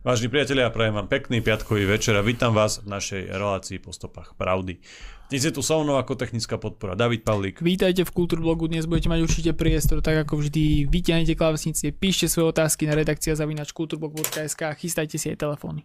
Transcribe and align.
Vážení 0.00 0.32
priatelia, 0.32 0.72
prajem 0.72 0.96
vám 0.96 1.12
pekný 1.12 1.44
piatkový 1.44 1.84
večer 1.84 2.16
a 2.16 2.24
vítam 2.24 2.56
vás 2.56 2.80
v 2.80 2.88
našej 2.88 3.36
relácii 3.36 3.84
po 3.84 3.92
stopách 3.92 4.32
pravdy. 4.32 4.80
Dnes 5.28 5.44
je 5.44 5.52
tu 5.52 5.60
so 5.60 5.84
mnou 5.84 6.00
ako 6.00 6.16
technická 6.16 6.56
podpora 6.56 6.96
David 6.96 7.20
Pavlík. 7.20 7.60
Vítajte 7.60 8.08
v 8.08 8.14
Kultúrblogu, 8.16 8.64
dnes 8.72 8.88
budete 8.88 9.12
mať 9.12 9.20
určite 9.20 9.52
priestor, 9.52 10.00
tak 10.00 10.24
ako 10.24 10.40
vždy, 10.40 10.88
vyťahnete 10.88 11.36
klávesnice, 11.36 11.92
píšte 11.92 12.32
svoje 12.32 12.48
otázky 12.48 12.88
na 12.88 12.96
redakcia 12.96 13.36
zavinač 13.36 13.76
kulturblog.sk 13.76 14.60
a 14.64 14.72
chystajte 14.72 15.20
si 15.20 15.36
aj 15.36 15.44
telefóny. 15.44 15.84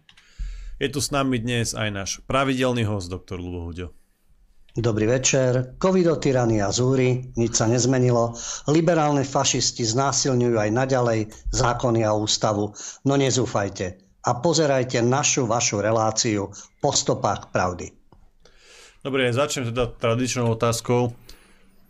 Je 0.80 0.88
tu 0.88 1.04
s 1.04 1.12
nami 1.12 1.36
dnes 1.36 1.76
aj 1.76 1.88
náš 1.92 2.10
pravidelný 2.24 2.88
host, 2.88 3.12
doktor 3.12 3.36
Lubo 3.36 3.68
Huďo. 3.68 3.92
Dobrý 4.72 5.12
večer. 5.12 5.76
Covido, 5.76 6.16
tyrania, 6.16 6.72
zúry, 6.72 7.36
nič 7.36 7.52
sa 7.52 7.68
nezmenilo. 7.68 8.32
Liberálne 8.72 9.28
fašisti 9.28 9.84
znásilňujú 9.84 10.56
aj 10.56 10.70
naďalej 10.72 11.20
zákony 11.52 12.00
a 12.08 12.16
ústavu. 12.16 12.72
No 13.04 13.20
nezúfajte 13.20 14.05
a 14.26 14.30
pozerajte 14.34 14.98
našu 15.06 15.46
vašu 15.46 15.78
reláciu 15.78 16.50
po 16.82 16.90
stopách 16.90 17.54
pravdy. 17.54 17.94
Dobre, 19.06 19.30
začnem 19.30 19.70
teda 19.70 19.86
tradičnou 19.86 20.50
otázkou. 20.58 21.14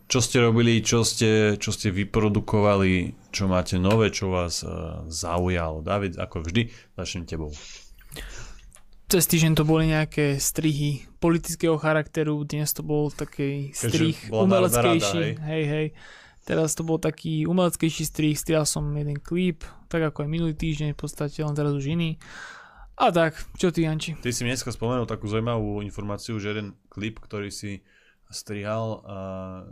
Čo 0.07 0.19
ste 0.23 0.39
robili, 0.39 0.79
čo 0.85 1.01
ste, 1.03 1.59
čo 1.59 1.73
ste 1.73 1.91
vyprodukovali, 1.91 3.17
čo 3.33 3.49
máte 3.49 3.75
nové, 3.75 4.13
čo 4.13 4.31
vás 4.31 4.61
uh, 4.63 5.03
zaujalo? 5.09 5.83
David, 5.83 6.15
ako 6.15 6.45
vždy, 6.45 6.69
začnem 6.95 7.27
tebou. 7.27 7.51
Cez 9.07 9.23
týždeň 9.27 9.57
to 9.57 9.63
boli 9.67 9.91
nejaké 9.91 10.37
strihy 10.37 11.09
politického 11.19 11.75
charakteru, 11.75 12.39
dnes 12.47 12.71
to 12.71 12.85
bol 12.85 13.11
taký 13.11 13.73
strih 13.75 14.15
umeleckejší. 14.31 15.41
Hej, 15.43 15.63
hej. 15.67 15.87
Teraz 16.47 16.79
to 16.79 16.87
bol 16.87 16.95
taký 16.95 17.43
umeleckejší 17.43 18.07
strih, 18.07 18.39
strial 18.39 18.63
som 18.63 18.87
jeden 18.95 19.19
klip, 19.19 19.67
tak 19.91 19.99
ako 19.99 20.23
aj 20.23 20.29
minulý 20.31 20.55
týždeň, 20.55 20.95
v 20.95 20.99
podstate 21.03 21.43
len 21.43 21.51
teraz 21.51 21.75
už 21.75 21.91
iný. 21.91 22.15
A 22.95 23.11
tak, 23.11 23.35
čo 23.59 23.67
ty 23.67 23.83
Janči? 23.83 24.15
Ty 24.15 24.31
si 24.31 24.47
dneska 24.47 24.71
spomenul 24.71 25.03
takú 25.03 25.27
zaujímavú 25.27 25.83
informáciu, 25.83 26.39
že 26.39 26.55
jeden 26.55 26.79
klip, 26.87 27.19
ktorý 27.19 27.51
si 27.51 27.83
strihal 28.27 29.01
a 29.07 29.17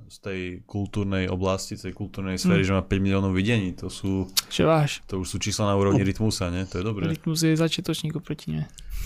z 0.08 0.18
tej 0.24 0.42
kultúrnej 0.64 1.28
oblasti, 1.28 1.76
z 1.76 1.92
tej 1.92 1.94
kultúrnej 1.94 2.40
sféry, 2.40 2.64
hmm. 2.64 2.70
že 2.72 2.78
má 2.78 2.84
5 2.84 3.06
miliónov 3.06 3.34
videní. 3.36 3.76
To 3.84 3.92
sú... 3.92 4.32
Čo 4.48 4.72
váš? 4.72 5.04
To 5.12 5.20
už 5.20 5.28
sú 5.28 5.38
čísla 5.44 5.72
na 5.72 5.76
úrovni 5.76 6.08
Rytmusa, 6.08 6.48
nie? 6.48 6.64
To 6.72 6.80
je 6.80 6.84
dobré. 6.88 7.12
Rytmus 7.12 7.44
je 7.44 7.60
začiatočník 7.60 8.16
oproti 8.16 8.56
ne. 8.56 8.64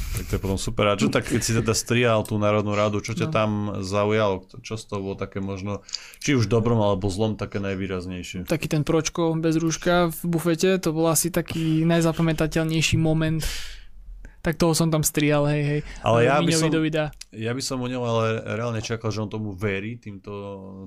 Tak 0.09 0.25
to 0.25 0.33
je 0.38 0.41
potom 0.41 0.58
super. 0.58 0.89
A 0.89 0.97
čo 0.97 1.09
tak, 1.09 1.30
keď 1.30 1.41
si 1.41 1.53
teda 1.53 1.73
strihal 1.73 2.25
tú 2.25 2.38
Národnú 2.41 2.73
radu, 2.73 3.02
čo 3.02 3.14
ťa 3.14 3.28
no. 3.30 3.33
tam 3.33 3.50
zaujalo? 3.81 4.45
Čo 4.66 4.78
z 4.78 4.83
toho 4.89 5.02
bolo 5.06 5.16
také 5.17 5.38
možno, 5.41 5.86
či 6.22 6.34
už 6.34 6.50
dobrom 6.50 6.81
alebo 6.81 7.09
zlom, 7.09 7.38
také 7.38 7.61
najvýraznejšie? 7.61 8.50
Taký 8.50 8.67
ten 8.69 8.81
pročko 8.86 9.38
bez 9.38 9.58
rúška 9.58 10.09
v 10.09 10.19
bufete, 10.25 10.78
to 10.81 10.94
bol 10.94 11.09
asi 11.09 11.30
taký 11.30 11.86
najzapamätateľnejší 11.86 12.97
moment 12.97 13.45
tak 14.39 14.55
toho 14.55 14.71
som 14.71 14.87
tam 14.87 15.03
strial, 15.03 15.43
hej, 15.51 15.63
hej. 15.63 15.81
Ale 16.03 16.27
ja 16.27 16.39
by, 16.39 16.51
som, 16.55 16.71
ja 17.35 17.51
by 17.51 17.61
som 17.63 17.77
o 17.83 17.87
ňom 17.87 18.03
ale 18.03 18.25
reálne 18.55 18.79
čakal, 18.79 19.11
že 19.11 19.23
on 19.23 19.31
tomu 19.31 19.51
verí, 19.51 19.99
týmto 19.99 20.31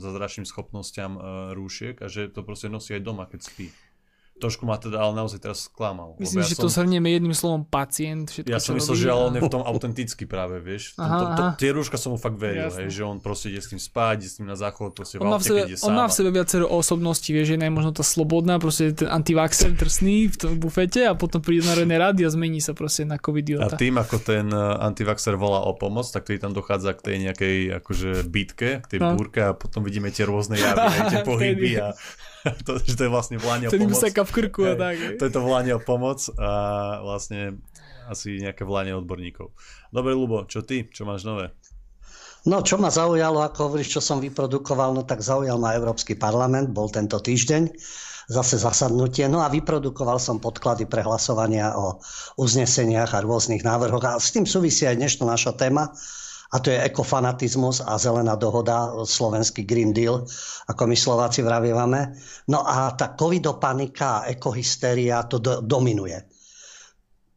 zazračným 0.01 0.49
schopnosťam 0.49 1.13
uh, 1.17 1.23
rúšiek 1.53 2.01
a 2.01 2.09
že 2.09 2.33
to 2.33 2.41
proste 2.43 2.73
nosí 2.73 2.97
aj 2.97 3.03
doma, 3.05 3.29
keď 3.29 3.41
spí 3.45 3.69
trošku 4.43 4.67
ma 4.67 4.75
teda 4.75 4.99
ale 4.99 5.15
naozaj 5.15 5.39
teraz 5.39 5.71
sklamal. 5.71 6.19
Myslím, 6.19 6.43
ja 6.43 6.51
že 6.51 6.59
som... 6.59 6.67
to 6.67 6.75
shrnieme 6.75 7.07
jedným 7.07 7.31
slovom 7.31 7.63
pacient. 7.63 8.35
Všetko, 8.35 8.51
ja 8.51 8.59
som 8.59 8.75
myslel, 8.75 8.97
že 8.99 9.07
ale 9.07 9.23
on 9.23 9.35
je 9.39 9.43
v 9.47 9.53
tom 9.57 9.63
autenticky 9.63 10.27
práve, 10.27 10.59
vieš. 10.59 10.99
Aha, 10.99 11.15
to, 11.15 11.25
to, 11.39 11.45
tie 11.63 11.71
rúška 11.71 11.95
som 11.95 12.11
mu 12.11 12.19
fakt 12.19 12.35
veril, 12.35 12.75
hej, 12.75 12.91
že 12.91 13.03
on 13.07 13.23
proste 13.23 13.55
ide 13.55 13.63
s 13.63 13.71
tým 13.71 13.79
spať, 13.79 14.27
ide 14.27 14.29
s 14.29 14.37
tým 14.43 14.51
na 14.51 14.59
záchod, 14.59 14.99
proste 14.99 15.23
on 15.23 15.31
má 15.31 15.39
v 15.39 15.47
sebe, 15.47 15.63
on 15.87 15.95
má 15.95 16.11
v 16.11 16.15
sebe 16.19 16.31
viacero 16.35 16.67
osobností, 16.67 17.31
vieš, 17.31 17.55
je 17.55 17.71
možno 17.71 17.95
tá 17.95 18.03
slobodná, 18.03 18.59
proste 18.59 18.91
ten 18.91 19.07
antivaxer 19.07 19.71
drsný 19.79 20.35
v 20.35 20.37
tom 20.37 20.53
bufete 20.59 21.07
a 21.07 21.15
potom 21.15 21.39
príde 21.39 21.63
na 21.63 21.79
redné 21.79 21.97
rady 22.03 22.27
a 22.27 22.31
zmení 22.33 22.59
sa 22.59 22.75
proste 22.75 23.07
na 23.07 23.23
covid 23.23 23.63
A 23.63 23.71
tým, 23.79 23.95
ako 24.01 24.17
ten 24.19 24.51
eh, 24.51 24.59
antivaxer 24.83 25.39
volá 25.39 25.63
o 25.63 25.79
pomoc, 25.79 26.09
tak 26.11 26.27
to 26.27 26.35
tam 26.43 26.51
dochádza 26.51 26.99
k 26.99 27.01
tej 27.07 27.17
nejakej 27.31 27.57
akože 27.79 28.11
bitke, 28.27 28.83
k 28.83 28.87
tej 28.91 28.99
no. 28.99 29.15
búrke 29.15 29.41
a 29.43 29.53
potom 29.55 29.87
vidíme 29.87 30.11
tie 30.11 30.27
rôzne 30.27 30.59
javy, 30.59 30.89
tie 31.13 31.21
pohyby 31.23 31.71
a 31.79 31.95
to, 32.67 32.79
že 32.83 32.95
to 32.99 33.03
je 33.07 33.11
vlastne 33.11 33.37
volanie 33.39 33.67
o 33.67 33.71
pomoc. 33.71 33.95
sa 33.95 34.11
v 34.11 34.33
krku 34.33 34.61
a 34.67 34.75
tak. 34.75 34.97
To 35.19 35.25
je 35.25 35.33
to 35.33 35.41
volanie 35.43 35.73
o 35.75 35.81
pomoc 35.83 36.23
a 36.39 36.51
vlastne 37.03 37.63
asi 38.11 38.43
nejaké 38.43 38.67
volanie 38.67 38.93
odborníkov. 38.93 39.55
Dobre, 39.95 40.13
Lubo, 40.13 40.45
čo 40.51 40.67
ty? 40.67 40.91
Čo 40.91 41.07
máš 41.07 41.23
nové? 41.23 41.55
No, 42.43 42.59
čo 42.59 42.75
ma 42.75 42.91
zaujalo, 42.91 43.39
ako 43.47 43.71
hovoríš, 43.71 43.99
čo 43.99 44.01
som 44.03 44.19
vyprodukoval, 44.19 44.99
no 44.99 45.07
tak 45.07 45.23
zaujal 45.23 45.63
ma 45.63 45.79
Európsky 45.79 46.19
parlament, 46.19 46.75
bol 46.75 46.91
tento 46.91 47.23
týždeň, 47.23 47.71
zase 48.27 48.59
zasadnutie, 48.59 49.31
no 49.31 49.47
a 49.47 49.53
vyprodukoval 49.53 50.19
som 50.19 50.43
podklady 50.43 50.91
pre 50.91 51.07
hlasovania 51.07 51.71
o 51.79 52.03
uzneseniach 52.43 53.15
a 53.15 53.23
rôznych 53.23 53.63
návrhoch 53.63 54.03
a 54.03 54.19
s 54.19 54.35
tým 54.35 54.43
súvisí 54.43 54.91
aj 54.91 54.99
dnešná 54.99 55.31
naša 55.31 55.55
téma, 55.55 55.95
a 56.53 56.57
to 56.61 56.69
je 56.69 56.85
ekofanatizmus 56.85 57.81
a 57.81 57.97
zelená 57.97 58.37
dohoda, 58.37 58.93
slovenský 59.09 59.65
Green 59.65 59.97
Deal, 59.97 60.21
ako 60.69 60.83
my 60.85 60.97
Slováci 60.97 61.41
vravievame. 61.41 62.13
No 62.53 62.61
a 62.61 62.93
tá 62.93 63.17
covidopanika 63.17 64.21
a 64.21 64.27
ekohysteria 64.29 65.25
to 65.25 65.41
do, 65.41 65.65
dominuje. 65.65 66.21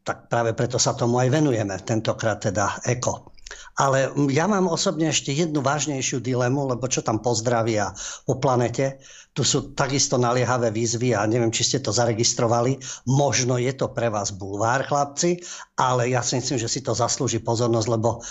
Tak 0.04 0.28
práve 0.28 0.52
preto 0.52 0.76
sa 0.76 0.92
tomu 0.92 1.16
aj 1.18 1.32
venujeme, 1.32 1.74
tentokrát 1.80 2.44
teda 2.44 2.84
eko. 2.84 3.32
Ale 3.76 4.08
ja 4.32 4.48
mám 4.48 4.66
osobne 4.72 5.12
ešte 5.12 5.36
jednu 5.36 5.60
vážnejšiu 5.60 6.20
dilemu, 6.24 6.76
lebo 6.76 6.88
čo 6.88 7.04
tam 7.04 7.20
pozdravia 7.20 7.92
po 8.24 8.40
planete, 8.40 9.00
tu 9.36 9.44
sú 9.44 9.76
takisto 9.76 10.16
naliehavé 10.16 10.72
výzvy 10.72 11.12
a 11.12 11.28
neviem, 11.28 11.52
či 11.52 11.62
ste 11.62 11.78
to 11.84 11.92
zaregistrovali. 11.92 12.80
Možno 13.04 13.60
je 13.60 13.72
to 13.76 13.92
pre 13.92 14.08
vás 14.08 14.32
bulvár, 14.32 14.88
chlapci, 14.88 15.44
ale 15.76 16.08
ja 16.08 16.24
si 16.24 16.40
myslím, 16.40 16.56
že 16.56 16.72
si 16.72 16.80
to 16.80 16.96
zaslúži 16.96 17.44
pozornosť, 17.44 17.88
lebo 17.92 18.24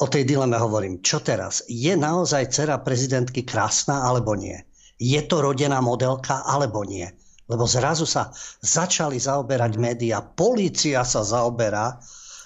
o 0.00 0.06
tej 0.08 0.24
dileme 0.24 0.56
hovorím. 0.56 1.04
Čo 1.04 1.20
teraz? 1.20 1.60
Je 1.68 1.92
naozaj 1.92 2.48
dcera 2.48 2.80
prezidentky 2.80 3.44
krásna 3.44 4.08
alebo 4.08 4.32
nie? 4.32 4.56
Je 4.96 5.20
to 5.28 5.44
rodená 5.44 5.80
modelka 5.84 6.40
alebo 6.44 6.84
nie? 6.88 7.08
Lebo 7.48 7.68
zrazu 7.68 8.08
sa 8.08 8.32
začali 8.64 9.20
zaoberať 9.20 9.76
médiá. 9.76 10.24
Polícia 10.24 11.04
sa 11.04 11.20
zaoberá 11.20 12.00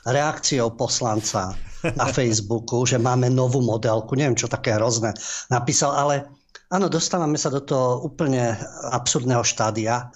reakciou 0.06 0.74
poslanca 0.74 1.54
na 1.94 2.06
Facebooku, 2.16 2.82
že 2.88 2.98
máme 2.98 3.30
novú 3.30 3.62
modelku. 3.62 4.18
Neviem, 4.18 4.38
čo 4.38 4.50
také 4.50 4.74
hrozné 4.74 5.14
napísal, 5.52 5.94
ale 5.94 6.26
áno, 6.74 6.90
dostávame 6.90 7.38
sa 7.38 7.54
do 7.54 7.62
toho 7.62 8.02
úplne 8.02 8.58
absurdného 8.90 9.46
štádia. 9.46 10.10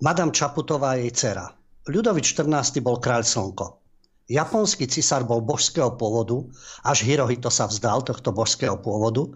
Madame 0.00 0.32
Čaputová 0.32 0.96
je 0.96 1.08
jej 1.08 1.12
dcera. 1.12 1.46
Ľudovič 1.86 2.36
14. 2.36 2.80
bol 2.80 2.96
kráľ 3.00 3.24
slnko. 3.24 3.85
Japonský 4.26 4.90
cisár 4.90 5.22
bol 5.22 5.38
božského 5.38 5.94
pôvodu, 5.94 6.42
až 6.82 7.06
Hirohito 7.06 7.46
sa 7.46 7.70
vzdal 7.70 8.02
tohto 8.02 8.34
božského 8.34 8.74
pôvodu. 8.74 9.30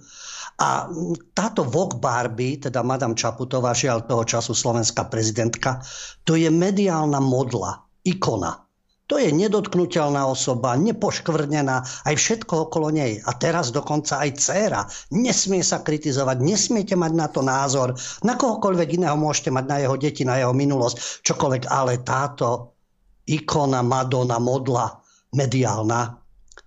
A 0.58 0.90
táto 1.32 1.62
Vok 1.62 2.02
Barbie, 2.02 2.58
teda 2.58 2.82
Madame 2.82 3.14
Čaputová, 3.14 3.70
žiaľ 3.70 4.04
toho 4.04 4.26
času 4.26 4.52
slovenská 4.52 5.06
prezidentka, 5.06 5.78
to 6.26 6.34
je 6.34 6.50
mediálna 6.50 7.22
modla, 7.22 7.86
ikona. 8.02 8.66
To 9.10 9.18
je 9.18 9.34
nedotknutelná 9.34 10.22
osoba, 10.22 10.78
nepoškvrnená, 10.78 11.82
aj 12.06 12.14
všetko 12.14 12.70
okolo 12.70 12.94
nej. 12.94 13.18
A 13.26 13.34
teraz 13.34 13.74
dokonca 13.74 14.22
aj 14.22 14.38
dcéra. 14.38 14.86
Nesmie 15.10 15.66
sa 15.66 15.82
kritizovať, 15.82 16.38
nesmiete 16.38 16.94
mať 16.94 17.12
na 17.18 17.26
to 17.26 17.42
názor. 17.42 17.98
Na 18.22 18.38
kohokoľvek 18.38 19.02
iného 19.02 19.18
môžete 19.18 19.50
mať 19.50 19.64
na 19.66 19.76
jeho 19.82 19.96
deti, 19.98 20.22
na 20.22 20.38
jeho 20.38 20.54
minulosť, 20.54 21.26
čokoľvek. 21.26 21.66
Ale 21.66 22.06
táto 22.06 22.78
ikona, 23.26 23.82
Madonna, 23.82 24.38
modla, 24.38 25.00
mediálna, 25.34 26.20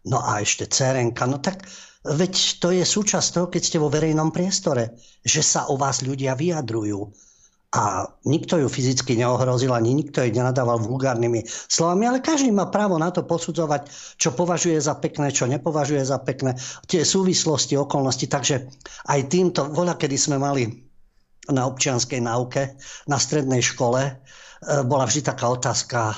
no 0.08 0.18
a 0.20 0.44
ešte 0.44 0.68
cerenka, 0.68 1.26
no 1.26 1.40
tak 1.40 1.68
veď 2.04 2.34
to 2.60 2.76
je 2.76 2.84
súčasť 2.84 3.28
toho, 3.34 3.48
keď 3.48 3.62
ste 3.64 3.78
vo 3.80 3.88
verejnom 3.88 4.32
priestore, 4.36 5.00
že 5.24 5.40
sa 5.40 5.72
o 5.72 5.80
vás 5.80 6.04
ľudia 6.04 6.36
vyjadrujú. 6.36 7.00
A 7.74 8.06
nikto 8.30 8.62
ju 8.62 8.70
fyzicky 8.70 9.18
neohrozil, 9.18 9.74
ani 9.74 9.98
nikto 9.98 10.22
jej 10.22 10.30
nenadával 10.30 10.78
vulgárnymi 10.78 11.42
slovami, 11.50 12.06
ale 12.06 12.22
každý 12.22 12.54
má 12.54 12.70
právo 12.70 13.02
na 13.02 13.10
to 13.10 13.26
posudzovať, 13.26 13.90
čo 14.22 14.30
považuje 14.38 14.78
za 14.78 14.94
pekné, 15.02 15.34
čo 15.34 15.50
nepovažuje 15.50 16.06
za 16.06 16.22
pekné, 16.22 16.54
tie 16.86 17.02
súvislosti, 17.02 17.74
okolnosti. 17.74 18.30
Takže 18.30 18.70
aj 19.10 19.20
týmto, 19.26 19.74
voľa, 19.74 19.98
kedy 19.98 20.16
sme 20.22 20.38
mali 20.38 20.70
na 21.50 21.66
občianskej 21.66 22.22
náuke, 22.22 22.78
na 23.10 23.18
strednej 23.18 23.66
škole, 23.66 24.22
bola 24.88 25.06
vždy 25.06 25.22
taká 25.22 25.50
otázka 25.52 26.00
e, 26.12 26.16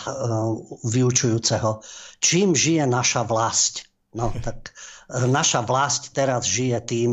vyučujúceho, 0.86 1.82
čím 2.22 2.54
žije 2.54 2.86
naša 2.86 3.26
vlast? 3.26 3.90
No 4.16 4.32
tak 4.46 4.72
e, 5.12 5.28
naša 5.28 5.68
vlast 5.68 6.16
teraz 6.16 6.48
žije 6.48 6.80
tým, 6.88 7.12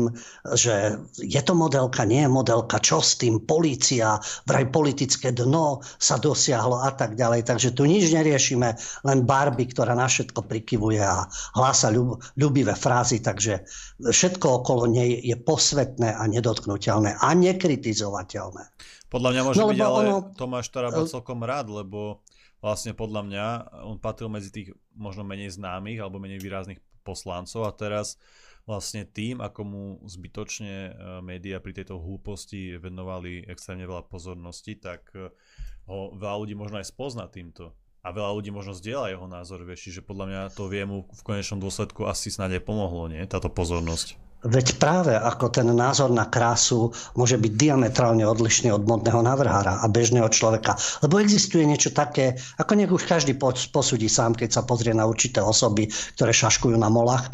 že 0.55 0.97
je 1.19 1.41
to 1.43 1.51
modelka, 1.51 2.07
nie 2.07 2.23
je 2.23 2.31
modelka, 2.31 2.79
čo 2.79 3.03
s 3.03 3.19
tým, 3.19 3.43
policia, 3.43 4.17
vraj 4.47 4.71
politické 4.71 5.35
dno 5.35 5.83
sa 5.99 6.15
dosiahlo 6.15 6.79
a 6.79 6.95
tak 6.95 7.19
ďalej. 7.19 7.43
Takže 7.43 7.75
tu 7.75 7.83
nič 7.83 8.07
neriešime, 8.09 8.79
len 9.03 9.19
Barbie, 9.27 9.67
ktorá 9.67 9.93
na 9.93 10.07
všetko 10.07 10.47
prikyvuje 10.47 11.03
a 11.03 11.27
hlása 11.59 11.91
ľub, 11.91 12.23
ľubivé 12.39 12.73
frázy, 12.73 13.19
takže 13.19 13.67
všetko 13.99 14.63
okolo 14.63 14.87
nej 14.87 15.19
je 15.19 15.35
posvetné 15.35 16.15
a 16.15 16.23
nedotknutelné 16.29 17.19
a 17.19 17.27
nekritizovateľné. 17.35 18.63
Podľa 19.13 19.29
mňa 19.29 19.41
môže 19.45 19.61
no, 19.61 19.69
byť 19.69 19.79
ale 19.85 20.01
ono... 20.09 20.17
Tomáš 20.33 20.73
Taraba 20.73 21.05
celkom 21.05 21.45
rád, 21.45 21.69
lebo 21.69 22.25
vlastne 22.65 22.97
podľa 22.97 23.21
mňa 23.21 23.45
on 23.85 24.01
patril 24.01 24.33
medzi 24.33 24.49
tých 24.49 24.73
možno 24.97 25.21
menej 25.21 25.53
známych 25.53 26.01
alebo 26.01 26.17
menej 26.17 26.41
výrazných 26.41 26.81
poslancov 27.05 27.69
a 27.69 27.71
teraz 27.77 28.17
vlastne 28.63 29.03
tým, 29.03 29.43
ako 29.43 29.61
mu 29.67 29.83
zbytočne 30.07 30.73
e, 30.73 30.91
médiá 31.19 31.59
pri 31.59 31.75
tejto 31.75 31.99
hlúposti 31.99 32.79
venovali 32.79 33.43
extrémne 33.43 33.83
veľa 33.83 34.07
pozornosti, 34.07 34.79
tak 34.79 35.11
e, 35.13 35.29
ho 35.91 36.15
veľa 36.15 36.35
ľudí 36.39 36.55
možno 36.55 36.79
aj 36.79 36.87
spozna 36.87 37.27
týmto. 37.27 37.75
A 38.03 38.11
veľa 38.11 38.35
ľudí 38.39 38.51
možno 38.55 38.75
zdieľa 38.75 39.15
jeho 39.15 39.27
názor, 39.27 39.63
vieš, 39.67 39.91
čiže 39.91 40.01
podľa 40.03 40.25
mňa 40.27 40.41
to 40.55 40.67
vie 40.71 40.83
mu 40.83 41.07
v 41.07 41.21
konečnom 41.23 41.59
dôsledku 41.59 42.07
asi 42.07 42.31
snáď 42.31 42.59
aj 42.59 42.63
pomohlo, 42.67 43.07
nie? 43.11 43.23
Táto 43.27 43.51
pozornosť. 43.51 44.22
Veď 44.43 44.75
práve 44.75 45.15
ako 45.15 45.47
ten 45.55 45.71
názor 45.71 46.11
na 46.11 46.27
krásu 46.27 46.91
môže 47.15 47.39
byť 47.39 47.51
diametrálne 47.55 48.27
odlišný 48.27 48.75
od 48.75 48.83
modného 48.83 49.23
navrhára 49.23 49.79
a 49.79 49.87
bežného 49.87 50.27
človeka. 50.27 50.75
Lebo 50.99 51.23
existuje 51.23 51.63
niečo 51.63 51.95
také, 51.95 52.35
ako 52.59 52.75
nech 52.75 52.91
už 52.91 53.07
každý 53.07 53.39
posúdi 53.71 54.11
sám, 54.11 54.35
keď 54.35 54.59
sa 54.59 54.67
pozrie 54.67 54.91
na 54.91 55.07
určité 55.07 55.39
osoby, 55.39 55.87
ktoré 56.19 56.35
šaškujú 56.35 56.75
na 56.75 56.91
molách. 56.91 57.31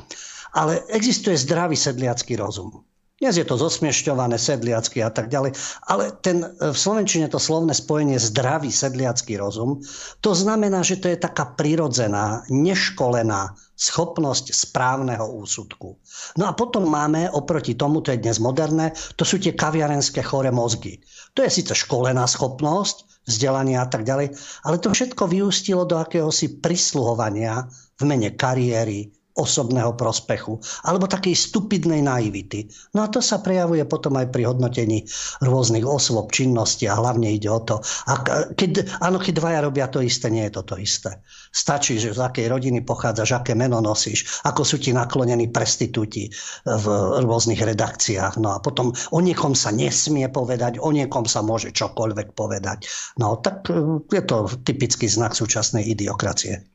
Ale 0.54 0.86
existuje 0.94 1.34
zdravý 1.34 1.74
sedliacký 1.74 2.38
rozum. 2.38 2.89
Dnes 3.20 3.36
je 3.36 3.44
to 3.44 3.60
zosmiešťované, 3.60 4.40
sedliacky 4.40 5.04
a 5.04 5.12
tak 5.12 5.28
ďalej, 5.28 5.52
ale 5.92 6.16
ten, 6.24 6.40
v 6.56 6.72
Slovenčine 6.72 7.28
to 7.28 7.36
slovné 7.36 7.76
spojenie 7.76 8.16
zdravý 8.16 8.72
sedliacký 8.72 9.36
rozum, 9.36 9.84
to 10.24 10.32
znamená, 10.32 10.88
že 10.88 11.04
to 11.04 11.12
je 11.12 11.20
taká 11.20 11.52
prirodzená, 11.52 12.48
neškolená 12.48 13.60
schopnosť 13.76 14.56
správneho 14.56 15.36
úsudku. 15.36 16.00
No 16.40 16.48
a 16.48 16.56
potom 16.56 16.88
máme 16.88 17.28
oproti 17.36 17.76
tomu, 17.76 18.00
to 18.00 18.16
je 18.16 18.24
dnes 18.24 18.40
moderné, 18.40 18.96
to 19.20 19.28
sú 19.28 19.36
tie 19.36 19.52
kaviarenské 19.52 20.24
chore 20.24 20.48
mozgy. 20.56 21.04
To 21.36 21.44
je 21.44 21.52
síce 21.52 21.76
školená 21.76 22.24
schopnosť, 22.24 23.28
vzdelania 23.28 23.84
a 23.84 23.88
tak 23.92 24.08
ďalej, 24.08 24.32
ale 24.64 24.80
to 24.80 24.96
všetko 24.96 25.28
vyústilo 25.28 25.84
do 25.84 26.00
akéhosi 26.00 26.64
prisluhovania 26.64 27.68
v 28.00 28.04
mene 28.08 28.32
kariéry, 28.32 29.12
osobného 29.40 29.96
prospechu 29.96 30.60
alebo 30.84 31.08
takej 31.08 31.34
stupidnej 31.34 32.04
naivity. 32.04 32.68
No 32.94 33.08
a 33.08 33.08
to 33.08 33.24
sa 33.24 33.40
prejavuje 33.40 33.88
potom 33.88 34.20
aj 34.20 34.28
pri 34.36 34.52
hodnotení 34.52 35.08
rôznych 35.40 35.88
osôb, 35.88 36.30
činnosti 36.36 36.86
a 36.86 37.00
hlavne 37.00 37.32
ide 37.32 37.48
o 37.48 37.64
to, 37.64 37.80
ak, 38.12 38.54
keď, 38.60 39.00
áno, 39.00 39.18
keď 39.18 39.34
dvaja 39.40 39.60
robia 39.64 39.88
to 39.88 40.04
isté, 40.04 40.28
nie 40.28 40.44
je 40.52 40.60
to 40.60 40.64
to 40.68 40.76
isté. 40.76 41.24
Stačí, 41.50 41.98
že 41.98 42.14
z 42.14 42.20
akej 42.20 42.52
rodiny 42.52 42.84
pochádzaš, 42.84 43.42
aké 43.42 43.56
meno 43.56 43.80
nosíš, 43.80 44.44
ako 44.44 44.62
sú 44.68 44.78
ti 44.78 44.92
naklonení 44.92 45.50
prestitúti 45.50 46.30
v 46.68 46.86
rôznych 47.24 47.64
redakciách. 47.64 48.38
No 48.38 48.54
a 48.54 48.58
potom 48.60 48.92
o 48.92 49.20
niekom 49.24 49.56
sa 49.56 49.72
nesmie 49.72 50.28
povedať, 50.30 50.78
o 50.84 50.92
niekom 50.92 51.26
sa 51.26 51.40
môže 51.42 51.72
čokoľvek 51.72 52.36
povedať. 52.36 52.86
No 53.18 53.40
tak 53.40 53.70
e, 53.72 54.04
je 54.12 54.24
to 54.26 54.50
typický 54.66 55.08
znak 55.08 55.34
súčasnej 55.34 55.86
idiokracie. 55.88 56.66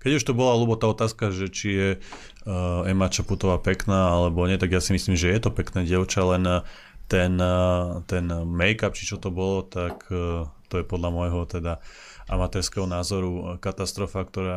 Keď 0.00 0.10
už 0.20 0.24
to 0.24 0.32
bola, 0.32 0.58
ľubo 0.58 0.80
tá 0.80 0.88
otázka, 0.88 1.30
že 1.30 1.52
či 1.52 1.68
je 1.70 1.90
uh, 1.96 2.88
Ema 2.88 3.12
Čaputová 3.12 3.60
pekná 3.60 4.16
alebo 4.16 4.46
nie, 4.48 4.56
tak 4.56 4.72
ja 4.72 4.80
si 4.80 4.96
myslím, 4.96 5.18
že 5.18 5.28
je 5.30 5.40
to 5.40 5.50
pekné 5.52 5.84
dievča, 5.84 6.24
len 6.24 6.44
eh, 6.46 6.60
ten, 7.10 7.36
uh, 7.36 8.06
ten 8.06 8.24
make-up, 8.46 8.94
či 8.94 9.04
čo 9.04 9.18
to 9.18 9.34
bolo, 9.34 9.66
tak 9.66 10.06
to 10.70 10.74
je 10.78 10.86
podľa 10.86 11.10
môjho 11.10 11.42
teda 11.50 11.82
amatérskeho 12.30 12.86
názoru 12.86 13.58
katastrofa, 13.58 14.22
ktorá 14.22 14.56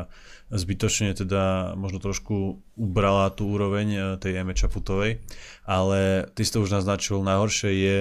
zbytočne 0.53 1.17
teda 1.17 1.73
možno 1.73 1.97
trošku 1.97 2.61
ubrala 2.77 3.33
tú 3.33 3.49
úroveň 3.49 4.21
tej 4.21 4.45
Eme 4.45 4.53
Čaputovej, 4.53 5.25
ale 5.65 6.29
ty 6.37 6.45
si 6.45 6.53
to 6.53 6.61
už 6.61 6.69
naznačil, 6.69 7.25
najhoršie 7.25 7.71
je 7.73 7.97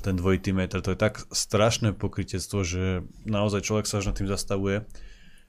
ten 0.00 0.16
dvojitý 0.16 0.50
meter. 0.56 0.80
To 0.82 0.96
je 0.96 0.98
tak 0.98 1.22
strašné 1.30 1.94
pokrytectvo, 1.94 2.64
že 2.64 3.06
naozaj 3.28 3.68
človek 3.68 3.86
sa 3.86 4.00
až 4.00 4.10
nad 4.10 4.16
tým 4.16 4.32
zastavuje 4.32 4.82
Eh, 4.82 4.88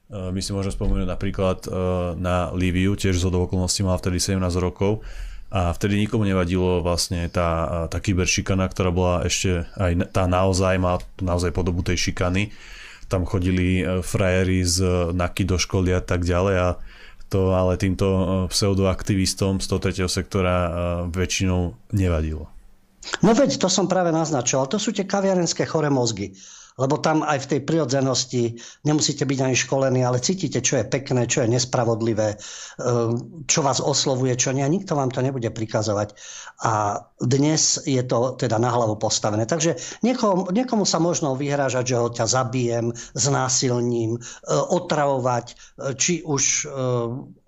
my 0.08 0.40
si 0.40 0.56
môžeme 0.56 0.72
spomenúť 0.72 1.04
napríklad 1.04 1.58
eh, 1.68 1.72
na 2.16 2.48
Liviu, 2.56 2.96
tiež 2.96 3.20
z 3.20 3.28
okolností 3.28 3.84
mala 3.84 4.00
vtedy 4.00 4.16
17 4.16 4.40
rokov 4.56 5.04
a 5.48 5.72
vtedy 5.72 5.96
nikomu 5.96 6.28
nevadilo 6.28 6.80
vlastne 6.80 7.28
tá, 7.28 7.48
eh, 7.68 7.86
tá 7.92 7.98
kyberšikana, 8.00 8.72
ktorá 8.72 8.88
bola 8.88 9.28
ešte 9.28 9.68
aj 9.76 10.08
tá 10.12 10.24
naozaj, 10.24 10.80
má 10.80 10.96
naozaj 11.20 11.52
podobu 11.52 11.84
tej 11.84 12.08
šikany. 12.08 12.48
Tam 13.08 13.24
chodili 13.24 13.80
frajeri 14.04 14.60
z 14.68 14.84
NAKY 15.16 15.48
do 15.48 15.56
školy 15.56 15.96
a 15.96 16.04
tak 16.04 16.28
ďalej 16.28 16.56
a 16.60 16.68
to 17.32 17.56
ale 17.56 17.80
týmto 17.80 18.04
pseudoaktivistom 18.52 19.64
z 19.64 19.66
toho 19.68 19.80
tretieho 19.80 20.10
sektora 20.12 20.68
väčšinou 21.08 21.72
nevadilo. 21.96 22.52
No 23.24 23.32
veď, 23.32 23.56
to 23.56 23.72
som 23.72 23.88
práve 23.88 24.12
naznačil. 24.12 24.60
To 24.68 24.76
sú 24.76 24.92
tie 24.92 25.08
kaviarenské 25.08 25.64
chore 25.64 25.88
mozgy 25.88 26.36
lebo 26.78 27.02
tam 27.02 27.26
aj 27.26 27.44
v 27.44 27.50
tej 27.50 27.60
prirodzenosti 27.66 28.42
nemusíte 28.86 29.26
byť 29.26 29.38
ani 29.42 29.56
školení, 29.58 30.00
ale 30.06 30.22
cítite, 30.22 30.62
čo 30.62 30.78
je 30.78 30.86
pekné, 30.86 31.26
čo 31.26 31.42
je 31.42 31.50
nespravodlivé, 31.50 32.38
ehm, 32.38 33.44
čo 33.50 33.60
vás 33.66 33.82
oslovuje, 33.82 34.38
čo 34.38 34.54
nie. 34.54 34.62
Nikto 34.62 34.94
vám 34.94 35.10
to 35.10 35.20
nebude 35.20 35.50
prikazovať. 35.50 36.14
A 36.62 37.02
dnes 37.18 37.82
je 37.82 38.02
to 38.06 38.38
teda 38.38 38.62
na 38.62 38.70
hlavu 38.70 38.94
postavené. 38.98 39.46
Takže 39.46 39.74
niekomu, 40.06 40.54
niekomu 40.54 40.86
sa 40.86 41.02
možno 41.02 41.34
vyhrážať, 41.34 41.84
že 41.94 41.96
ho 41.98 42.08
ťa 42.10 42.26
zabijem, 42.30 42.94
znásilním, 43.14 44.18
e, 44.18 44.20
otravovať, 44.54 45.46
e, 45.50 45.54
či 45.98 46.22
už 46.22 46.42
e, 46.62 46.66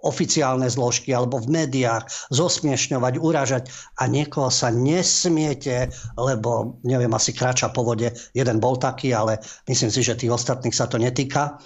oficiálne 0.03 0.67
zložky 0.67 1.13
alebo 1.13 1.41
v 1.41 1.65
médiách, 1.65 2.09
zosmiešňovať, 2.33 3.15
uražať 3.21 3.63
a 4.01 4.09
niekoho 4.09 4.49
sa 4.49 4.73
nesmiete, 4.73 5.93
lebo 6.17 6.81
neviem, 6.85 7.13
asi 7.13 7.37
kráča 7.37 7.73
po 7.73 7.85
vode, 7.85 8.13
jeden 8.33 8.59
bol 8.59 8.81
taký, 8.81 9.13
ale 9.13 9.41
myslím 9.69 9.91
si, 9.93 10.01
že 10.01 10.17
tých 10.17 10.33
ostatných 10.33 10.75
sa 10.75 10.89
to 10.89 10.97
netýka. 10.97 11.61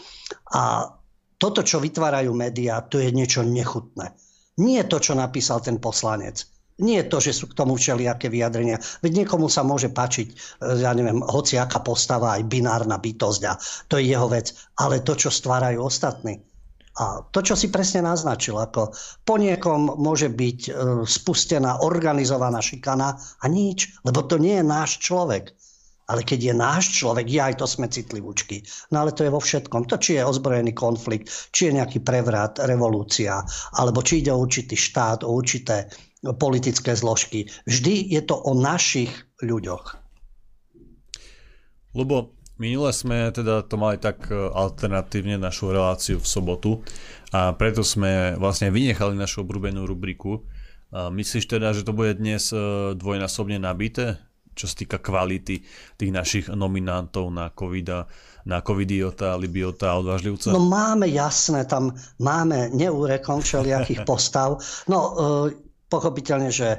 A 0.55 0.91
toto, 1.39 1.61
čo 1.63 1.83
vytvárajú 1.83 2.31
médiá, 2.33 2.83
to 2.87 3.03
je 3.03 3.11
niečo 3.11 3.43
nechutné. 3.43 4.15
Nie 4.59 4.87
to, 4.87 5.03
čo 5.03 5.19
napísal 5.19 5.59
ten 5.59 5.83
poslanec. 5.83 6.47
Nie 6.75 7.07
to, 7.07 7.23
že 7.23 7.31
sú 7.31 7.47
k 7.51 7.59
tomu 7.59 7.79
všelijaké 7.79 8.27
vyjadrenia. 8.27 8.83
Veď 8.99 9.23
niekomu 9.23 9.47
sa 9.47 9.63
môže 9.63 9.95
páčiť, 9.95 10.29
e, 10.31 10.35
ja 10.83 10.91
neviem, 10.91 11.23
hoci 11.23 11.55
aká 11.55 11.79
postava, 11.79 12.35
aj 12.35 12.51
binárna 12.51 12.99
bytosť 12.99 13.43
a 13.47 13.55
to 13.87 13.99
je 13.99 14.11
jeho 14.11 14.27
vec. 14.27 14.51
Ale 14.83 15.07
to, 15.07 15.15
čo 15.15 15.31
stvárajú 15.31 15.87
ostatní, 15.87 16.43
a 16.95 17.27
to, 17.27 17.43
čo 17.43 17.59
si 17.59 17.75
presne 17.75 18.07
naznačil, 18.07 18.55
ako 18.55 18.95
po 19.27 19.35
niekom 19.35 19.99
môže 19.99 20.31
byť 20.31 20.61
e, 20.67 20.73
spustená 21.03 21.83
organizovaná 21.83 22.63
šikana 22.63 23.19
a 23.19 23.45
nič, 23.51 23.99
lebo 24.07 24.23
to 24.23 24.39
nie 24.39 24.63
je 24.63 24.65
náš 24.65 25.03
človek. 25.03 25.51
Ale 26.05 26.21
keď 26.21 26.53
je 26.53 26.55
náš 26.55 26.85
človek, 27.01 27.27
ja 27.33 27.49
aj 27.49 27.65
to 27.65 27.67
sme 27.67 27.89
citlivúčky. 27.89 28.61
No 28.93 29.03
ale 29.03 29.17
to 29.17 29.25
je 29.25 29.33
vo 29.33 29.41
všetkom. 29.41 29.89
To, 29.89 29.97
či 29.97 30.21
je 30.21 30.29
ozbrojený 30.29 30.77
konflikt, 30.77 31.33
či 31.49 31.73
je 31.73 31.81
nejaký 31.81 32.05
prevrat, 32.05 32.61
revolúcia, 32.61 33.41
alebo 33.81 34.05
či 34.05 34.21
ide 34.21 34.29
o 34.29 34.45
určitý 34.45 34.77
štát, 34.77 35.25
o 35.25 35.33
určité 35.33 35.89
politické 36.37 36.93
zložky. 36.93 37.49
Vždy 37.65 38.13
je 38.13 38.21
to 38.21 38.37
o 38.37 38.53
našich 38.53 39.13
ľuďoch. 39.41 39.97
Lubo, 41.95 42.34
Minule 42.55 42.95
sme 42.95 43.35
teda 43.35 43.67
to 43.67 43.75
mali 43.75 43.99
tak 43.99 44.31
e, 44.31 44.35
alternatívne 44.35 45.37
našu 45.37 45.75
reláciu 45.75 46.23
v 46.23 46.27
sobotu 46.27 46.71
a 47.35 47.51
preto 47.55 47.83
sme 47.83 48.39
vlastne 48.39 48.71
vynechali 48.71 49.19
našu 49.19 49.43
obľúbenú 49.43 49.83
rubriku. 49.83 50.47
Myslíš 50.95 51.51
teda, 51.51 51.75
že 51.75 51.83
to 51.83 51.91
bude 51.91 52.23
dnes 52.23 52.55
e, 52.55 52.95
dvojnásobne 52.95 53.59
nabité? 53.59 54.23
čo 54.55 54.71
sa 54.71 54.75
týka 54.79 55.03
kvality 55.03 55.67
tých 55.99 56.15
našich 56.15 56.47
nominantov 56.47 57.27
na 57.35 57.51
COVID, 57.51 57.89
na 58.47 58.63
Covidiota, 58.63 59.35
Libiota 59.35 59.91
a 59.93 59.99
odvážlivca? 59.99 60.55
No 60.55 60.63
máme, 60.63 61.11
jasné, 61.11 61.67
tam 61.67 61.91
máme 62.23 62.71
neúrekom 62.71 63.43
všelijakých 63.43 64.07
postav. 64.07 64.63
No, 64.87 64.99
e, 65.51 65.65
Pochopiteľne, 65.95 66.51
že 66.51 66.69
e, 66.75 66.79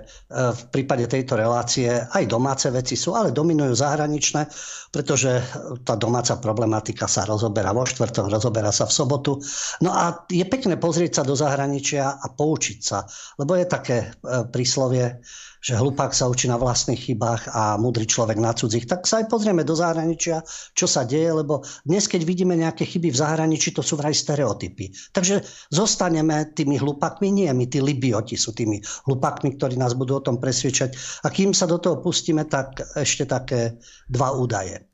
v 0.51 0.62
prípade 0.75 1.07
tejto 1.07 1.39
relácie 1.39 1.88
aj 1.88 2.27
domáce 2.27 2.67
veci 2.67 3.00
sú, 3.00 3.15
ale 3.15 3.31
dominujú 3.31 3.72
zahraničné, 3.72 4.51
pretože 4.91 5.39
tá 5.88 5.95
domáca 5.95 6.36
problematika 6.36 7.07
sa 7.07 7.24
rozoberá 7.24 7.72
vo 7.72 7.88
štvrtok, 7.88 8.27
rozoberá 8.27 8.75
sa 8.75 8.84
v 8.84 8.91
sobotu. 8.91 9.39
No 9.79 9.95
a 9.95 10.27
je 10.27 10.43
pekné 10.43 10.75
pozrieť 10.75 11.22
sa 11.22 11.24
do 11.24 11.31
zahraničia 11.31 12.19
a 12.19 12.27
poučiť 12.27 12.79
sa, 12.84 13.07
lebo 13.39 13.55
je 13.55 13.65
také 13.72 13.98
e, 14.03 14.07
príslovie, 14.51 15.24
že 15.65 15.74
hlupák 15.74 16.13
sa 16.13 16.29
učí 16.29 16.45
na 16.45 16.62
vlastných 16.62 17.10
chybách 17.10 17.50
a 17.50 17.74
múdry 17.81 18.05
človek 18.05 18.38
na 18.38 18.53
cudzích. 18.53 18.86
Tak 18.86 19.10
sa 19.10 19.25
aj 19.25 19.34
pozrieme 19.34 19.65
do 19.65 19.74
zahraničia, 19.74 20.45
čo 20.77 20.86
sa 20.86 21.10
deje, 21.10 21.41
lebo 21.41 21.65
dnes, 21.81 22.05
keď 22.05 22.22
vidíme 22.22 22.53
nejaké 22.53 22.86
chyby 22.86 23.10
v 23.10 23.17
zahraničí, 23.17 23.74
to 23.74 23.81
sú 23.81 23.98
vraj 23.98 24.13
stereotypy. 24.13 24.93
Takže 25.10 25.41
zostaneme 25.74 26.53
tými 26.53 26.77
hlupákmi, 26.77 27.34
nie 27.34 27.50
my, 27.50 27.65
tí 27.65 27.81
libioti 27.81 28.38
sú 28.38 28.53
tými 28.53 28.77
hlupákmi, 29.10 29.57
ktorí 29.57 29.74
nás 29.74 29.98
budú 29.98 30.22
o 30.22 30.25
tom 30.25 30.38
presviečať. 30.38 30.93
A 31.25 31.34
kým 31.34 31.50
sa 31.50 31.65
do 31.65 31.81
toho 31.81 31.98
pustíme, 31.98 32.45
tak 32.45 32.86
ešte 32.93 33.25
také 33.25 33.81
dva 34.05 34.38
údaje. 34.38 34.86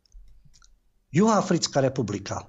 Juhoafrická 1.12 1.84
republika. 1.84 2.48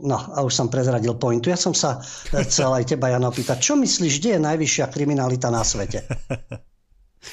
No 0.00 0.16
a 0.16 0.40
už 0.40 0.56
som 0.56 0.72
prezradil 0.72 1.20
pointu. 1.20 1.52
Ja 1.52 1.60
som 1.60 1.76
sa 1.76 2.00
chcel 2.48 2.72
aj 2.72 2.96
teba, 2.96 3.12
Jano, 3.12 3.28
pýtať, 3.28 3.60
čo 3.60 3.76
myslíš, 3.76 4.24
kde 4.24 4.40
je 4.40 4.40
najvyššia 4.40 4.88
kriminalita 4.88 5.52
na 5.52 5.60
svete? 5.60 6.00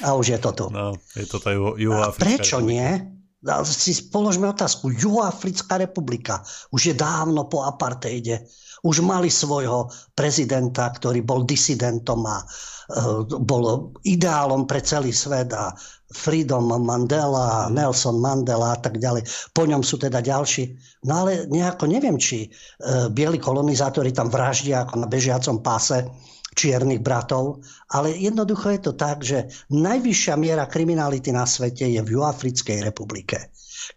A 0.02 0.14
už 0.14 0.26
je 0.34 0.38
to 0.38 0.50
tu. 0.54 0.66
No, 0.70 0.94
je 1.18 1.26
to 1.26 1.42
tá 1.42 1.50
juhoafrická 1.52 2.38
Prečo 2.38 2.62
republika. 2.62 2.70
nie? 2.70 3.20
si 3.64 4.12
položme 4.12 4.52
otázku. 4.52 4.92
Juhoafrická 4.92 5.80
republika 5.80 6.44
už 6.70 6.92
je 6.92 6.94
dávno 6.94 7.48
po 7.48 7.64
apartheide. 7.64 8.44
Už 8.80 9.04
mali 9.04 9.28
svojho 9.28 9.92
prezidenta, 10.16 10.88
ktorý 10.88 11.20
bol 11.20 11.44
disidentom 11.44 12.24
a 12.24 12.40
uh, 12.40 13.24
bol 13.24 13.92
ideálom 14.08 14.64
pre 14.64 14.80
celý 14.80 15.12
svet 15.12 15.52
a 15.52 15.72
Freedom 16.10 16.64
Mandela, 16.80 17.68
Nelson 17.68 18.20
Mandela 18.20 18.76
a 18.76 18.78
tak 18.80 18.96
ďalej. 18.96 19.24
Po 19.52 19.68
ňom 19.68 19.84
sú 19.84 20.00
teda 20.00 20.24
ďalší. 20.24 20.76
No 21.04 21.24
ale 21.24 21.44
nejako 21.48 21.92
neviem, 21.92 22.16
či 22.16 22.48
uh, 22.48 23.12
bieli 23.12 23.36
kolonizátori 23.36 24.12
tam 24.16 24.32
vraždia 24.32 24.84
ako 24.84 25.00
na 25.00 25.08
bežiacom 25.08 25.60
páse 25.60 26.08
čiernych 26.54 27.00
bratov, 27.00 27.62
ale 27.90 28.14
jednoducho 28.14 28.74
je 28.74 28.80
to 28.80 28.92
tak, 28.98 29.22
že 29.22 29.50
najvyššia 29.70 30.34
miera 30.36 30.66
kriminality 30.66 31.30
na 31.30 31.46
svete 31.46 31.86
je 31.86 32.00
v 32.02 32.18
Juafrickej 32.18 32.82
republike. 32.82 33.50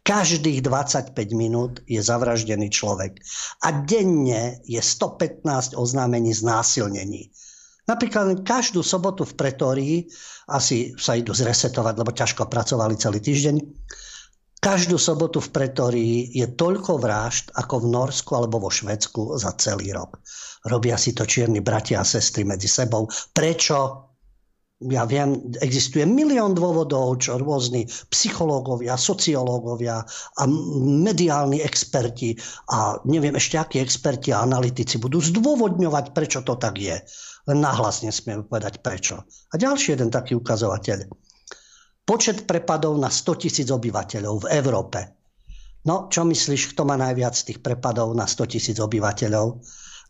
Každých 0.04 0.64
25 0.64 1.14
minút 1.36 1.84
je 1.86 2.00
zavraždený 2.00 2.72
človek 2.72 3.20
a 3.68 3.84
denne 3.84 4.64
je 4.64 4.80
115 4.80 5.76
oznámení 5.76 6.32
znásilnení. 6.32 7.30
Napríklad 7.84 8.48
každú 8.48 8.80
sobotu 8.80 9.28
v 9.28 9.36
Pretórii, 9.36 9.96
asi 10.48 10.96
sa 10.96 11.20
idú 11.20 11.36
zresetovať, 11.36 11.94
lebo 12.00 12.16
ťažko 12.16 12.48
pracovali 12.48 12.96
celý 12.96 13.20
týždeň, 13.20 13.56
každú 14.64 14.96
sobotu 14.96 15.44
v 15.44 15.52
Pretórii 15.52 16.32
je 16.32 16.48
toľko 16.48 16.96
vražd 16.96 17.52
ako 17.52 17.84
v 17.84 17.86
Norsku 17.92 18.32
alebo 18.32 18.64
vo 18.64 18.72
Švedsku 18.72 19.36
za 19.36 19.52
celý 19.60 19.92
rok. 19.92 20.24
Robia 20.64 20.96
si 20.96 21.12
to 21.12 21.28
čierni 21.28 21.60
bratia 21.60 22.00
a 22.00 22.08
sestry 22.08 22.48
medzi 22.48 22.72
sebou. 22.72 23.12
Prečo? 23.36 24.08
Ja 24.84 25.08
viem, 25.08 25.52
existuje 25.64 26.04
milión 26.04 26.56
dôvodov, 26.56 27.20
čo 27.24 27.40
rôzni 27.40 27.88
psychológovia, 28.12 29.00
sociológovia 29.00 30.04
a 30.40 30.44
mediálni 31.08 31.64
experti 31.64 32.36
a 32.68 33.00
neviem 33.08 33.36
ešte 33.36 33.60
akí 33.60 33.80
experti 33.80 34.36
a 34.36 34.44
analytici 34.44 35.00
budú 35.00 35.24
zdôvodňovať, 35.24 36.12
prečo 36.12 36.40
to 36.44 36.60
tak 36.60 36.80
je. 36.84 37.00
Len 37.48 37.60
nahlas 37.60 38.04
nesmieme 38.04 38.44
povedať 38.44 38.80
prečo. 38.84 39.24
A 39.52 39.54
ďalší 39.56 39.96
jeden 39.96 40.12
taký 40.12 40.36
ukazovateľ. 40.36 41.08
Počet 42.04 42.44
prepadov 42.44 43.00
na 43.00 43.08
100 43.08 43.48
tisíc 43.48 43.68
obyvateľov 43.72 44.44
v 44.44 44.50
Európe. 44.60 45.00
No, 45.84 46.08
čo 46.08 46.24
myslíš, 46.24 46.76
kto 46.76 46.88
má 46.88 46.96
najviac 46.96 47.36
tých 47.36 47.60
prepadov 47.60 48.16
na 48.16 48.28
100 48.28 48.56
tisíc 48.56 48.78
obyvateľov? 48.80 49.60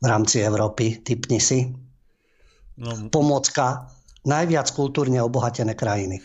v 0.04 0.06
rámci 0.06 0.44
Európy, 0.44 1.00
typni 1.00 1.40
si. 1.40 1.72
No, 2.76 3.08
Pomocka, 3.08 3.88
najviac 4.28 4.68
kultúrne 4.76 5.24
obohatené 5.24 5.80
krajiny. 5.80 6.20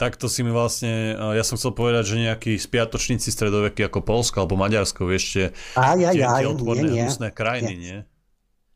Takto 0.00 0.32
si 0.32 0.40
mi 0.40 0.48
vlastne, 0.48 1.12
ja 1.12 1.44
som 1.44 1.60
chcel 1.60 1.76
povedať, 1.76 2.16
že 2.16 2.24
nejakí 2.24 2.56
spiatočníci 2.56 3.28
stredoveky 3.28 3.84
ako 3.84 4.00
Polsko 4.00 4.40
alebo 4.40 4.56
Maďarsko, 4.56 5.04
ešte 5.12 5.52
aj, 5.76 6.00
aj, 6.00 6.16
aj, 6.16 6.40
tie 6.40 6.48
odborné 6.48 6.88
nie, 6.88 7.04
nie, 7.04 7.30
krajiny, 7.36 7.74
nie? 7.76 7.98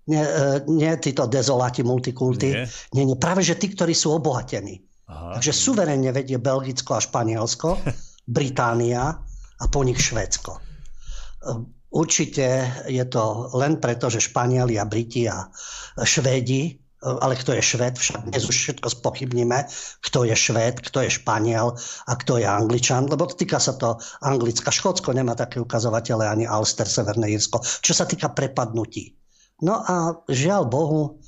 Nie, 0.04 0.20
nie, 0.68 0.84
nie 0.84 0.92
títo 1.00 1.24
dezoláti, 1.24 1.80
multikulty. 1.80 2.52
Nie? 2.52 2.68
nie, 2.92 3.04
nie, 3.08 3.16
práve 3.16 3.40
že 3.40 3.56
tí, 3.56 3.72
ktorí 3.72 3.96
sú 3.96 4.12
obohatení. 4.12 4.84
Aha, 5.14 5.38
Takže 5.38 5.54
suverenne 5.54 6.11
vedie 6.11 6.42
Belgicko 6.42 6.99
a 6.99 7.04
Španielsko, 7.04 7.78
Británia 8.26 9.14
a 9.62 9.64
po 9.71 9.87
nich 9.87 10.02
Švédsko. 10.02 10.59
Určite 11.94 12.47
je 12.90 13.04
to 13.06 13.54
len 13.54 13.78
preto, 13.78 14.11
že 14.11 14.18
Španieli 14.18 14.75
a 14.75 14.88
Briti 14.88 15.30
a 15.30 15.47
Švédi, 16.02 16.75
ale 17.04 17.37
kto 17.37 17.52
je 17.54 17.62
Švéd, 17.62 17.94
však 18.00 18.33
dnes 18.33 18.42
už 18.49 18.56
všetko 18.56 18.88
spochybníme, 18.90 19.68
kto 20.02 20.25
je 20.25 20.35
Švéd, 20.35 20.80
kto 20.80 21.04
je 21.04 21.11
Španiel 21.12 21.76
a 22.09 22.12
kto 22.16 22.40
je 22.40 22.49
Angličan, 22.49 23.06
lebo 23.06 23.28
týka 23.28 23.61
sa 23.61 23.76
to 23.76 24.00
Anglicka. 24.25 24.73
Škótsko 24.73 25.12
nemá 25.12 25.37
také 25.37 25.61
ukazovatele 25.61 26.26
ani 26.26 26.49
Alster, 26.49 26.88
Severné 26.88 27.30
Írsko. 27.30 27.61
Čo 27.62 27.92
sa 27.92 28.09
týka 28.09 28.33
prepadnutí. 28.33 29.14
No 29.62 29.85
a 29.85 30.18
žiaľ 30.26 30.66
Bohu, 30.66 31.23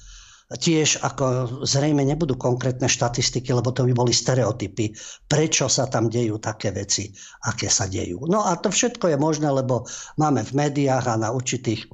Tiež 0.47 1.03
ako 1.03 1.59
zrejme 1.67 2.07
nebudú 2.07 2.38
konkrétne 2.38 2.87
štatistiky, 2.87 3.50
lebo 3.50 3.75
to 3.75 3.83
by 3.83 3.91
boli 3.91 4.15
stereotypy, 4.15 4.95
prečo 5.26 5.67
sa 5.67 5.91
tam 5.91 6.07
dejú 6.07 6.38
také 6.38 6.71
veci, 6.71 7.11
aké 7.50 7.67
sa 7.67 7.91
dejú. 7.91 8.31
No 8.31 8.47
a 8.47 8.55
to 8.55 8.71
všetko 8.71 9.11
je 9.11 9.19
možné, 9.19 9.50
lebo 9.50 9.83
máme 10.15 10.47
v 10.47 10.53
médiách 10.55 11.11
a 11.11 11.19
na 11.19 11.35
určitých 11.35 11.91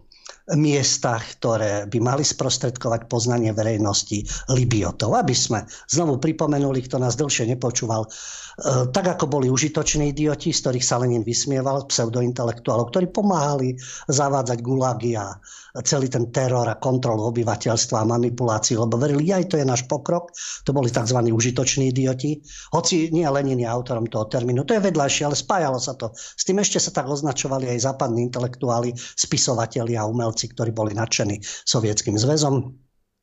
miestach, 0.52 1.40
ktoré 1.40 1.88
by 1.88 1.98
mali 2.02 2.26
sprostredkovať 2.26 3.08
poznanie 3.08 3.56
verejnosti 3.56 4.26
Libiotov. 4.52 5.16
Aby 5.16 5.32
sme 5.32 5.64
znovu 5.88 6.20
pripomenuli, 6.20 6.84
kto 6.84 7.00
nás 7.00 7.16
dlhšie 7.16 7.48
nepočúval, 7.56 8.04
Eh, 8.52 8.84
tak 8.92 9.16
ako 9.16 9.32
boli 9.32 9.48
užitoční 9.48 10.12
idioti, 10.12 10.52
z 10.52 10.60
ktorých 10.60 10.84
sa 10.84 11.00
Lenin 11.00 11.24
vysmieval, 11.24 11.88
pseudointelektuálov, 11.88 12.92
ktorí 12.92 13.08
pomáhali 13.08 13.80
zavádzať 14.12 14.58
gulagy 14.60 15.16
a 15.16 15.32
celý 15.80 16.12
ten 16.12 16.28
teror 16.28 16.68
a 16.68 16.76
kontrolu 16.76 17.32
obyvateľstva 17.32 18.04
a 18.04 18.08
manipuláciu, 18.08 18.84
lebo 18.84 19.00
verili, 19.00 19.32
aj 19.32 19.48
to 19.48 19.56
je 19.56 19.64
náš 19.64 19.88
pokrok, 19.88 20.36
to 20.68 20.76
boli 20.76 20.92
tzv. 20.92 21.16
užitoční 21.32 21.88
idioti. 21.88 22.44
Hoci 22.76 23.08
nie 23.08 23.24
Lenin 23.24 23.56
je 23.56 23.68
autorom 23.68 24.04
toho 24.04 24.28
termínu, 24.28 24.68
to 24.68 24.76
je 24.76 24.84
vedľajšie, 24.84 25.24
ale 25.24 25.36
spájalo 25.36 25.80
sa 25.80 25.96
to. 25.96 26.12
S 26.12 26.44
tým 26.44 26.60
ešte 26.60 26.76
sa 26.76 26.92
tak 26.92 27.08
označovali 27.08 27.72
aj 27.72 27.88
západní 27.88 28.28
intelektuáli, 28.28 28.92
spisovatelia 28.96 30.04
a 30.04 30.10
umelci, 30.10 30.52
ktorí 30.52 30.76
boli 30.76 30.92
nadšení 30.92 31.40
sovietským 31.64 32.20
zväzom 32.20 32.68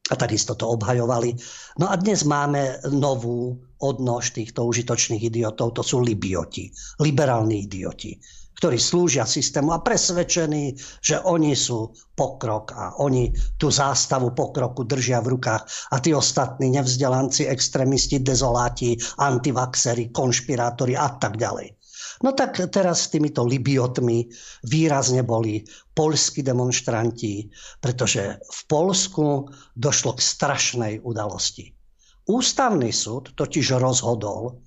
a 0.09 0.15
takisto 0.17 0.57
to 0.57 0.65
obhajovali. 0.73 1.37
No 1.77 1.85
a 1.85 1.95
dnes 2.01 2.25
máme 2.25 2.81
novú 2.89 3.61
odnož 3.77 4.33
týchto 4.33 4.65
užitočných 4.65 5.29
idiotov, 5.29 5.77
to 5.77 5.85
sú 5.85 6.01
libioti, 6.01 6.73
liberálni 6.99 7.69
idioti, 7.69 8.17
ktorí 8.59 8.75
slúžia 8.75 9.23
systému 9.23 9.71
a 9.71 9.79
presvedčení, 9.79 10.75
že 10.99 11.23
oni 11.23 11.55
sú 11.55 11.95
pokrok 12.11 12.75
a 12.75 12.99
oni 12.99 13.31
tú 13.55 13.71
zástavu 13.71 14.35
pokroku 14.35 14.83
držia 14.83 15.23
v 15.23 15.39
rukách 15.39 15.63
a 15.95 16.03
tí 16.03 16.11
ostatní 16.11 16.75
nevzdelanci, 16.75 17.47
extrémisti, 17.47 18.19
dezoláti, 18.19 18.99
antivaxery, 19.15 20.11
konšpirátori 20.11 20.99
a 20.99 21.07
tak 21.15 21.39
ďalej. 21.39 21.79
No 22.19 22.35
tak 22.35 22.59
teraz 22.67 23.07
s 23.07 23.15
týmito 23.15 23.47
libiotmi 23.47 24.27
výrazne 24.67 25.23
boli 25.23 25.63
polskí 25.95 26.43
demonstranti, 26.43 27.47
pretože 27.79 28.43
v 28.43 28.61
Polsku 28.67 29.47
došlo 29.71 30.19
k 30.19 30.21
strašnej 30.21 30.93
udalosti. 30.99 31.71
Ústavný 32.27 32.91
súd 32.91 33.33
totiž 33.39 33.79
rozhodol, 33.79 34.59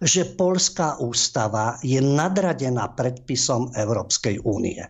že 0.00 0.24
polská 0.34 0.96
ústava 0.96 1.76
je 1.84 2.00
nadradená 2.00 2.96
predpisom 2.96 3.70
Európskej 3.76 4.40
únie. 4.42 4.80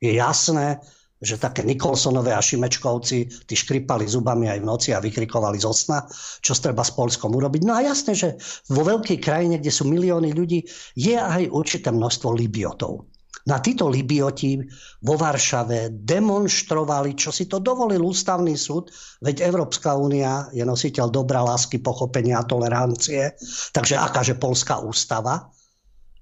Je 0.00 0.16
jasné, 0.16 0.80
že 1.18 1.34
také 1.36 1.66
Nikolsonové 1.66 2.30
a 2.30 2.40
Šimečkovci, 2.40 3.44
tí 3.44 3.54
škripali 3.58 4.06
zubami 4.06 4.46
aj 4.46 4.58
v 4.62 4.68
noci 4.70 4.88
a 4.94 5.02
vykrikovali 5.02 5.58
zo 5.58 5.74
sna, 5.74 6.06
čo 6.40 6.54
treba 6.54 6.86
s 6.86 6.94
Polskom 6.94 7.34
urobiť. 7.34 7.62
No 7.66 7.74
a 7.74 7.82
jasné, 7.82 8.14
že 8.14 8.38
vo 8.70 8.86
veľkej 8.86 9.18
krajine, 9.18 9.58
kde 9.58 9.74
sú 9.74 9.90
milióny 9.90 10.30
ľudí, 10.30 10.62
je 10.94 11.18
aj 11.18 11.50
určité 11.50 11.90
množstvo 11.90 12.38
Libiotov. 12.38 13.10
Na 13.48 13.64
títo 13.64 13.88
Libioti 13.88 14.60
vo 15.08 15.16
Varšave 15.16 16.04
demonstrovali, 16.04 17.16
čo 17.16 17.32
si 17.32 17.48
to 17.48 17.64
dovolil 17.64 18.04
ústavný 18.04 18.52
súd, 18.52 18.92
veď 19.24 19.48
Európska 19.48 19.96
únia 19.96 20.52
je 20.52 20.60
nositeľ 20.68 21.08
dobra, 21.08 21.40
lásky, 21.40 21.80
pochopenia 21.80 22.44
a 22.44 22.48
tolerancie, 22.48 23.32
takže 23.72 23.96
akáže 23.96 24.36
polská 24.36 24.84
ústava, 24.84 25.48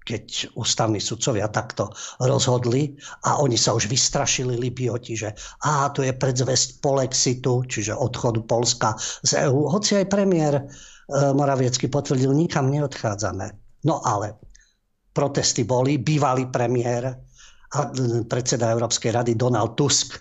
keď 0.07 0.55
ústavní 0.55 1.03
sudcovia 1.03 1.51
takto 1.51 1.91
rozhodli 2.23 2.95
a 3.27 3.43
oni 3.43 3.59
sa 3.59 3.75
už 3.75 3.91
vystrašili 3.91 4.55
Libioti, 4.55 5.19
že 5.19 5.35
a 5.67 5.91
to 5.91 6.07
je 6.07 6.15
predzvesť 6.15 6.79
Polexitu, 6.79 7.67
čiže 7.67 7.91
odchodu 7.91 8.39
Polska 8.47 8.95
z 9.27 9.51
EÚ. 9.51 9.67
Hoci 9.67 9.99
aj 9.99 10.07
premiér 10.07 10.55
e, 10.63 10.65
Moraviecky 11.35 11.91
potvrdil, 11.91 12.31
nikam 12.31 12.71
neodchádzame. 12.71 13.51
No 13.83 13.99
ale 14.07 14.46
protesty 15.17 15.65
boli, 15.65 15.97
bývalý 15.97 16.53
premiér 16.53 17.09
a 17.73 17.79
predseda 18.29 18.69
Európskej 18.69 19.17
rady 19.17 19.33
Donald 19.33 19.73
Tusk 19.73 20.21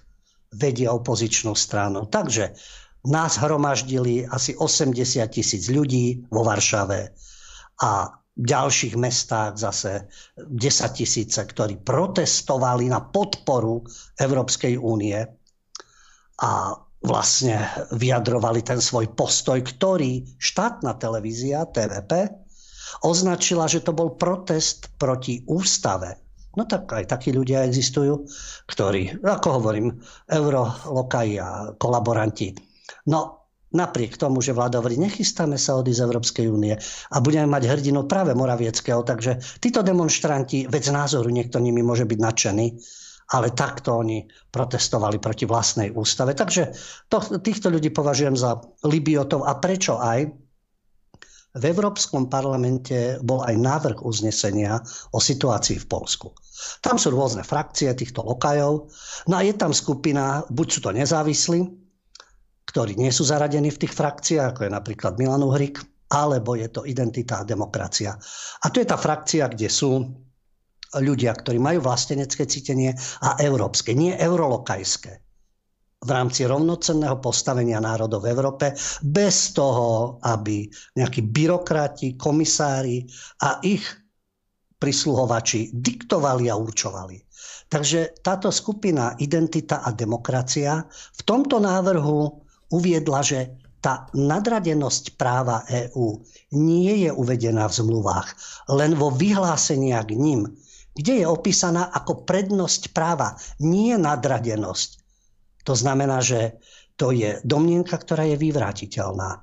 vedie 0.55 0.87
opozičnú 0.87 1.51
stranu. 1.51 2.07
Takže 2.07 2.55
nás 3.11 3.37
hromaždili 3.37 4.23
asi 4.25 4.55
80 4.55 4.95
tisíc 5.27 5.67
ľudí 5.67 6.23
vo 6.31 6.47
Varšave 6.47 7.11
a 7.83 8.07
v 8.35 8.45
ďalších 8.51 8.95
mestách 8.99 9.55
zase 9.55 10.07
10 10.35 10.99
tisíce, 10.99 11.39
ktorí 11.39 11.79
protestovali 11.79 12.91
na 12.91 12.99
podporu 12.99 13.83
Európskej 14.19 14.75
únie 14.75 15.15
a 16.43 16.51
vlastne 16.99 17.63
vyjadrovali 17.95 18.59
ten 18.65 18.81
svoj 18.81 19.13
postoj, 19.15 19.61
ktorý 19.61 20.25
štátna 20.35 20.99
televízia 20.99 21.63
TVP 21.69 22.44
označila, 23.03 23.67
že 23.67 23.83
to 23.83 23.91
bol 23.91 24.15
protest 24.15 24.93
proti 24.95 25.43
ústave. 25.49 26.21
No 26.55 26.63
tak 26.63 26.87
aj 26.87 27.11
takí 27.11 27.35
ľudia 27.35 27.67
existujú, 27.67 28.23
ktorí, 28.71 29.19
ako 29.19 29.59
hovorím, 29.59 29.99
eurolokaji 30.31 31.35
a 31.35 31.75
kolaboranti. 31.75 32.55
No 33.11 33.45
napriek 33.75 34.15
tomu, 34.15 34.39
že 34.39 34.55
vláda 34.55 34.79
hovorí, 34.79 34.95
nechystáme 34.95 35.59
sa 35.59 35.75
odísť 35.75 35.99
z 35.99 36.05
Európskej 36.07 36.45
únie 36.47 36.73
a 37.11 37.17
budeme 37.19 37.51
mať 37.51 37.67
hrdinu 37.67 38.07
práve 38.07 38.31
Moravieckého. 38.31 39.03
Takže 39.03 39.59
títo 39.59 39.83
demonstranti, 39.83 40.63
veď 40.71 40.81
z 40.89 40.95
názoru 40.95 41.27
niekto 41.27 41.59
nimi 41.59 41.83
môže 41.83 42.07
byť 42.07 42.19
nadšený, 42.23 42.67
ale 43.35 43.51
takto 43.51 43.99
oni 43.99 44.23
protestovali 44.47 45.19
proti 45.19 45.43
vlastnej 45.43 45.91
ústave. 45.91 46.31
Takže 46.37 46.71
to, 47.11 47.19
týchto 47.43 47.67
ľudí 47.67 47.91
považujem 47.91 48.39
za 48.39 48.63
libiotov 48.87 49.43
a 49.43 49.59
prečo 49.59 49.99
aj? 49.99 50.44
V 51.55 51.63
Európskom 51.63 52.27
parlamente 52.27 53.15
bol 53.23 53.39
aj 53.47 53.55
návrh 53.55 54.03
uznesenia 54.03 54.83
o 55.15 55.23
situácii 55.23 55.79
v 55.79 55.87
Polsku. 55.87 56.35
Tam 56.83 56.99
sú 56.99 57.15
rôzne 57.15 57.47
frakcie 57.47 57.87
týchto 57.95 58.27
lokajov. 58.27 58.91
No 59.31 59.33
a 59.39 59.41
je 59.41 59.55
tam 59.55 59.71
skupina, 59.71 60.43
buď 60.51 60.67
sú 60.67 60.79
to 60.83 60.91
nezávislí, 60.91 61.63
ktorí 62.67 62.99
nie 62.99 63.07
sú 63.07 63.23
zaradení 63.23 63.71
v 63.71 63.87
tých 63.87 63.95
frakciách, 63.95 64.51
ako 64.51 64.61
je 64.67 64.71
napríklad 64.75 65.15
Milan 65.15 65.47
Uhrik, 65.47 65.79
alebo 66.11 66.59
je 66.59 66.67
to 66.67 66.83
identita 66.83 67.41
a 67.41 67.47
demokracia. 67.47 68.19
A 68.61 68.65
to 68.67 68.83
je 68.83 68.87
tá 68.87 68.99
frakcia, 68.99 69.47
kde 69.47 69.71
sú 69.71 70.03
ľudia, 70.95 71.31
ktorí 71.35 71.55
majú 71.59 71.87
vlastenecké 71.87 72.47
cítenie 72.47 72.91
a 73.23 73.39
európske, 73.39 73.95
nie 73.95 74.11
eurolokajské 74.11 75.24
v 76.05 76.09
rámci 76.09 76.45
rovnocenného 76.45 77.17
postavenia 77.17 77.81
národov 77.81 78.23
v 78.23 78.31
Európe, 78.31 78.65
bez 79.01 79.51
toho, 79.51 80.21
aby 80.21 80.63
nejakí 80.93 81.25
byrokrati, 81.25 82.13
komisári 82.13 83.01
a 83.41 83.57
ich 83.59 83.81
prisluhovači 84.77 85.73
diktovali 85.73 86.45
a 86.47 86.55
určovali. 86.55 87.17
Takže 87.65 88.21
táto 88.21 88.53
skupina 88.53 89.17
Identita 89.17 89.81
a 89.81 89.89
demokracia 89.89 90.85
v 90.87 91.21
tomto 91.25 91.57
návrhu 91.57 92.29
uviedla, 92.69 93.21
že 93.25 93.39
tá 93.81 94.09
nadradenosť 94.13 95.13
práva 95.13 95.61
EÚ 95.65 96.21
nie 96.57 97.05
je 97.05 97.11
uvedená 97.13 97.69
v 97.69 97.77
zmluvách, 97.77 98.27
len 98.69 98.97
vo 98.97 99.13
vyhlásenia 99.13 100.01
k 100.01 100.17
ním, 100.17 100.41
kde 100.95 101.21
je 101.21 101.25
opísaná 101.29 101.93
ako 101.93 102.25
prednosť 102.25 102.89
práva, 102.89 103.37
nie 103.61 103.93
nadradenosť. 103.93 105.04
To 105.65 105.73
znamená, 105.73 106.21
že 106.21 106.61
to 106.95 107.11
je 107.11 107.41
domnienka, 107.43 107.97
ktorá 107.97 108.23
je 108.29 108.37
vyvrátiteľná. 108.39 109.41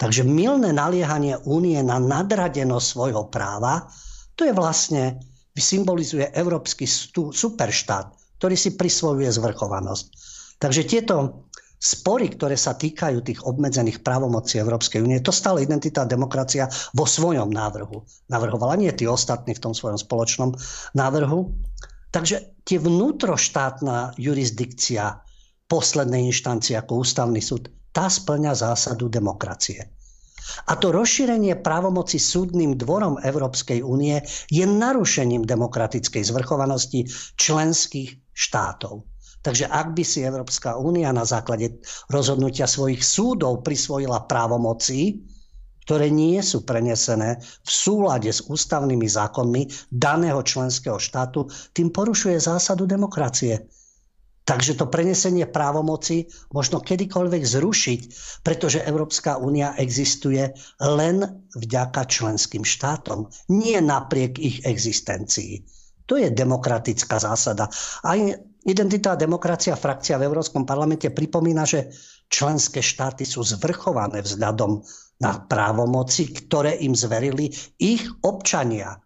Takže 0.00 0.26
milné 0.26 0.74
naliehanie 0.74 1.38
únie 1.46 1.78
na 1.84 2.02
nadradenosť 2.02 2.86
svojho 2.86 3.30
práva, 3.30 3.86
to 4.34 4.42
je 4.42 4.50
vlastne, 4.50 5.22
symbolizuje 5.54 6.26
európsky 6.34 6.88
superštát, 6.88 8.10
ktorý 8.40 8.56
si 8.58 8.74
prisvojuje 8.74 9.30
zvrchovanosť. 9.30 10.06
Takže 10.58 10.82
tieto 10.88 11.46
spory, 11.82 12.30
ktoré 12.30 12.54
sa 12.54 12.78
týkajú 12.78 13.22
tých 13.26 13.40
obmedzených 13.42 14.06
právomocí 14.06 14.58
Európskej 14.58 15.02
únie, 15.02 15.18
to 15.18 15.34
stále 15.34 15.62
identita 15.62 16.02
a 16.02 16.10
demokracia 16.10 16.70
vo 16.94 17.06
svojom 17.06 17.50
návrhu 17.50 18.02
navrhovala, 18.30 18.78
nie 18.78 18.90
tí 18.94 19.06
ostatní 19.06 19.58
v 19.58 19.62
tom 19.70 19.74
svojom 19.74 19.98
spoločnom 19.98 20.54
návrhu. 20.94 21.50
Takže 22.14 22.62
tie 22.62 22.78
vnútroštátna 22.78 24.14
jurisdikcia 24.14 25.26
poslednej 25.72 26.28
inštancie 26.28 26.76
ako 26.76 27.00
ústavný 27.00 27.40
súd, 27.40 27.72
tá 27.96 28.12
splňa 28.12 28.52
zásadu 28.52 29.08
demokracie. 29.08 29.88
A 30.68 30.76
to 30.76 30.92
rozšírenie 30.92 31.64
právomoci 31.64 32.20
súdnym 32.20 32.76
dvorom 32.76 33.16
Európskej 33.24 33.80
únie 33.80 34.20
je 34.52 34.68
narušením 34.68 35.48
demokratickej 35.48 36.28
zvrchovanosti 36.28 37.08
členských 37.40 38.36
štátov. 38.36 39.08
Takže 39.42 39.66
ak 39.66 39.96
by 39.96 40.04
si 40.04 40.22
Európska 40.22 40.76
únia 40.76 41.10
na 41.10 41.24
základe 41.24 41.82
rozhodnutia 42.12 42.68
svojich 42.68 43.02
súdov 43.02 43.64
prisvojila 43.64 44.28
právomoci, 44.28 45.24
ktoré 45.82 46.14
nie 46.14 46.38
sú 46.44 46.62
prenesené 46.62 47.42
v 47.42 47.70
súlade 47.70 48.30
s 48.30 48.44
ústavnými 48.46 49.08
zákonmi 49.08 49.90
daného 49.90 50.38
členského 50.46 51.00
štátu, 51.00 51.50
tým 51.74 51.90
porušuje 51.90 52.38
zásadu 52.38 52.86
demokracie. 52.86 53.66
Takže 54.52 54.76
to 54.76 54.84
prenesenie 54.92 55.48
právomoci 55.48 56.28
možno 56.52 56.84
kedykoľvek 56.84 57.40
zrušiť, 57.40 58.00
pretože 58.44 58.84
Európska 58.84 59.40
únia 59.40 59.72
existuje 59.80 60.52
len 60.76 61.24
vďaka 61.56 62.04
členským 62.04 62.60
štátom, 62.60 63.32
nie 63.48 63.80
napriek 63.80 64.36
ich 64.36 64.60
existencii. 64.68 65.64
To 66.04 66.20
je 66.20 66.28
demokratická 66.28 67.16
zásada. 67.16 67.72
Aj 68.04 68.20
Identita 68.62 69.18
a 69.18 69.18
demokracia 69.18 69.74
frakcia 69.74 70.22
v 70.22 70.30
Európskom 70.30 70.62
parlamente 70.62 71.10
pripomína, 71.10 71.66
že 71.66 71.90
členské 72.30 72.78
štáty 72.78 73.26
sú 73.26 73.42
zvrchované 73.42 74.22
vzhľadom 74.22 74.78
na 75.18 75.42
právomoci, 75.42 76.30
ktoré 76.30 76.78
im 76.86 76.94
zverili 76.94 77.50
ich 77.82 78.06
občania. 78.22 79.02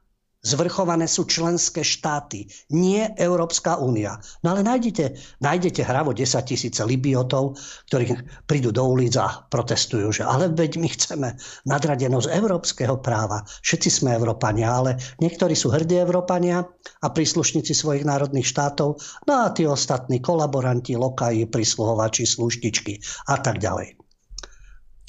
Zvrchované 0.46 1.10
sú 1.10 1.26
členské 1.26 1.82
štáty, 1.82 2.46
nie 2.70 3.02
Európska 3.18 3.82
únia. 3.82 4.22
No 4.46 4.54
ale 4.54 4.62
nájdete, 4.62 5.18
nájdete 5.42 5.82
hravo 5.82 6.14
10 6.14 6.22
tisíce 6.46 6.78
Libiotov, 6.86 7.58
ktorí 7.90 8.14
prídu 8.46 8.70
do 8.70 8.86
ulic 8.86 9.18
a 9.18 9.42
protestujú, 9.50 10.14
že 10.14 10.22
ale 10.22 10.46
veď 10.54 10.78
my 10.78 10.86
chceme 10.86 11.28
nadradenosť 11.66 12.30
európskeho 12.30 13.02
práva. 13.02 13.42
Všetci 13.66 13.90
sme 13.90 14.14
Európania, 14.14 14.70
ale 14.70 15.02
niektorí 15.18 15.58
sú 15.58 15.74
hrdí 15.74 15.98
Európania 15.98 16.62
a 17.02 17.06
príslušníci 17.10 17.74
svojich 17.74 18.06
národných 18.06 18.46
štátov, 18.46 19.02
no 19.26 19.32
a 19.34 19.50
tí 19.50 19.66
ostatní 19.66 20.22
kolaboranti, 20.22 20.94
lokaji, 20.94 21.50
prísluhovači, 21.50 22.22
sluštičky 22.22 23.02
a 23.34 23.42
tak 23.42 23.58
ďalej. 23.58 24.05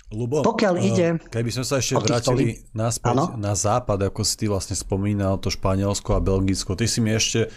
Lubo, 0.08 0.40
Pokiaľ 0.40 0.76
uh, 0.80 0.88
ide... 0.88 1.08
Keby 1.28 1.52
sme 1.52 1.66
sa 1.68 1.84
ešte 1.84 2.00
vrátili 2.00 2.64
naspäť 2.72 3.12
ano? 3.12 3.36
na 3.36 3.52
západ, 3.60 4.08
ako 4.08 4.24
si 4.24 4.34
ty 4.40 4.46
vlastne 4.48 4.80
spomínal, 4.80 5.36
to 5.36 5.52
Španielsko 5.52 6.16
a 6.16 6.24
Belgicko. 6.24 6.80
Ty 6.80 6.88
si 6.88 7.04
mi 7.04 7.12
ešte 7.12 7.52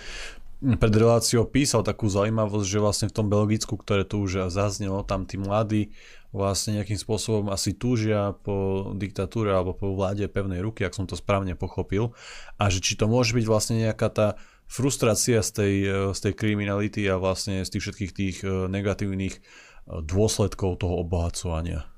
pred 0.61 0.93
reláciou 0.93 1.47
písal 1.47 1.87
takú 1.87 2.11
zaujímavosť, 2.11 2.67
že 2.67 2.83
vlastne 2.83 3.07
v 3.09 3.17
tom 3.17 3.27
Belgicku, 3.31 3.79
ktoré 3.79 4.03
tu 4.03 4.27
už 4.27 4.51
zaznelo, 4.53 5.07
tam 5.07 5.25
tí 5.25 5.39
mladí 5.41 5.95
vlastne 6.31 6.79
nejakým 6.79 6.99
spôsobom 6.99 7.51
asi 7.51 7.75
túžia 7.75 8.35
po 8.47 8.91
diktatúre 8.95 9.51
alebo 9.51 9.75
po 9.75 9.95
vláde 9.95 10.27
pevnej 10.31 10.63
ruky, 10.63 10.87
ak 10.87 10.95
som 10.95 11.07
to 11.07 11.19
správne 11.19 11.59
pochopil. 11.59 12.15
A 12.59 12.71
že 12.71 12.79
či 12.79 12.95
to 12.95 13.11
môže 13.11 13.35
byť 13.35 13.47
vlastne 13.47 13.83
nejaká 13.83 14.09
tá 14.11 14.29
frustrácia 14.71 15.43
z 15.43 15.51
tej, 15.51 15.75
z 16.15 16.19
tej 16.19 16.33
kriminality 16.39 17.03
a 17.11 17.19
vlastne 17.19 17.67
z 17.67 17.75
tých 17.75 17.83
všetkých 17.83 18.13
tých 18.15 18.37
eh, 18.47 18.71
negatívnych 18.71 19.35
eh, 19.35 19.43
dôsledkov 20.03 20.79
toho 20.79 21.03
obohacovania. 21.03 21.91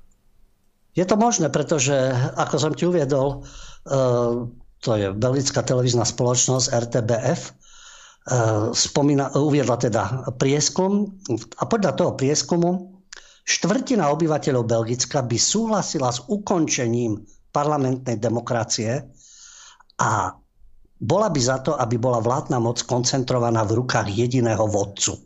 Je 0.93 1.05
to 1.05 1.17
možné, 1.17 1.49
pretože, 1.49 1.93
ako 2.37 2.55
som 2.61 2.71
ti 2.77 2.85
uviedol, 2.85 3.41
eh, 3.41 4.45
to 4.83 4.89
je 4.93 5.09
belgická 5.09 5.65
televízna 5.65 6.05
spoločnosť 6.05 6.69
RTBF, 6.69 7.41
eh, 7.49 7.53
spomína, 8.73 9.33
uviedla 9.33 9.77
teda 9.81 10.33
prieskum 10.37 11.17
a 11.57 11.63
podľa 11.65 11.91
toho 11.97 12.11
prieskumu 12.13 12.93
štvrtina 13.43 14.07
obyvateľov 14.13 14.63
Belgicka 14.63 15.19
by 15.19 15.35
súhlasila 15.35 16.09
s 16.13 16.23
ukončením 16.31 17.19
parlamentnej 17.51 18.15
demokracie 18.17 19.03
a 19.99 20.31
bola 21.03 21.27
by 21.27 21.41
za 21.43 21.59
to, 21.59 21.75
aby 21.75 21.99
bola 21.99 22.23
vládna 22.23 22.63
moc 22.63 22.79
koncentrovaná 22.87 23.67
v 23.67 23.83
rukách 23.83 24.07
jediného 24.07 24.63
vodcu. 24.63 25.19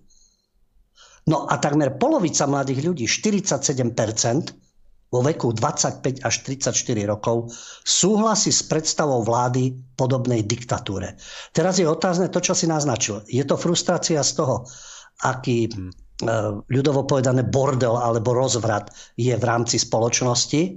No 1.29 1.45
a 1.45 1.61
takmer 1.61 2.01
polovica 2.01 2.49
mladých 2.49 2.81
ľudí, 2.81 3.05
47%, 3.05 4.66
vo 5.07 5.23
veku 5.23 5.55
25 5.55 6.23
až 6.23 6.35
34 6.43 6.75
rokov 7.07 7.55
súhlasí 7.87 8.51
s 8.51 8.67
predstavou 8.67 9.23
vlády 9.23 9.71
podobnej 9.95 10.43
diktatúre. 10.43 11.15
Teraz 11.55 11.79
je 11.79 11.87
otázne 11.87 12.27
to, 12.27 12.43
čo 12.43 12.51
si 12.51 12.67
naznačil. 12.67 13.23
Je 13.27 13.43
to 13.47 13.55
frustrácia 13.55 14.19
z 14.19 14.31
toho, 14.35 14.67
aký 15.23 15.71
hmm. 15.71 15.91
ľudovo 16.67 17.07
povedané 17.07 17.47
bordel 17.47 17.95
alebo 17.95 18.35
rozvrat 18.35 18.91
je 19.15 19.31
v 19.31 19.43
rámci 19.47 19.79
spoločnosti, 19.79 20.75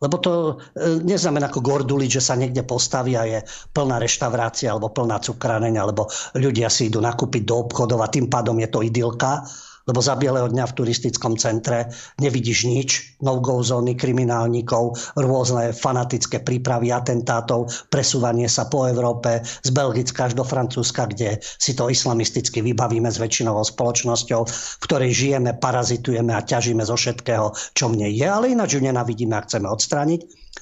lebo 0.00 0.16
to 0.16 0.32
e, 0.32 1.04
neznamená 1.04 1.52
ako 1.52 1.60
gorduliť, 1.60 2.10
že 2.10 2.24
sa 2.24 2.34
niekde 2.34 2.64
postaví 2.64 3.20
a 3.20 3.28
je 3.28 3.38
plná 3.76 4.00
reštaurácia 4.00 4.72
alebo 4.72 4.88
plná 4.88 5.20
cukraneň, 5.20 5.76
alebo 5.76 6.08
ľudia 6.40 6.72
si 6.72 6.88
idú 6.88 7.04
nakúpiť 7.04 7.44
do 7.44 7.68
obchodov 7.68 8.00
a 8.00 8.08
tým 8.08 8.32
pádom 8.32 8.56
je 8.64 8.68
to 8.72 8.80
idylka 8.80 9.44
lebo 9.88 10.00
za 10.02 10.16
bieleho 10.16 10.48
dňa 10.50 10.64
v 10.68 10.76
turistickom 10.76 11.36
centre 11.40 11.88
nevidíš 12.20 12.68
nič, 12.68 12.90
no-go 13.24 13.60
zóny 13.64 13.96
kriminálnikov, 13.96 14.98
rôzne 15.16 15.72
fanatické 15.72 16.42
prípravy 16.44 16.92
atentátov, 16.92 17.70
presúvanie 17.88 18.48
sa 18.50 18.68
po 18.68 18.88
Európe, 18.88 19.40
z 19.44 19.70
Belgicka 19.70 20.28
až 20.28 20.36
do 20.36 20.44
Francúzska, 20.44 21.08
kde 21.08 21.40
si 21.40 21.72
to 21.72 21.88
islamisticky 21.88 22.60
vybavíme 22.60 23.08
s 23.08 23.20
väčšinovou 23.20 23.64
spoločnosťou, 23.64 24.40
v 24.46 24.82
ktorej 24.84 25.10
žijeme, 25.12 25.56
parazitujeme 25.56 26.32
a 26.34 26.44
ťažíme 26.44 26.84
zo 26.84 26.96
všetkého, 26.96 27.52
čo 27.76 27.86
mne 27.92 28.08
je, 28.10 28.26
ale 28.26 28.52
ináč 28.52 28.76
ju 28.76 28.80
nenavidíme 28.82 29.36
a 29.36 29.44
chceme 29.44 29.68
odstrániť. 29.68 30.20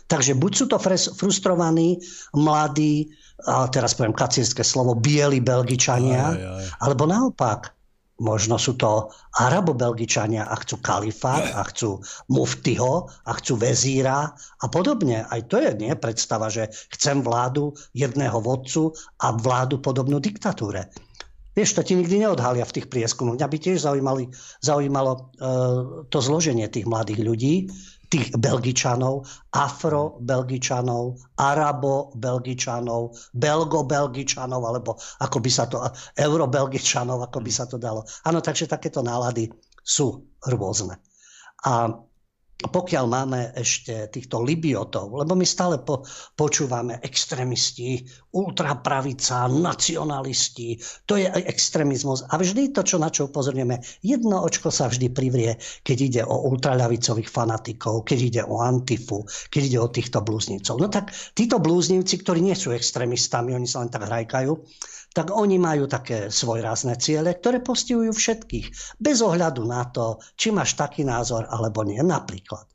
Takže 0.09 0.37
buď 0.37 0.53
sú 0.53 0.65
to 0.73 0.81
frustrovaní, 1.17 2.01
mladí, 2.33 3.13
a 3.47 3.71
teraz 3.71 3.95
poviem 3.95 4.17
kacírske 4.17 4.67
slovo, 4.67 4.99
bieli 4.99 5.39
Belgičania, 5.39 6.35
aj, 6.35 6.43
aj. 6.43 6.65
alebo 6.83 7.07
naopak, 7.07 7.78
Možno 8.19 8.59
sú 8.59 8.75
to 8.75 9.15
arabo-belgičania 9.39 10.51
a 10.51 10.59
chcú 10.59 10.83
kalifát 10.83 11.55
a 11.55 11.63
chcú 11.71 12.03
muftyho 12.27 13.07
a 13.23 13.31
chcú 13.39 13.55
vezíra 13.55 14.35
a 14.35 14.67
podobne. 14.67 15.23
Aj 15.23 15.39
to 15.47 15.63
je 15.63 15.71
nie 15.79 15.95
predstava, 15.95 16.51
že 16.51 16.67
chcem 16.99 17.23
vládu 17.23 17.79
jedného 17.95 18.43
vodcu 18.43 18.91
a 19.23 19.31
vládu 19.31 19.79
podobnú 19.79 20.19
diktatúre. 20.19 20.91
Vieš, 21.59 21.75
to 21.75 21.83
ti 21.83 21.99
nikdy 21.99 22.23
neodhalia 22.23 22.63
v 22.63 22.75
tých 22.79 22.87
prieskumoch. 22.87 23.35
Mňa 23.35 23.51
by 23.51 23.59
tiež 23.59 23.83
zaujímali, 23.83 24.31
zaujímalo 24.63 25.13
e, 25.15 25.21
to 26.07 26.19
zloženie 26.23 26.71
tých 26.71 26.87
mladých 26.87 27.19
ľudí, 27.19 27.55
tých 28.09 28.33
Belgičanov, 28.35 29.29
Afro-Belgičanov, 29.53 31.21
Arabo-Belgičanov, 31.37 33.03
Belgo-Belgičanov, 33.37 34.63
alebo 34.65 34.97
ako 35.21 35.37
by 35.45 35.51
sa 35.53 35.65
to, 35.69 35.85
Euro-Belgičanov, 36.17 37.29
ako 37.29 37.39
by 37.45 37.53
sa 37.53 37.69
to 37.69 37.77
dalo. 37.77 38.09
Áno, 38.25 38.41
takže 38.41 38.65
takéto 38.65 39.05
nálady 39.05 39.53
sú 39.85 40.25
rôzne. 40.49 40.97
A 41.69 41.93
pokiaľ 42.59 43.05
máme 43.07 43.41
ešte 43.55 44.11
týchto 44.11 44.43
libiotov, 44.43 45.15
lebo 45.15 45.39
my 45.39 45.47
stále 45.47 45.79
po, 45.79 46.03
počúvame 46.35 46.99
extrémisti, 47.07 48.03
ultrapravica, 48.35 49.47
nacionalisti, 49.47 50.75
to 51.07 51.23
je 51.23 51.31
extrémizmus. 51.47 52.27
A 52.27 52.35
vždy 52.35 52.75
to, 52.75 52.83
čo 52.83 52.99
na 52.99 53.15
čo 53.15 53.31
upozorňujeme, 53.31 54.03
jedno 54.03 54.43
očko 54.43 54.75
sa 54.75 54.91
vždy 54.91 55.07
privrie, 55.15 55.55
keď 55.87 55.99
ide 56.03 56.23
o 56.27 56.51
ultraľavicových 56.51 57.31
fanatikov, 57.31 58.03
keď 58.03 58.19
ide 58.19 58.43
o 58.43 58.59
antifu, 58.59 59.23
keď 59.55 59.63
ide 59.63 59.79
o 59.79 59.89
týchto 59.95 60.19
blúznicov. 60.27 60.83
No 60.83 60.91
tak 60.91 61.15
títo 61.39 61.63
blúznivci, 61.63 62.19
ktorí 62.27 62.43
nie 62.43 62.59
sú 62.59 62.75
extrémistami, 62.75 63.55
oni 63.55 63.71
sa 63.71 63.87
len 63.87 63.91
tak 63.95 64.03
hrajkajú, 64.03 64.51
tak 65.19 65.35
oni 65.35 65.59
majú 65.59 65.91
také 65.91 66.31
svojrázne 66.31 66.95
ciele, 66.95 67.35
ktoré 67.35 67.59
postihujú 67.59 68.15
všetkých, 68.15 68.67
bez 69.03 69.19
ohľadu 69.19 69.67
na 69.67 69.83
to, 69.91 70.23
či 70.39 70.55
máš 70.55 70.79
taký 70.79 71.03
názor 71.03 71.43
alebo 71.51 71.83
nie. 71.83 71.99
Napríklad, 71.99 72.71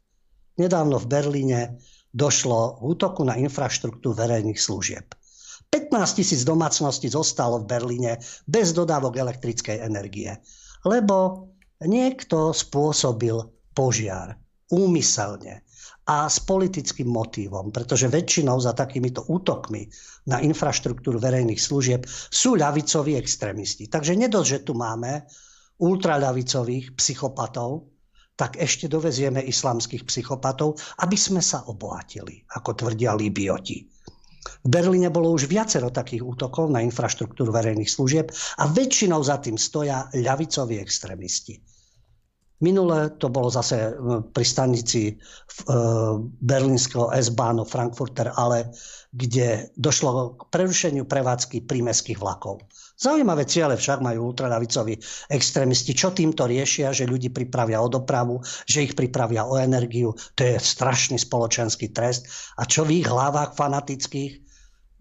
nedávno 0.60 0.99
v 0.99 1.08
Berlíne 1.08 1.79
došlo 2.12 2.84
v 2.84 2.99
útoku 2.99 3.23
na 3.23 3.39
infraštruktúru 3.39 4.12
verejných 4.12 4.60
služieb. 4.60 5.15
15 5.71 6.19
tisíc 6.19 6.43
domácností 6.43 7.08
zostalo 7.08 7.63
v 7.63 7.79
Berlíne 7.79 8.19
bez 8.43 8.75
dodávok 8.75 9.23
elektrickej 9.23 9.79
energie, 9.79 10.36
lebo 10.84 11.47
niekto 11.79 12.51
spôsobil 12.51 13.39
požiar 13.71 14.36
úmyselne 14.67 15.62
a 16.04 16.28
s 16.28 16.44
politickým 16.44 17.08
motívom, 17.08 17.72
pretože 17.72 18.12
väčšinou 18.12 18.60
za 18.60 18.76
takýmito 18.76 19.24
útokmi 19.32 19.88
na 20.28 20.44
infraštruktúru 20.44 21.16
verejných 21.16 21.60
služieb 21.60 22.04
sú 22.10 22.60
ľavicoví 22.60 23.16
extrémisti. 23.16 23.88
Takže 23.88 24.20
nedosť, 24.20 24.48
že 24.48 24.63
tu 24.68 24.76
máme 24.76 25.24
ultraľavicových 25.80 27.00
psychopatov, 27.00 27.88
tak 28.36 28.58
ešte 28.60 28.89
dovezieme 28.89 29.39
islamských 29.46 30.04
psychopatov, 30.10 30.76
aby 31.06 31.16
sme 31.16 31.39
sa 31.39 31.63
obohatili, 31.70 32.44
ako 32.52 32.76
tvrdia 32.76 33.13
Libioti. 33.16 33.86
V 34.63 34.68
Berlíne 34.68 35.08
bolo 35.08 35.32
už 35.32 35.48
viacero 35.48 35.88
takých 35.88 36.24
útokov 36.24 36.68
na 36.68 36.84
infraštruktúru 36.84 37.56
verejných 37.56 37.88
služieb 37.88 38.28
a 38.60 38.68
väčšinou 38.68 39.24
za 39.24 39.39
tým 39.39 39.56
stoja 39.56 40.12
ľavicoví 40.12 40.80
extrémisti. 40.84 41.73
Minule 42.63 43.19
to 43.19 43.28
bolo 43.28 43.52
zase 43.52 43.91
pri 44.32 44.45
stanici 44.47 45.12
e, 45.12 45.13
berlínskeho 46.23 47.12
S-Bahnu 47.12 47.67
Frankfurter 47.67 48.32
ale 48.39 48.71
kde 49.13 49.69
došlo 49.78 50.39
k 50.39 50.41
prerušeniu 50.49 51.06
prevádzky 51.06 51.69
prímeských 51.69 52.17
vlakov. 52.17 52.65
Zaujímavé 52.97 53.45
ciele 53.45 53.78
však 53.78 54.02
majú 54.02 54.34
ultralavicoví 54.34 54.97
extrémisti. 55.30 55.93
Čo 55.93 56.15
týmto 56.15 56.49
riešia, 56.49 56.89
že 56.95 57.10
ľudí 57.10 57.30
pripravia 57.30 57.84
o 57.84 57.91
dopravu, 57.91 58.41
že 58.65 58.89
ich 58.89 58.97
pripravia 58.97 59.45
o 59.45 59.60
energiu. 59.60 60.17
To 60.39 60.41
je 60.41 60.56
strašný 60.58 61.21
spoločenský 61.21 61.93
trest. 61.93 62.26
A 62.58 62.65
čo 62.65 62.88
v 62.88 63.04
ich 63.04 63.08
hlavách 63.10 63.54
fanatických 63.54 64.41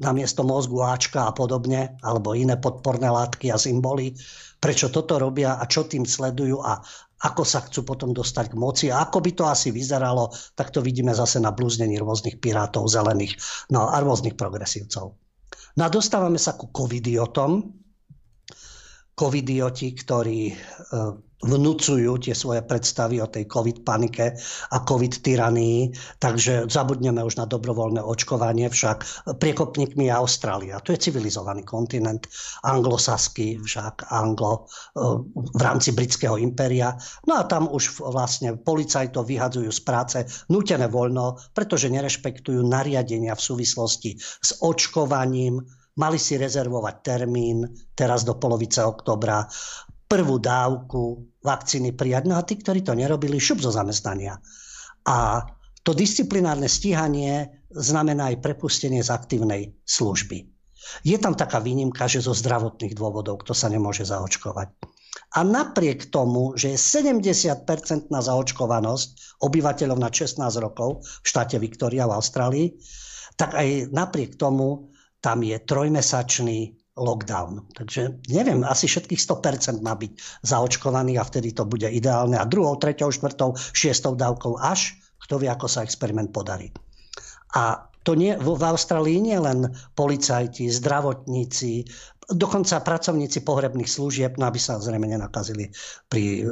namiesto 0.02 0.42
mozgu 0.42 0.82
Ačka 0.82 1.30
a 1.30 1.32
podobne, 1.32 1.94
alebo 2.02 2.34
iné 2.34 2.58
podporné 2.58 3.06
látky 3.06 3.54
a 3.54 3.60
symboly, 3.60 4.18
prečo 4.58 4.90
toto 4.90 5.20
robia 5.22 5.62
a 5.62 5.64
čo 5.70 5.86
tým 5.86 6.02
sledujú 6.02 6.58
a 6.58 6.82
ako 7.22 7.42
sa 7.46 7.62
chcú 7.62 7.86
potom 7.86 8.10
dostať 8.10 8.50
k 8.50 8.58
moci 8.58 8.86
a 8.90 9.06
ako 9.06 9.22
by 9.22 9.30
to 9.32 9.44
asi 9.46 9.70
vyzeralo, 9.70 10.34
tak 10.58 10.74
to 10.74 10.82
vidíme 10.82 11.14
zase 11.14 11.38
na 11.38 11.54
blúznení 11.54 12.02
rôznych 12.02 12.42
pirátov, 12.42 12.90
zelených 12.90 13.38
no, 13.70 13.86
a 13.86 14.02
rôznych 14.02 14.34
progresívcov. 14.34 15.14
No 15.78 15.82
a 15.86 15.88
dostávame 15.88 16.36
sa 16.36 16.58
ku 16.58 16.68
covidiotom, 16.74 17.70
covidioti, 19.14 19.88
ktorí 19.94 20.40
e, 20.50 20.54
vnúcujú 21.42 22.22
tie 22.22 22.34
svoje 22.38 22.62
predstavy 22.62 23.18
o 23.18 23.26
tej 23.26 23.50
covid 23.50 23.82
panike 23.82 24.38
a 24.70 24.76
covid 24.86 25.18
tyranii, 25.20 25.90
takže 26.22 26.70
zabudneme 26.70 27.18
už 27.22 27.42
na 27.42 27.46
dobrovoľné 27.50 27.98
očkovanie, 27.98 28.70
však 28.70 29.28
priekopníkmi 29.42 30.06
je 30.06 30.12
Austrália. 30.14 30.78
To 30.86 30.94
je 30.94 31.02
civilizovaný 31.02 31.66
kontinent, 31.66 32.30
anglosaský 32.62 33.58
však, 33.58 34.14
anglo 34.14 34.70
e, 34.94 35.02
v 35.34 35.60
rámci 35.60 35.90
britského 35.90 36.38
impéria. 36.38 36.94
No 37.26 37.42
a 37.42 37.46
tam 37.50 37.66
už 37.66 37.98
vlastne 38.06 38.54
policajto 38.54 39.26
vyhadzujú 39.26 39.70
z 39.70 39.80
práce 39.82 40.18
nutené 40.46 40.86
voľno, 40.86 41.42
pretože 41.50 41.90
nerešpektujú 41.90 42.62
nariadenia 42.62 43.34
v 43.34 43.42
súvislosti 43.42 44.14
s 44.18 44.62
očkovaním, 44.62 45.58
Mali 45.92 46.16
si 46.16 46.40
rezervovať 46.40 47.04
termín 47.04 47.68
teraz 47.92 48.24
do 48.24 48.40
polovice 48.40 48.80
oktobra, 48.80 49.44
prvú 50.12 50.36
dávku 50.36 51.24
vakcíny 51.40 51.96
prijať. 51.96 52.28
No 52.28 52.36
a 52.36 52.44
tí, 52.44 52.60
ktorí 52.60 52.84
to 52.84 52.92
nerobili, 52.92 53.40
šup 53.40 53.64
zo 53.64 53.72
zamestnania. 53.72 54.36
A 55.08 55.40
to 55.80 55.96
disciplinárne 55.96 56.68
stíhanie 56.68 57.64
znamená 57.72 58.28
aj 58.28 58.44
prepustenie 58.44 59.00
z 59.00 59.08
aktívnej 59.08 59.72
služby. 59.88 60.44
Je 61.08 61.16
tam 61.16 61.32
taká 61.32 61.64
výnimka, 61.64 62.04
že 62.04 62.20
zo 62.20 62.36
zdravotných 62.36 62.92
dôvodov 62.92 63.40
kto 63.40 63.56
sa 63.56 63.72
nemôže 63.72 64.04
zaočkovať. 64.04 64.68
A 65.32 65.40
napriek 65.48 66.12
tomu, 66.12 66.52
že 66.60 66.76
je 66.76 66.78
70% 66.78 68.12
na 68.12 68.20
zaočkovanosť 68.20 69.40
obyvateľov 69.40 69.96
na 69.96 70.12
16 70.12 70.44
rokov 70.60 71.08
v 71.24 71.26
štáte 71.26 71.56
Viktória 71.56 72.04
v 72.04 72.16
Austrálii, 72.20 72.68
tak 73.40 73.56
aj 73.56 73.88
napriek 73.88 74.36
tomu 74.36 74.92
tam 75.24 75.40
je 75.40 75.56
trojmesačný 75.56 76.81
lockdown. 76.96 77.72
Takže 77.72 78.20
neviem, 78.28 78.60
asi 78.68 78.84
všetkých 78.84 79.20
100% 79.20 79.80
má 79.80 79.96
byť 79.96 80.12
zaočkovaný 80.44 81.16
a 81.16 81.24
vtedy 81.24 81.56
to 81.56 81.64
bude 81.64 81.88
ideálne. 81.88 82.36
A 82.36 82.44
druhou, 82.44 82.76
treťou, 82.76 83.08
štvrtou, 83.08 83.56
šiestou 83.72 84.12
dávkou 84.12 84.60
až, 84.60 85.00
kto 85.24 85.40
vie, 85.40 85.48
ako 85.48 85.66
sa 85.70 85.80
experiment 85.86 86.28
podarí. 86.28 86.68
A 87.56 87.88
to 88.02 88.18
nie, 88.18 88.34
v 88.34 88.64
Austrálii 88.66 89.22
nie 89.22 89.38
len 89.38 89.70
policajti, 89.94 90.66
zdravotníci, 90.66 91.86
dokonca 92.34 92.82
pracovníci 92.82 93.46
pohrebných 93.46 93.86
služieb, 93.86 94.36
no 94.36 94.50
aby 94.50 94.58
sa 94.58 94.82
zrejme 94.82 95.06
nenakazili 95.06 95.70
pri 96.10 96.42
uh, 96.42 96.50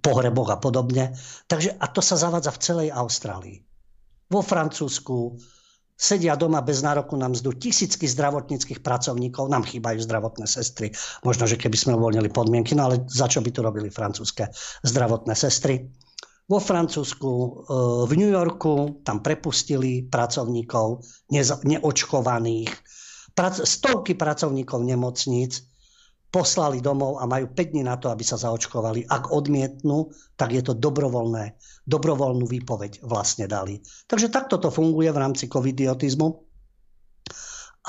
pohreboch 0.00 0.48
a 0.48 0.58
podobne. 0.58 1.12
Takže, 1.46 1.76
a 1.76 1.86
to 1.92 2.00
sa 2.00 2.16
zavádza 2.16 2.56
v 2.56 2.62
celej 2.64 2.88
Austrálii. 2.88 3.60
Vo 4.32 4.40
Francúzsku, 4.40 5.36
sedia 6.02 6.34
doma 6.34 6.58
bez 6.66 6.82
nároku 6.82 7.14
na 7.14 7.30
mzdu. 7.30 7.54
Tisícky 7.54 8.10
zdravotníckých 8.10 8.82
pracovníkov, 8.82 9.46
nám 9.46 9.62
chýbajú 9.62 10.02
zdravotné 10.02 10.50
sestry, 10.50 10.90
možno, 11.22 11.46
že 11.46 11.54
keby 11.54 11.78
sme 11.78 11.94
uvoľnili 11.94 12.26
podmienky, 12.34 12.74
no 12.74 12.90
ale 12.90 13.06
za 13.06 13.30
čo 13.30 13.38
by 13.38 13.54
to 13.54 13.62
robili 13.62 13.86
francúzske 13.86 14.50
zdravotné 14.82 15.38
sestry. 15.38 15.86
Vo 16.50 16.58
Francúzsku, 16.58 17.30
e, 17.30 17.48
v 18.10 18.12
New 18.18 18.32
Yorku, 18.34 19.00
tam 19.06 19.22
prepustili 19.22 20.02
pracovníkov 20.10 21.06
neočkovaných, 21.64 22.70
stovky 23.62 24.18
pracovníkov 24.18 24.82
nemocníc, 24.82 25.71
poslali 26.32 26.80
domov 26.80 27.20
a 27.20 27.28
majú 27.28 27.52
5 27.52 27.72
dní 27.76 27.84
na 27.84 28.00
to, 28.00 28.08
aby 28.08 28.24
sa 28.24 28.40
zaočkovali. 28.40 29.04
Ak 29.04 29.36
odmietnú, 29.36 30.08
tak 30.34 30.56
je 30.56 30.64
to 30.64 30.72
dobrovoľné. 30.72 31.60
Dobrovoľnú 31.84 32.48
výpoveď 32.48 33.04
vlastne 33.04 33.44
dali. 33.44 33.84
Takže 34.08 34.32
takto 34.32 34.56
to 34.56 34.72
funguje 34.72 35.12
v 35.12 35.20
rámci 35.20 35.44
covidiotizmu. 35.52 36.28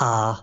A 0.04 0.36
e, 0.36 0.38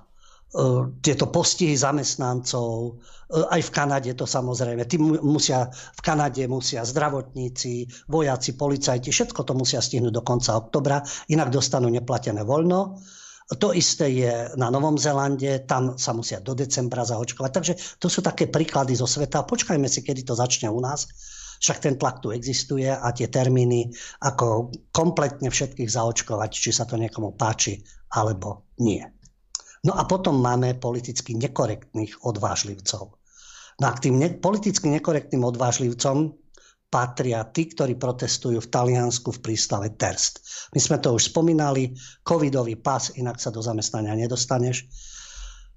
tieto 0.97 1.29
postihy 1.29 1.77
zamestnancov, 1.77 2.73
e, 2.73 2.91
aj 3.37 3.61
v 3.69 3.73
Kanade 3.75 4.11
to 4.17 4.25
samozrejme, 4.25 4.81
tí 4.89 4.97
musia, 5.21 5.69
v 5.69 6.01
Kanade 6.01 6.41
musia 6.49 6.81
zdravotníci, 6.81 7.85
vojaci, 8.09 8.57
policajti, 8.57 9.13
všetko 9.13 9.45
to 9.45 9.53
musia 9.53 9.77
stihnúť 9.77 10.09
do 10.09 10.25
konca 10.25 10.57
oktobra, 10.57 11.05
inak 11.29 11.53
dostanú 11.53 11.85
neplatené 11.93 12.41
voľno 12.41 12.97
to 13.59 13.75
isté 13.75 14.07
je 14.07 14.33
na 14.55 14.71
Novom 14.71 14.95
Zelande, 14.95 15.67
tam 15.67 15.99
sa 15.99 16.15
musia 16.15 16.39
do 16.39 16.55
decembra 16.55 17.03
zaočkovať. 17.03 17.51
Takže 17.51 17.73
to 17.99 18.07
sú 18.07 18.23
také 18.23 18.47
príklady 18.47 18.95
zo 18.95 19.09
sveta. 19.09 19.43
Počkajme 19.43 19.91
si, 19.91 20.03
kedy 20.03 20.23
to 20.23 20.35
začne 20.35 20.71
u 20.71 20.79
nás. 20.79 21.07
Však 21.61 21.77
ten 21.83 21.95
tlak 21.99 22.25
tu 22.25 22.33
existuje 22.33 22.89
a 22.89 23.05
tie 23.13 23.29
termíny, 23.29 23.93
ako 24.25 24.73
kompletne 24.89 25.53
všetkých 25.53 25.93
zaočkovať, 25.93 26.49
či 26.49 26.71
sa 26.73 26.89
to 26.89 26.97
niekomu 26.97 27.37
páči 27.37 27.77
alebo 28.17 28.71
nie. 28.81 29.03
No 29.85 29.93
a 29.97 30.05
potom 30.09 30.41
máme 30.41 30.77
politicky 30.77 31.37
nekorektných 31.37 32.25
odvážlivcov. 32.25 33.03
No 33.81 33.85
a 33.89 33.91
k 33.97 34.09
tým 34.09 34.15
ne- 34.21 34.37
politicky 34.37 34.89
nekorektným 34.89 35.41
odvážlivcom 35.41 36.33
patria 36.91 37.47
tí, 37.47 37.71
ktorí 37.71 37.95
protestujú 37.95 38.59
v 38.59 38.67
Taliansku 38.67 39.31
v 39.31 39.39
prístave 39.39 39.95
Terst. 39.95 40.43
My 40.75 40.79
sme 40.83 40.99
to 40.99 41.15
už 41.15 41.31
spomínali, 41.31 41.95
covidový 42.27 42.75
pas, 42.75 43.15
inak 43.15 43.39
sa 43.39 43.47
do 43.47 43.63
zamestnania 43.63 44.11
nedostaneš, 44.19 44.91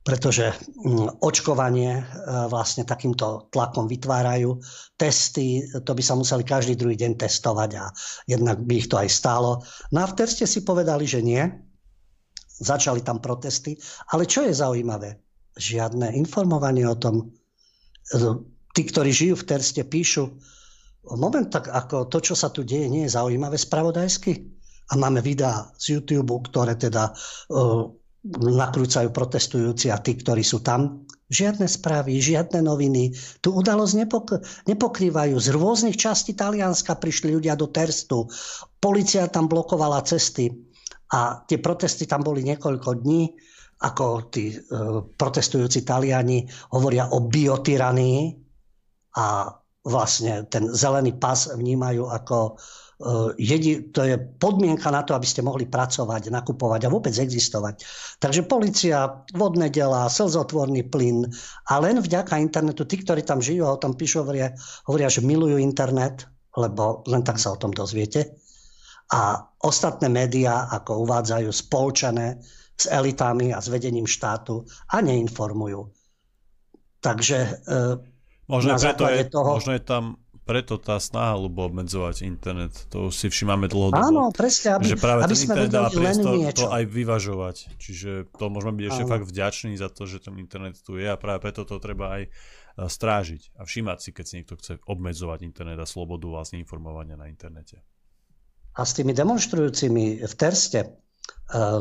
pretože 0.05 0.53
mm, 0.53 1.24
očkovanie 1.24 1.96
e, 1.96 2.03
vlastne 2.50 2.85
takýmto 2.85 3.48
tlakom 3.48 3.88
vytvárajú. 3.88 4.59
Testy, 5.00 5.64
to 5.87 5.96
by 5.96 6.03
sa 6.05 6.18
museli 6.18 6.44
každý 6.44 6.77
druhý 6.77 6.98
deň 6.98 7.16
testovať 7.16 7.70
a 7.79 7.88
jednak 8.29 8.61
by 8.66 8.74
ich 8.85 8.90
to 8.90 9.00
aj 9.00 9.09
stálo. 9.09 9.64
No 9.94 10.05
v 10.05 10.18
Terste 10.18 10.44
si 10.44 10.61
povedali, 10.66 11.09
že 11.09 11.24
nie. 11.24 11.40
Začali 12.61 13.00
tam 13.00 13.22
protesty. 13.22 13.79
Ale 14.12 14.29
čo 14.29 14.44
je 14.44 14.53
zaujímavé? 14.53 15.24
Žiadne 15.57 16.12
informovanie 16.20 16.85
o 16.85 16.98
tom. 17.00 17.33
E, 18.12 18.18
tí, 18.77 18.83
ktorí 18.85 19.09
žijú 19.09 19.40
v 19.40 19.46
Terste, 19.46 19.88
píšu, 19.88 20.37
moment 21.12 21.48
tak 21.48 21.68
ako 21.68 22.08
to, 22.08 22.18
čo 22.20 22.34
sa 22.34 22.48
tu 22.48 22.64
deje, 22.64 22.88
nie 22.88 23.04
je 23.04 23.14
zaujímavé 23.14 23.60
spravodajsky. 23.60 24.32
A 24.92 25.00
máme 25.00 25.24
videá 25.24 25.72
z 25.80 25.96
YouTube, 25.96 26.44
ktoré 26.44 26.76
teda 26.76 27.12
uh, 27.52 27.88
nakrúcajú 28.36 29.08
protestujúci 29.12 29.88
a 29.88 29.96
tí, 30.00 30.16
ktorí 30.16 30.44
sú 30.44 30.60
tam. 30.60 31.08
Žiadne 31.32 31.64
správy, 31.64 32.20
žiadne 32.20 32.60
noviny. 32.60 33.16
Tu 33.40 33.48
udalosť 33.48 33.94
nepok- 33.96 34.40
nepokrývajú. 34.68 35.40
Z 35.40 35.48
rôznych 35.56 35.96
častí 35.96 36.36
Talianska 36.36 37.00
prišli 37.00 37.32
ľudia 37.32 37.56
do 37.56 37.68
Terstu. 37.72 38.28
Polícia 38.76 39.24
tam 39.32 39.48
blokovala 39.48 40.04
cesty. 40.04 40.52
A 41.16 41.40
tie 41.48 41.56
protesty 41.56 42.04
tam 42.04 42.20
boli 42.20 42.44
niekoľko 42.44 43.00
dní 43.00 43.32
ako 43.84 44.32
tí 44.32 44.54
e, 44.54 44.56
protestujúci 45.04 45.84
Taliani 45.84 46.46
hovoria 46.72 47.10
o 47.12 47.26
biotyranii 47.26 48.20
a 49.18 49.50
vlastne 49.85 50.49
ten 50.49 50.73
zelený 50.73 51.20
pas 51.20 51.37
vnímajú 51.53 52.09
ako 52.09 52.57
e, 53.37 53.85
to 53.92 54.01
je 54.01 54.16
podmienka 54.40 54.88
na 54.88 55.05
to, 55.05 55.12
aby 55.12 55.29
ste 55.29 55.44
mohli 55.44 55.68
pracovať, 55.68 56.33
nakupovať 56.33 56.88
a 56.88 56.92
vôbec 56.92 57.12
existovať. 57.12 57.85
Takže 58.16 58.49
policia, 58.49 59.12
vodné 59.37 59.68
delá, 59.68 60.09
slzotvorný 60.09 60.88
plyn 60.88 61.29
a 61.68 61.73
len 61.85 62.01
vďaka 62.01 62.40
internetu, 62.40 62.88
tí, 62.88 63.05
ktorí 63.05 63.20
tam 63.20 63.44
žijú 63.44 63.68
a 63.68 63.77
o 63.77 63.81
tom 63.81 63.92
píšu, 63.92 64.25
hovoria, 64.25 64.57
hovoria, 64.88 65.12
že 65.12 65.20
milujú 65.20 65.61
internet, 65.61 66.25
lebo 66.57 67.05
len 67.05 67.20
tak 67.20 67.37
sa 67.37 67.53
o 67.53 67.61
tom 67.61 67.77
dozviete. 67.77 68.40
A 69.12 69.37
ostatné 69.61 70.09
médiá, 70.09 70.64
ako 70.73 71.05
uvádzajú, 71.05 71.53
spolčené 71.53 72.40
s 72.73 72.88
elitami 72.88 73.53
a 73.53 73.61
s 73.61 73.68
vedením 73.68 74.09
štátu 74.09 74.64
a 74.97 75.05
neinformujú. 75.05 75.92
Takže 77.05 77.38
e, 77.44 77.53
Možno, 78.44 78.76
na 78.76 78.78
preto 78.80 79.04
je, 79.09 79.22
toho... 79.28 79.50
možno 79.57 79.72
je 79.72 79.83
tam 79.83 80.20
preto 80.44 80.76
tá 80.76 81.00
snaha 81.00 81.40
ľubo 81.40 81.72
obmedzovať 81.72 82.28
internet. 82.28 82.76
To 82.92 83.09
si 83.09 83.33
všímame 83.33 83.64
dlhodobo. 83.64 83.96
Áno, 83.96 84.28
presne, 84.28 84.76
aby, 84.76 84.92
že 84.92 85.00
práve 85.00 85.24
aby 85.24 85.33
ten 85.33 85.40
internet 85.48 85.72
dáva 85.72 85.88
priestor 85.88 86.33
to 86.52 86.68
aj 86.68 86.85
vyvažovať. 86.85 87.57
Čiže 87.80 88.11
to 88.37 88.44
môžeme 88.52 88.76
byť 88.76 88.87
ešte 88.92 89.04
fakt 89.09 89.24
vďační 89.24 89.74
za 89.80 89.88
to, 89.88 90.04
že 90.04 90.20
ten 90.20 90.37
internet 90.37 90.76
tu 90.85 91.00
je 91.00 91.09
a 91.09 91.16
práve 91.16 91.40
preto 91.40 91.64
to 91.64 91.80
treba 91.80 92.20
aj 92.20 92.22
e, 92.28 92.30
strážiť 92.85 93.57
a 93.57 93.64
všímať 93.64 93.98
si, 94.04 94.11
keď 94.12 94.24
si 94.28 94.35
niekto 94.37 94.54
chce 94.61 94.72
obmedzovať 94.85 95.40
internet 95.48 95.80
a 95.80 95.88
slobodu 95.88 96.28
vlastne 96.28 96.61
informovania 96.61 97.16
na 97.16 97.33
internete. 97.33 97.80
A 98.76 98.85
s 98.85 98.92
tými 98.92 99.16
demonstrujúcimi 99.16 100.28
v 100.28 100.35
Terste, 100.37 100.80
e, 100.85 100.88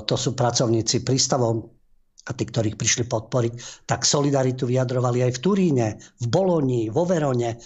to 0.08 0.15
sú 0.15 0.39
pracovníci 0.39 1.04
prístavov 1.04 1.83
a 2.23 2.31
tí, 2.31 2.43
ktorých 2.47 2.79
prišli 2.79 3.03
podporiť, 3.07 3.53
tak 3.83 4.07
solidaritu 4.07 4.63
vyjadrovali 4.63 5.27
aj 5.27 5.31
v 5.36 5.41
Turíne, 5.43 5.88
v 5.99 6.25
Boloni, 6.31 6.88
vo 6.88 7.03
Verone. 7.03 7.59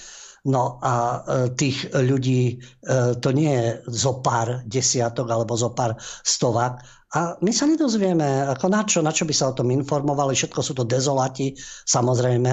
No 0.47 0.79
a 0.79 0.93
e, 0.93 1.19
tých 1.53 1.91
ľudí, 1.91 2.55
e, 2.55 3.17
to 3.19 3.29
nie 3.35 3.51
je 3.51 3.67
zo 3.91 4.23
pár 4.23 4.63
desiatok 4.65 5.27
alebo 5.27 5.59
zo 5.59 5.75
pár 5.75 5.99
stovák. 6.01 6.81
A 7.13 7.35
my 7.39 7.51
sa 7.51 7.67
nedozvieme, 7.67 8.47
ako 8.47 8.65
na 8.71 8.81
čo, 8.87 8.99
na 9.03 9.11
čo 9.11 9.27
by 9.27 9.35
sa 9.35 9.51
o 9.51 9.57
tom 9.57 9.69
informovali. 9.69 10.33
Všetko 10.33 10.59
sú 10.63 10.73
to 10.73 10.87
dezolati, 10.87 11.53
samozrejme. 11.85 12.51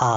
A 0.00 0.10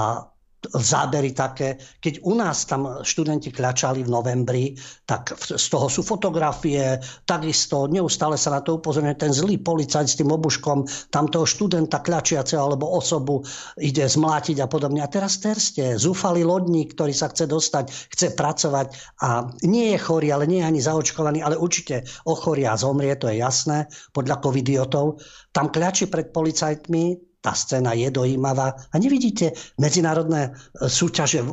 zábery 0.72 1.36
také, 1.36 1.76
keď 2.00 2.24
u 2.24 2.32
nás 2.34 2.64
tam 2.64 3.04
študenti 3.04 3.52
kľačali 3.52 4.00
v 4.04 4.12
novembri, 4.12 4.64
tak 5.04 5.36
z 5.36 5.66
toho 5.68 5.92
sú 5.92 6.00
fotografie, 6.00 6.98
takisto 7.28 7.86
neustále 7.90 8.40
sa 8.40 8.54
na 8.54 8.60
to 8.64 8.80
upozorňuje 8.80 9.16
ten 9.20 9.32
zlý 9.32 9.60
policajt 9.60 10.08
s 10.08 10.18
tým 10.18 10.32
obuškom, 10.32 10.88
tam 11.12 11.28
študenta 11.28 12.00
kľačiaceho 12.00 12.62
alebo 12.62 12.94
osobu 12.94 13.44
ide 13.76 14.06
zmlátiť 14.06 14.62
a 14.62 14.70
podobne. 14.70 15.02
A 15.04 15.10
teraz 15.10 15.42
terste, 15.42 15.98
zúfalý 15.98 16.46
lodník, 16.46 16.94
ktorý 16.94 17.12
sa 17.12 17.28
chce 17.28 17.50
dostať, 17.50 17.90
chce 17.90 18.26
pracovať 18.38 18.86
a 19.20 19.50
nie 19.66 19.92
je 19.94 19.98
chorý, 19.98 20.30
ale 20.30 20.48
nie 20.48 20.62
je 20.62 20.68
ani 20.68 20.80
zaočkovaný, 20.80 21.42
ale 21.42 21.60
určite 21.60 22.06
ochoria 22.24 22.72
a 22.72 22.80
zomrie, 22.80 23.18
to 23.18 23.28
je 23.28 23.42
jasné, 23.42 23.90
podľa 24.14 24.40
covidiotov. 24.40 25.20
Tam 25.50 25.68
kľačí 25.70 26.06
pred 26.06 26.30
policajtmi, 26.30 27.33
tá 27.44 27.52
scéna 27.52 27.92
je 27.92 28.08
dojímavá. 28.08 28.72
A 28.72 28.96
nevidíte 28.96 29.52
medzinárodné 29.76 30.48
e, 30.48 30.50
súťaže 30.88 31.44
e, 31.44 31.48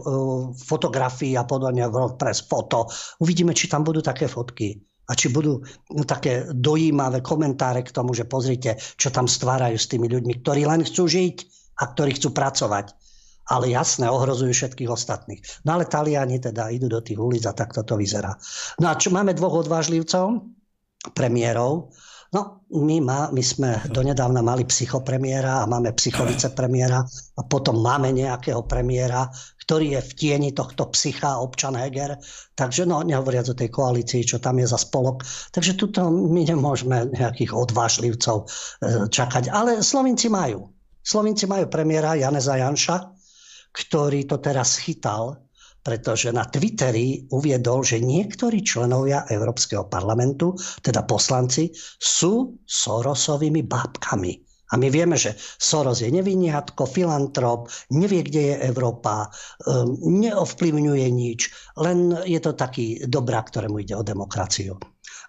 fotografií 0.55 1.35
a 1.35 1.43
podobne, 1.43 1.83
World 1.91 2.15
Press 2.15 2.47
Foto. 2.47 2.87
Uvidíme, 3.19 3.51
či 3.51 3.67
tam 3.67 3.83
budú 3.83 3.99
také 3.99 4.31
fotky. 4.31 4.79
A 5.11 5.19
či 5.19 5.27
budú 5.27 5.59
no, 5.91 6.03
také 6.07 6.47
dojímavé 6.47 7.19
komentáre 7.19 7.83
k 7.83 7.91
tomu, 7.91 8.15
že 8.15 8.23
pozrite, 8.23 8.79
čo 8.95 9.11
tam 9.11 9.27
stvárajú 9.27 9.75
s 9.75 9.91
tými 9.91 10.07
ľuďmi, 10.07 10.39
ktorí 10.39 10.63
len 10.63 10.87
chcú 10.87 11.11
žiť 11.11 11.35
a 11.83 11.91
ktorí 11.91 12.15
chcú 12.15 12.31
pracovať. 12.31 12.95
Ale 13.51 13.67
jasné, 13.67 14.07
ohrozujú 14.07 14.55
všetkých 14.55 14.87
ostatných. 14.87 15.43
No 15.67 15.75
ale 15.75 15.91
Taliani 15.91 16.39
teda 16.39 16.71
idú 16.71 16.87
do 16.87 17.03
tých 17.03 17.19
ulic 17.19 17.43
a 17.43 17.51
takto 17.51 17.83
to 17.83 17.99
vyzerá. 17.99 18.31
No 18.79 18.87
a 18.87 18.95
čo 18.95 19.11
máme 19.11 19.35
dvoch 19.35 19.67
odvážlivcov, 19.67 20.47
premiérov, 21.11 21.91
No, 22.31 22.63
my, 22.71 23.03
má, 23.03 23.27
my 23.27 23.43
sme 23.43 23.83
donedávna 23.91 24.39
mali 24.39 24.63
psychopremiéra 24.63 25.59
a 25.59 25.67
máme 25.67 25.91
psychovicepremiéra 25.91 27.03
a 27.35 27.41
potom 27.43 27.83
máme 27.83 28.15
nejakého 28.15 28.63
premiéra, 28.63 29.27
ktorý 29.67 29.99
je 29.99 30.01
v 30.01 30.11
tieni 30.15 30.49
tohto 30.55 30.87
psycha, 30.95 31.43
občan 31.43 31.75
Heger. 31.75 32.15
Takže 32.55 32.87
no, 32.87 33.03
nehovoriac 33.03 33.51
o 33.51 33.59
tej 33.59 33.67
koalícii, 33.67 34.23
čo 34.23 34.39
tam 34.39 34.63
je 34.63 34.67
za 34.71 34.79
spolok. 34.79 35.27
Takže 35.51 35.75
tuto 35.75 36.07
my 36.07 36.47
nemôžeme 36.47 37.11
nejakých 37.11 37.51
odvážlivcov 37.51 38.47
e, 38.47 39.11
čakať. 39.11 39.51
Ale 39.51 39.83
Slovinci 39.83 40.31
majú. 40.31 40.71
Slovinci 41.03 41.51
majú 41.51 41.67
premiéra 41.67 42.15
Janeza 42.15 42.55
Janša, 42.55 43.11
ktorý 43.75 44.23
to 44.23 44.39
teraz 44.39 44.79
chytal 44.79 45.50
pretože 45.81 46.29
na 46.29 46.45
Twitteri 46.45 47.25
uviedol, 47.33 47.81
že 47.81 47.97
niektorí 48.01 48.61
členovia 48.61 49.25
Európskeho 49.25 49.89
parlamentu, 49.89 50.53
teda 50.85 51.05
poslanci, 51.05 51.73
sú 51.97 52.61
Sorosovými 52.65 53.65
bábkami. 53.65 54.51
A 54.71 54.79
my 54.79 54.87
vieme, 54.87 55.19
že 55.19 55.35
Soros 55.59 55.99
je 55.99 56.07
neviniatko, 56.07 56.87
filantrop, 56.87 57.67
nevie, 57.91 58.23
kde 58.23 58.41
je 58.41 58.55
Európa, 58.71 59.27
um, 59.67 59.99
neovplyvňuje 59.99 61.07
nič, 61.11 61.51
len 61.75 62.15
je 62.23 62.39
to 62.39 62.55
taký 62.55 63.03
dobrák, 63.03 63.51
ktorému 63.51 63.83
ide 63.83 63.99
o 63.99 64.07
demokraciu. 64.07 64.79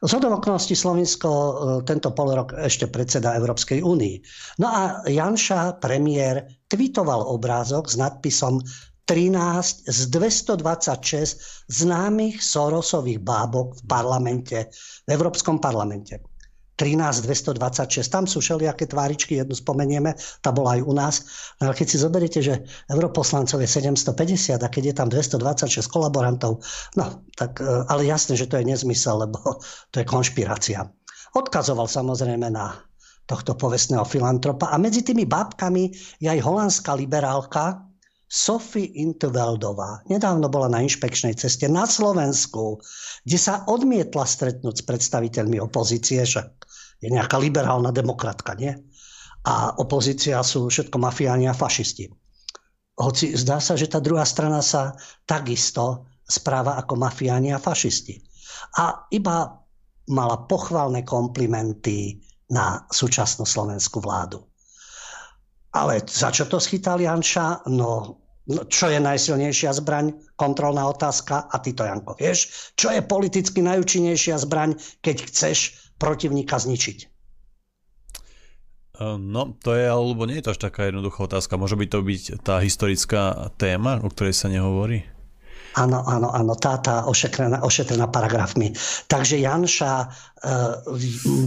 Z 0.02 0.18
okolností 0.18 0.74
Slovinsko 0.74 1.30
uh, 1.30 1.52
tento 1.82 2.14
polrok 2.14 2.54
ešte 2.54 2.86
predseda 2.86 3.34
Európskej 3.38 3.82
únii. 3.82 4.16
No 4.62 4.66
a 4.70 4.80
Janša, 5.10 5.82
premiér, 5.82 6.46
tweetoval 6.70 7.26
obrázok 7.26 7.90
s 7.90 7.98
nadpisom 7.98 8.62
13 9.04 9.90
z 9.90 10.00
226 10.06 11.66
známych 11.68 12.38
Sorosových 12.38 13.18
bábok 13.18 13.78
v 13.78 13.82
parlamente, 13.86 14.58
v 15.06 15.10
Európskom 15.10 15.58
parlamente. 15.58 16.22
13 16.82 17.22
226. 17.22 18.08
Tam 18.08 18.24
sú 18.26 18.40
všelijaké 18.40 18.88
tváričky, 18.88 19.38
jednu 19.38 19.54
spomenieme, 19.54 20.16
tá 20.40 20.50
bola 20.50 20.74
aj 20.74 20.82
u 20.82 20.92
nás. 20.96 21.14
No 21.60 21.70
ale 21.70 21.78
keď 21.78 21.86
si 21.86 21.96
zoberiete, 22.00 22.40
že 22.40 22.64
europoslancov 22.88 23.60
je 23.60 23.68
750 23.68 24.58
a 24.58 24.68
keď 24.72 24.82
je 24.90 24.94
tam 24.96 25.08
226 25.12 25.84
kolaborantov, 25.86 26.64
no 26.96 27.22
tak, 27.36 27.60
e, 27.60 27.86
ale 27.86 28.08
jasné, 28.08 28.34
že 28.34 28.48
to 28.48 28.56
je 28.58 28.64
nezmysel, 28.66 29.20
lebo 29.20 29.38
to 29.92 29.96
je 30.00 30.06
konšpirácia. 30.08 30.88
Odkazoval 31.36 31.86
samozrejme 31.86 32.50
na 32.50 32.74
tohto 33.30 33.54
povestného 33.54 34.02
filantropa 34.02 34.74
a 34.74 34.76
medzi 34.80 35.06
tými 35.06 35.22
bábkami 35.28 35.92
je 36.18 36.28
aj 36.28 36.40
holandská 36.42 36.98
liberálka, 36.98 37.91
Sophie 38.32 38.88
Interveldová 38.96 40.00
nedávno 40.08 40.48
bola 40.48 40.64
na 40.72 40.80
inšpekčnej 40.80 41.36
ceste 41.36 41.68
na 41.68 41.84
Slovensku, 41.84 42.80
kde 43.28 43.36
sa 43.36 43.68
odmietla 43.68 44.24
stretnúť 44.24 44.80
s 44.80 44.86
predstaviteľmi 44.88 45.60
opozície, 45.60 46.24
že 46.24 46.40
je 47.04 47.12
nejaká 47.12 47.36
liberálna 47.36 47.92
demokratka, 47.92 48.56
nie? 48.56 48.72
A 49.44 49.76
opozícia 49.76 50.40
sú 50.40 50.72
všetko 50.72 50.96
mafiáni 50.96 51.44
a 51.44 51.52
fašisti. 51.52 52.08
Hoci 52.96 53.36
zdá 53.36 53.60
sa, 53.60 53.76
že 53.76 53.92
tá 53.92 54.00
druhá 54.00 54.24
strana 54.24 54.64
sa 54.64 54.96
takisto 55.28 56.08
správa 56.24 56.80
ako 56.80 57.04
mafiáni 57.04 57.52
a 57.52 57.60
fašisti. 57.60 58.16
A 58.80 59.12
iba 59.12 59.60
mala 60.08 60.48
pochvalné 60.48 61.04
komplimenty 61.04 62.24
na 62.48 62.80
súčasnú 62.88 63.44
slovenskú 63.44 64.00
vládu. 64.00 64.40
Ale 65.76 66.00
za 66.08 66.32
čo 66.32 66.48
to 66.48 66.56
schytal 66.56 66.96
Janša? 66.96 67.68
No 67.68 68.21
No, 68.50 68.66
čo 68.66 68.90
je 68.90 68.98
najsilnejšia 68.98 69.70
zbraň? 69.70 70.34
Kontrolná 70.34 70.90
otázka. 70.90 71.46
A 71.46 71.62
ty 71.62 71.78
to, 71.78 71.86
Janko, 71.86 72.18
vieš? 72.18 72.72
Čo 72.74 72.90
je 72.90 72.98
politicky 72.98 73.62
najúčinnejšia 73.62 74.34
zbraň, 74.42 74.74
keď 74.98 75.30
chceš 75.30 75.78
protivníka 75.94 76.58
zničiť? 76.58 77.12
Ehm, 78.98 79.30
no, 79.30 79.54
to 79.62 79.78
je, 79.78 79.86
alebo 79.86 80.26
nie 80.26 80.42
je 80.42 80.50
to 80.50 80.52
až 80.54 80.60
taká 80.66 80.90
jednoduchá 80.90 81.30
otázka. 81.30 81.54
Môže 81.54 81.78
by 81.78 81.86
to 81.86 81.98
byť 82.02 82.22
tá 82.42 82.58
historická 82.58 83.54
téma, 83.54 84.02
o 84.02 84.10
ktorej 84.10 84.34
sa 84.34 84.50
nehovorí? 84.50 85.06
Áno, 85.72 86.04
áno, 86.04 86.28
áno, 86.28 86.52
tá, 86.52 86.76
tá 86.84 87.08
ošetrená, 87.08 87.64
ošetrená 87.64 88.04
paragrafmi. 88.12 88.76
Takže 89.08 89.40
Janša 89.40 89.92
uh, 90.04 90.84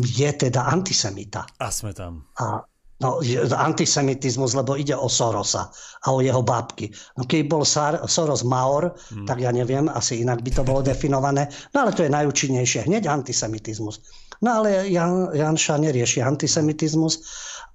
je 0.01 0.29
teda 0.34 0.65
antisemita. 0.65 1.45
A 1.62 1.69
sme 1.69 1.93
tam. 1.93 2.25
A 2.41 2.65
No, 2.95 3.19
antisemitizmus, 3.51 4.55
lebo 4.55 4.79
ide 4.79 4.95
o 4.95 5.12
Sorosa 5.12 5.67
a 6.08 6.08
o 6.15 6.23
jeho 6.23 6.39
bábky. 6.39 6.88
No, 7.19 7.27
keď 7.27 7.41
bol 7.43 7.67
Soros 8.08 8.47
Maor, 8.47 8.95
hmm. 8.95 9.27
tak 9.27 9.43
ja 9.43 9.51
neviem, 9.51 9.91
asi 9.91 10.23
inak 10.23 10.39
by 10.39 10.51
to 10.55 10.63
bolo 10.63 10.79
definované. 10.79 11.51
No 11.75 11.84
ale 11.84 11.91
to 11.91 12.08
je 12.08 12.15
najúčinnejšie, 12.15 12.88
hneď 12.88 13.12
antisemitizmus. 13.12 13.99
No 14.39 14.63
ale 14.63 14.88
Jan, 14.88 15.27
Janša 15.36 15.75
nerieši 15.75 16.23
antisemitizmus, 16.23 17.19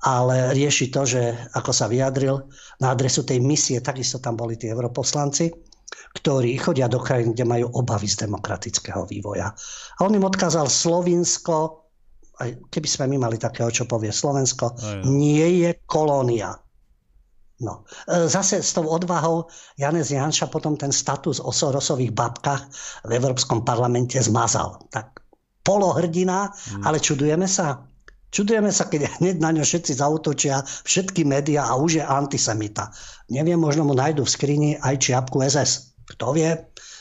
ale 0.08 0.56
rieši 0.56 0.88
to, 0.88 1.04
že 1.04 1.36
ako 1.52 1.72
sa 1.76 1.84
vyjadril 1.84 2.40
na 2.80 2.96
adresu 2.96 3.20
tej 3.20 3.44
misie, 3.44 3.84
takisto 3.84 4.24
tam 4.24 4.40
boli 4.40 4.56
tí 4.56 4.72
europoslanci, 4.72 5.52
ktorí 6.16 6.56
chodia 6.56 6.88
do 6.88 6.96
krajín, 6.96 7.36
kde 7.36 7.44
majú 7.44 7.66
obavy 7.76 8.08
z 8.08 8.24
demokratického 8.24 9.04
vývoja. 9.04 9.52
A 9.52 9.98
on 10.00 10.16
im 10.16 10.24
odkázal 10.24 10.64
Slovinsko, 10.66 11.79
keby 12.72 12.88
sme 12.88 13.04
my 13.16 13.28
mali 13.28 13.36
takého, 13.36 13.68
čo 13.68 13.84
povie 13.84 14.08
Slovensko, 14.10 14.72
aj, 14.72 15.04
nie 15.04 15.64
je 15.64 15.70
kolónia. 15.84 16.56
No. 17.60 17.84
E, 18.08 18.28
zase 18.28 18.64
s 18.64 18.72
tou 18.72 18.88
odvahou 18.88 19.52
Janez 19.76 20.08
Janša 20.08 20.48
potom 20.48 20.80
ten 20.80 20.90
status 20.90 21.44
o 21.44 21.52
Sorosových 21.52 22.16
babkách 22.16 22.62
v 23.04 23.12
Európskom 23.12 23.62
parlamente 23.62 24.16
zmazal. 24.16 24.80
Tak 24.88 25.20
polohrdina, 25.60 26.48
hmm. 26.48 26.88
ale 26.88 26.98
čudujeme 26.98 27.44
sa. 27.44 27.84
Čudujeme 28.30 28.70
sa, 28.70 28.86
keď 28.86 29.20
hneď 29.20 29.42
na 29.42 29.50
ňo 29.50 29.66
všetci 29.66 29.98
zautočia, 29.98 30.62
všetky 30.62 31.26
médiá 31.26 31.66
a 31.66 31.76
už 31.76 32.00
je 32.00 32.04
antisemita. 32.06 32.94
Neviem, 33.28 33.58
možno 33.58 33.84
mu 33.84 33.92
nájdu 33.92 34.22
v 34.22 34.30
skrini 34.30 34.70
aj 34.78 35.02
čiapku 35.02 35.42
SS. 35.42 35.98
Kto 36.14 36.38
vie? 36.38 36.54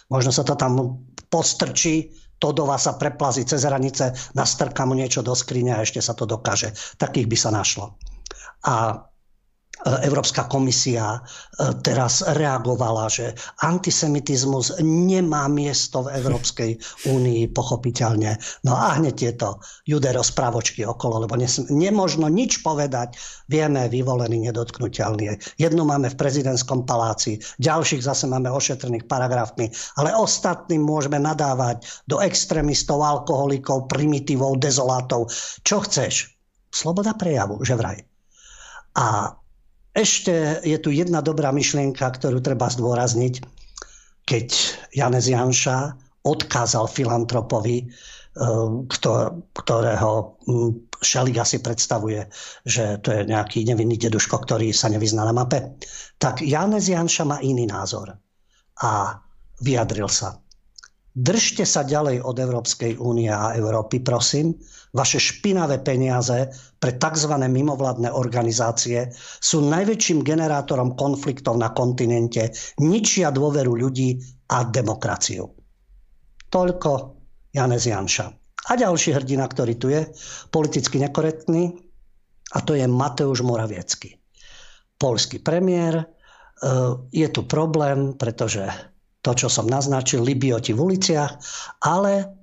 Možno 0.10 0.34
sa 0.34 0.42
to 0.42 0.58
tam 0.58 1.06
postrčí 1.30 2.10
Todova 2.40 2.80
sa 2.80 2.96
preplazí 2.96 3.44
cez 3.44 3.68
hranice, 3.68 4.16
nastrká 4.34 4.88
mu 4.88 4.96
niečo 4.96 5.20
do 5.20 5.36
skrine 5.36 5.76
a 5.76 5.84
ešte 5.84 6.00
sa 6.00 6.16
to 6.16 6.24
dokáže. 6.24 6.72
Takých 6.96 7.28
by 7.28 7.38
sa 7.38 7.52
našlo. 7.52 8.00
A 8.64 9.04
Európska 9.88 10.52
komisia 10.52 11.16
e, 11.16 11.20
teraz 11.80 12.20
reagovala, 12.20 13.08
že 13.08 13.32
antisemitizmus 13.64 14.76
nemá 14.84 15.48
miesto 15.48 16.04
v 16.04 16.20
Európskej 16.20 16.72
únii, 17.08 17.48
pochopiteľne. 17.56 18.36
No 18.68 18.76
a 18.76 19.00
hneď 19.00 19.16
tieto 19.16 19.64
juderospravočky 19.88 20.84
okolo, 20.84 21.24
lebo 21.24 21.40
nemožno 21.72 22.28
nič 22.28 22.60
povedať. 22.60 23.16
Vieme, 23.48 23.88
vyvolený, 23.88 24.52
nedotknutelný. 24.52 25.40
Jednu 25.56 25.88
máme 25.88 26.12
v 26.12 26.20
prezidentskom 26.20 26.84
paláci, 26.84 27.40
ďalších 27.64 28.04
zase 28.04 28.28
máme 28.28 28.52
ošetrených 28.52 29.08
paragrafmi, 29.08 29.72
ale 29.96 30.12
ostatným 30.12 30.84
môžeme 30.84 31.24
nadávať 31.24 31.88
do 32.04 32.20
extrémistov, 32.20 33.00
alkoholikov, 33.00 33.88
primitívov, 33.88 34.60
dezolátov. 34.60 35.32
Čo 35.64 35.88
chceš? 35.88 36.36
Sloboda 36.70 37.16
prejavu, 37.16 37.64
že 37.66 37.74
vraj. 37.74 38.04
A 39.00 39.39
ešte 39.94 40.62
je 40.62 40.78
tu 40.78 40.90
jedna 40.94 41.20
dobrá 41.20 41.50
myšlienka, 41.50 42.06
ktorú 42.06 42.40
treba 42.40 42.70
zdôrazniť, 42.70 43.42
keď 44.30 44.48
Janez 44.94 45.26
Janša 45.26 45.98
odkázal 46.22 46.86
filantropovi, 46.86 47.78
eh, 47.82 47.90
ktorého 49.58 50.12
hm, 50.46 50.72
Šeliga 51.00 51.48
si 51.48 51.64
predstavuje, 51.64 52.28
že 52.68 53.00
to 53.00 53.16
je 53.16 53.24
nejaký 53.24 53.64
nevinný 53.64 53.96
deduško, 53.96 54.44
ktorý 54.44 54.76
sa 54.76 54.92
nevyzná 54.92 55.24
na 55.24 55.32
mape. 55.32 55.80
Tak 56.20 56.44
Janez 56.44 56.92
Janša 56.92 57.24
má 57.24 57.38
iný 57.40 57.66
názor 57.66 58.12
a 58.84 59.16
vyjadril 59.64 60.12
sa. 60.12 60.36
Držte 61.16 61.66
sa 61.66 61.88
ďalej 61.88 62.22
od 62.24 62.36
Európskej 62.38 63.00
únie 63.00 63.32
a 63.32 63.56
Európy, 63.56 64.04
prosím, 64.04 64.56
Vaše 64.90 65.22
špinavé 65.22 65.86
peniaze 65.86 66.50
pre 66.82 66.98
tzv. 66.98 67.34
mimovládne 67.38 68.10
organizácie 68.10 69.14
sú 69.38 69.62
najväčším 69.70 70.26
generátorom 70.26 70.98
konfliktov 70.98 71.62
na 71.62 71.70
kontinente, 71.70 72.50
ničia 72.82 73.30
dôveru 73.30 73.78
ľudí 73.78 74.18
a 74.50 74.66
demokraciu. 74.66 75.46
Toľko 76.50 76.92
Janez 77.54 77.86
Janša. 77.86 78.28
A 78.70 78.72
ďalší 78.74 79.14
hrdina, 79.14 79.46
ktorý 79.46 79.74
tu 79.78 79.94
je, 79.94 80.10
politicky 80.50 80.98
nekorektný, 80.98 81.90
a 82.50 82.66
to 82.66 82.74
je 82.74 82.86
Mateusz 82.90 83.46
Moraviecky. 83.46 84.18
Polský 84.98 85.38
premiér. 85.38 86.02
E, 86.02 86.06
je 87.14 87.28
tu 87.30 87.46
problém, 87.46 88.18
pretože 88.18 88.66
to, 89.22 89.38
čo 89.38 89.48
som 89.54 89.70
naznačil, 89.70 90.26
Libioti 90.26 90.74
v 90.74 90.82
uliciach, 90.82 91.32
ale 91.86 92.39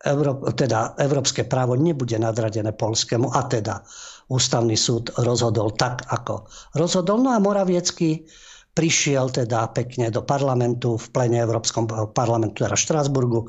Euró- 0.00 0.40
teda 0.56 0.96
európske 0.96 1.44
právo 1.44 1.76
nebude 1.76 2.16
nadradené 2.16 2.72
polskému 2.72 3.36
a 3.36 3.44
teda 3.44 3.84
ústavný 4.32 4.72
súd 4.72 5.12
rozhodol 5.20 5.76
tak, 5.76 6.08
ako 6.08 6.48
rozhodol. 6.72 7.20
No 7.20 7.36
a 7.36 7.42
Moraviecky 7.42 8.24
prišiel 8.72 9.28
teda 9.28 9.68
pekne 9.74 10.08
do 10.08 10.22
parlamentu, 10.22 10.96
v 10.96 11.06
plene 11.10 11.42
Európskom 11.42 11.84
parlamentu, 12.14 12.64
teda 12.64 12.78
Štrásburgu, 12.78 13.44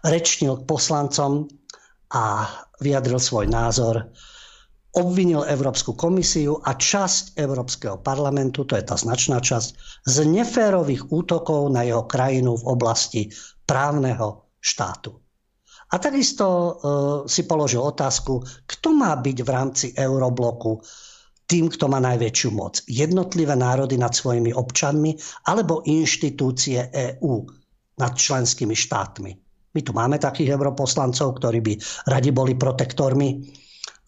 rečnil 0.00 0.62
k 0.62 0.66
poslancom 0.66 1.50
a 2.14 2.48
vyjadril 2.80 3.20
svoj 3.20 3.46
názor, 3.50 4.08
obvinil 4.96 5.46
Európsku 5.46 5.94
komisiu 5.94 6.58
a 6.64 6.74
časť 6.74 7.38
Európskeho 7.38 8.00
parlamentu, 8.00 8.66
to 8.66 8.74
je 8.74 8.82
tá 8.82 8.96
značná 8.96 9.38
časť, 9.38 9.68
z 10.02 10.16
neférových 10.24 11.12
útokov 11.12 11.70
na 11.70 11.86
jeho 11.86 12.06
krajinu 12.06 12.58
v 12.58 12.64
oblasti 12.66 13.22
právneho 13.62 14.48
štátu. 14.58 15.14
A 15.90 15.98
takisto 15.98 16.46
uh, 16.46 16.72
si 17.26 17.42
položil 17.50 17.82
otázku, 17.82 18.42
kto 18.66 18.88
má 18.94 19.10
byť 19.18 19.38
v 19.42 19.50
rámci 19.50 19.86
eurobloku 19.98 20.78
tým, 21.50 21.66
kto 21.66 21.90
má 21.90 21.98
najväčšiu 21.98 22.50
moc. 22.54 22.78
Jednotlivé 22.86 23.58
národy 23.58 23.98
nad 23.98 24.14
svojimi 24.14 24.54
občanmi 24.54 25.18
alebo 25.50 25.82
inštitúcie 25.82 26.94
EÚ 26.94 27.42
nad 27.98 28.14
členskými 28.14 28.78
štátmi. 28.78 29.30
My 29.74 29.80
tu 29.82 29.90
máme 29.90 30.22
takých 30.22 30.54
europoslancov, 30.54 31.42
ktorí 31.42 31.58
by 31.58 31.74
radi 32.06 32.30
boli 32.30 32.54
protektormi, 32.54 33.50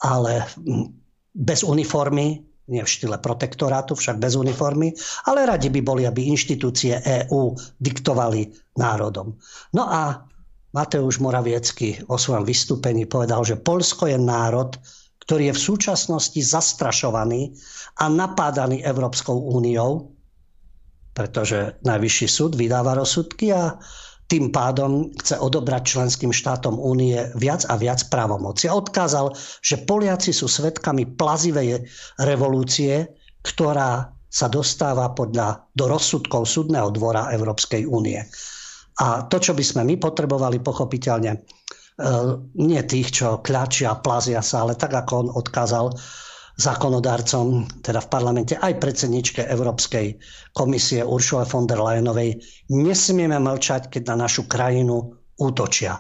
ale 0.07 0.47
hm, 0.47 0.87
bez 1.35 1.66
uniformy, 1.66 2.47
nie 2.71 2.83
v 2.83 2.88
štýle 2.88 3.18
protektorátu, 3.18 3.99
však 3.99 4.23
bez 4.23 4.38
uniformy, 4.38 4.95
ale 5.27 5.42
radi 5.42 5.66
by 5.66 5.83
boli, 5.83 6.07
aby 6.07 6.31
inštitúcie 6.31 7.03
EÚ 7.03 7.59
diktovali 7.83 8.55
národom. 8.79 9.35
No 9.75 9.83
a 9.90 10.31
Mateusz 10.72 11.20
Moraviecky 11.20 12.00
vo 12.08 12.16
svojom 12.16 12.48
vystúpení 12.48 13.04
povedal, 13.04 13.44
že 13.44 13.61
Polsko 13.61 14.08
je 14.08 14.16
národ, 14.16 14.72
ktorý 15.22 15.52
je 15.52 15.56
v 15.56 15.64
súčasnosti 15.72 16.40
zastrašovaný 16.40 17.52
a 18.00 18.08
napádaný 18.08 18.80
Európskou 18.82 19.37
úniou, 19.37 20.16
pretože 21.12 21.76
Najvyšší 21.85 22.26
súd 22.26 22.52
vydáva 22.56 22.96
rozsudky 22.96 23.52
a 23.52 23.76
tým 24.32 24.48
pádom 24.48 25.12
chce 25.20 25.37
odobrať 25.37 25.92
členským 25.92 26.32
štátom 26.32 26.80
únie 26.80 27.20
viac 27.37 27.68
a 27.68 27.76
viac 27.76 28.08
právomoci. 28.08 28.64
A 28.64 28.72
odkázal, 28.72 29.37
že 29.61 29.85
Poliaci 29.85 30.32
sú 30.32 30.48
svetkami 30.48 31.04
plazivej 31.20 31.85
revolúcie, 32.16 33.12
ktorá 33.44 34.08
sa 34.32 34.48
dostáva 34.48 35.12
podľa, 35.12 35.68
do 35.76 35.85
rozsudkov 35.85 36.48
súdneho 36.48 36.88
dvora 36.88 37.28
Európskej 37.37 37.85
únie. 37.85 38.24
A 39.00 39.24
to, 39.24 39.40
čo 39.40 39.57
by 39.57 39.64
sme 39.64 39.83
my 39.88 39.96
potrebovali, 39.96 40.61
pochopiteľne, 40.61 41.33
e, 41.33 41.38
nie 42.61 42.83
tých, 42.85 43.09
čo 43.22 43.40
kľačia, 43.40 44.00
plazia 44.05 44.44
sa, 44.44 44.66
ale 44.66 44.76
tak, 44.76 44.92
ako 44.92 45.12
on 45.16 45.28
odkázal 45.33 45.96
zákonodárcom, 46.60 47.64
teda 47.81 48.04
v 48.04 48.08
parlamente, 48.12 48.54
aj 48.60 48.77
predsedničke 48.77 49.40
Európskej 49.48 50.21
komisie 50.52 51.00
Uršule 51.00 51.48
von 51.48 51.64
der 51.64 51.81
Leyenovej, 51.81 52.44
nesmieme 52.69 53.40
mlčať, 53.40 53.88
keď 53.88 54.12
na 54.12 54.29
našu 54.29 54.44
krajinu 54.44 55.17
útočia. 55.40 55.96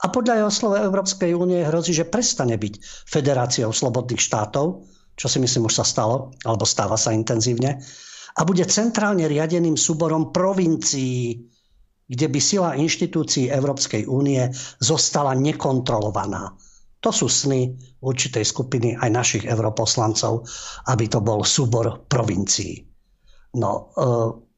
A 0.00 0.08
podľa 0.08 0.46
jeho 0.46 0.52
slova 0.52 0.78
Európskej 0.80 1.36
únie 1.36 1.60
hrozí, 1.66 1.92
že 1.92 2.08
prestane 2.08 2.56
byť 2.56 2.74
federáciou 3.04 3.68
slobodných 3.68 4.22
štátov, 4.22 4.86
čo 5.18 5.26
si 5.28 5.36
myslím 5.42 5.68
už 5.68 5.82
sa 5.82 5.84
stalo, 5.84 6.32
alebo 6.46 6.64
stáva 6.64 6.96
sa 6.96 7.12
intenzívne, 7.12 7.82
a 8.38 8.40
bude 8.46 8.62
centrálne 8.64 9.26
riadeným 9.26 9.74
súborom 9.74 10.30
provincií, 10.30 11.49
kde 12.10 12.26
by 12.26 12.40
sila 12.42 12.74
inštitúcií 12.74 13.46
Európskej 13.46 14.10
únie 14.10 14.42
zostala 14.82 15.38
nekontrolovaná. 15.38 16.58
To 17.00 17.14
sú 17.14 17.30
sny 17.30 17.70
určitej 18.02 18.44
skupiny 18.44 18.98
aj 18.98 19.08
našich 19.08 19.44
europoslancov, 19.46 20.44
aby 20.90 21.06
to 21.06 21.22
bol 21.22 21.46
súbor 21.46 22.04
provincií. 22.10 22.82
No, 23.56 23.94
e, 23.94 24.50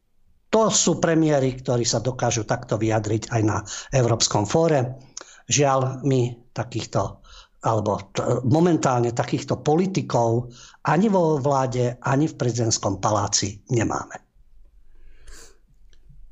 To 0.52 0.68
sú 0.68 1.00
premiéry, 1.00 1.56
ktorí 1.56 1.80
sa 1.88 2.04
dokážu 2.04 2.44
takto 2.44 2.76
vyjadriť 2.76 3.32
aj 3.32 3.40
na 3.40 3.64
Európskom 3.88 4.44
fóre. 4.44 5.00
Žiaľ, 5.48 6.04
my 6.04 6.52
takýchto 6.52 7.24
alebo 7.62 8.10
t- 8.12 8.20
momentálne 8.44 9.14
takýchto 9.14 9.62
politikov 9.64 10.50
ani 10.84 11.08
vo 11.08 11.38
vláde, 11.38 11.96
ani 12.02 12.26
v 12.28 12.34
prezidentskom 12.36 12.98
paláci 12.98 13.62
nemáme. 13.70 14.21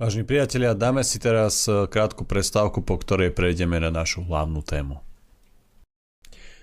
Vážení 0.00 0.24
priatelia, 0.24 0.72
dáme 0.72 1.04
si 1.04 1.20
teraz 1.20 1.68
e, 1.68 1.84
krátku 1.84 2.24
prestávku, 2.24 2.80
po 2.80 2.96
ktorej 2.96 3.36
prejdeme 3.36 3.76
na 3.76 3.92
našu 3.92 4.24
hlavnú 4.24 4.64
tému. 4.64 4.96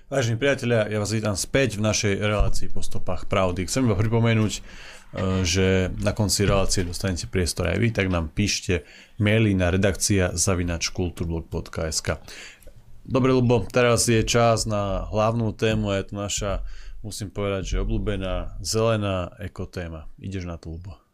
Vážení 0.10 0.42
priatelia, 0.42 0.90
ja 0.90 0.98
vás 0.98 1.14
vítam 1.14 1.38
späť 1.38 1.78
v 1.78 1.86
našej 1.86 2.18
relácii 2.18 2.74
po 2.74 2.82
stopách 2.82 3.30
pravdy. 3.30 3.70
Chcem 3.70 3.86
iba 3.86 3.94
pripomenúť, 3.94 4.54
e, 4.58 4.62
že 5.46 5.94
na 6.02 6.18
konci 6.18 6.50
relácie 6.50 6.82
dostanete 6.82 7.30
priestor 7.30 7.70
aj 7.70 7.78
vy, 7.78 7.94
tak 7.94 8.10
nám 8.10 8.34
píšte 8.34 8.82
maily 9.22 9.54
na 9.54 9.70
redakcia 9.70 10.34
zavinačkulturblog.sk 10.34 12.18
Dobre, 13.06 13.38
lebo 13.38 13.62
teraz 13.70 14.10
je 14.10 14.26
čas 14.26 14.66
na 14.66 15.06
hlavnú 15.14 15.54
tému 15.54 15.94
a 15.94 16.02
je 16.02 16.10
to 16.10 16.14
naša, 16.18 16.52
musím 17.06 17.30
povedať, 17.30 17.78
že 17.78 17.86
obľúbená 17.86 18.58
zelená 18.66 19.30
ekotéma. 19.38 20.10
Ideš 20.18 20.50
na 20.50 20.58
to, 20.58 20.74
Lubo. 20.74 21.07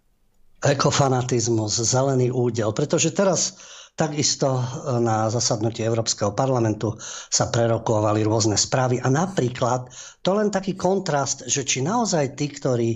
Ekofanatizmus, 0.64 1.76
zelený 1.84 2.32
údel, 2.32 2.72
pretože 2.72 3.12
teraz 3.12 3.60
takisto 3.94 4.58
na 5.04 5.30
zasadnutí 5.30 5.86
Európskeho 5.86 6.34
parlamentu 6.34 6.98
sa 7.30 7.52
prerokovali 7.52 8.26
rôzne 8.26 8.58
správy 8.58 8.98
a 8.98 9.12
napríklad 9.12 9.92
to 10.26 10.34
len 10.34 10.50
taký 10.50 10.74
kontrast, 10.74 11.46
že 11.46 11.62
či 11.62 11.86
naozaj 11.86 12.34
tí, 12.34 12.48
ktorí 12.50 12.90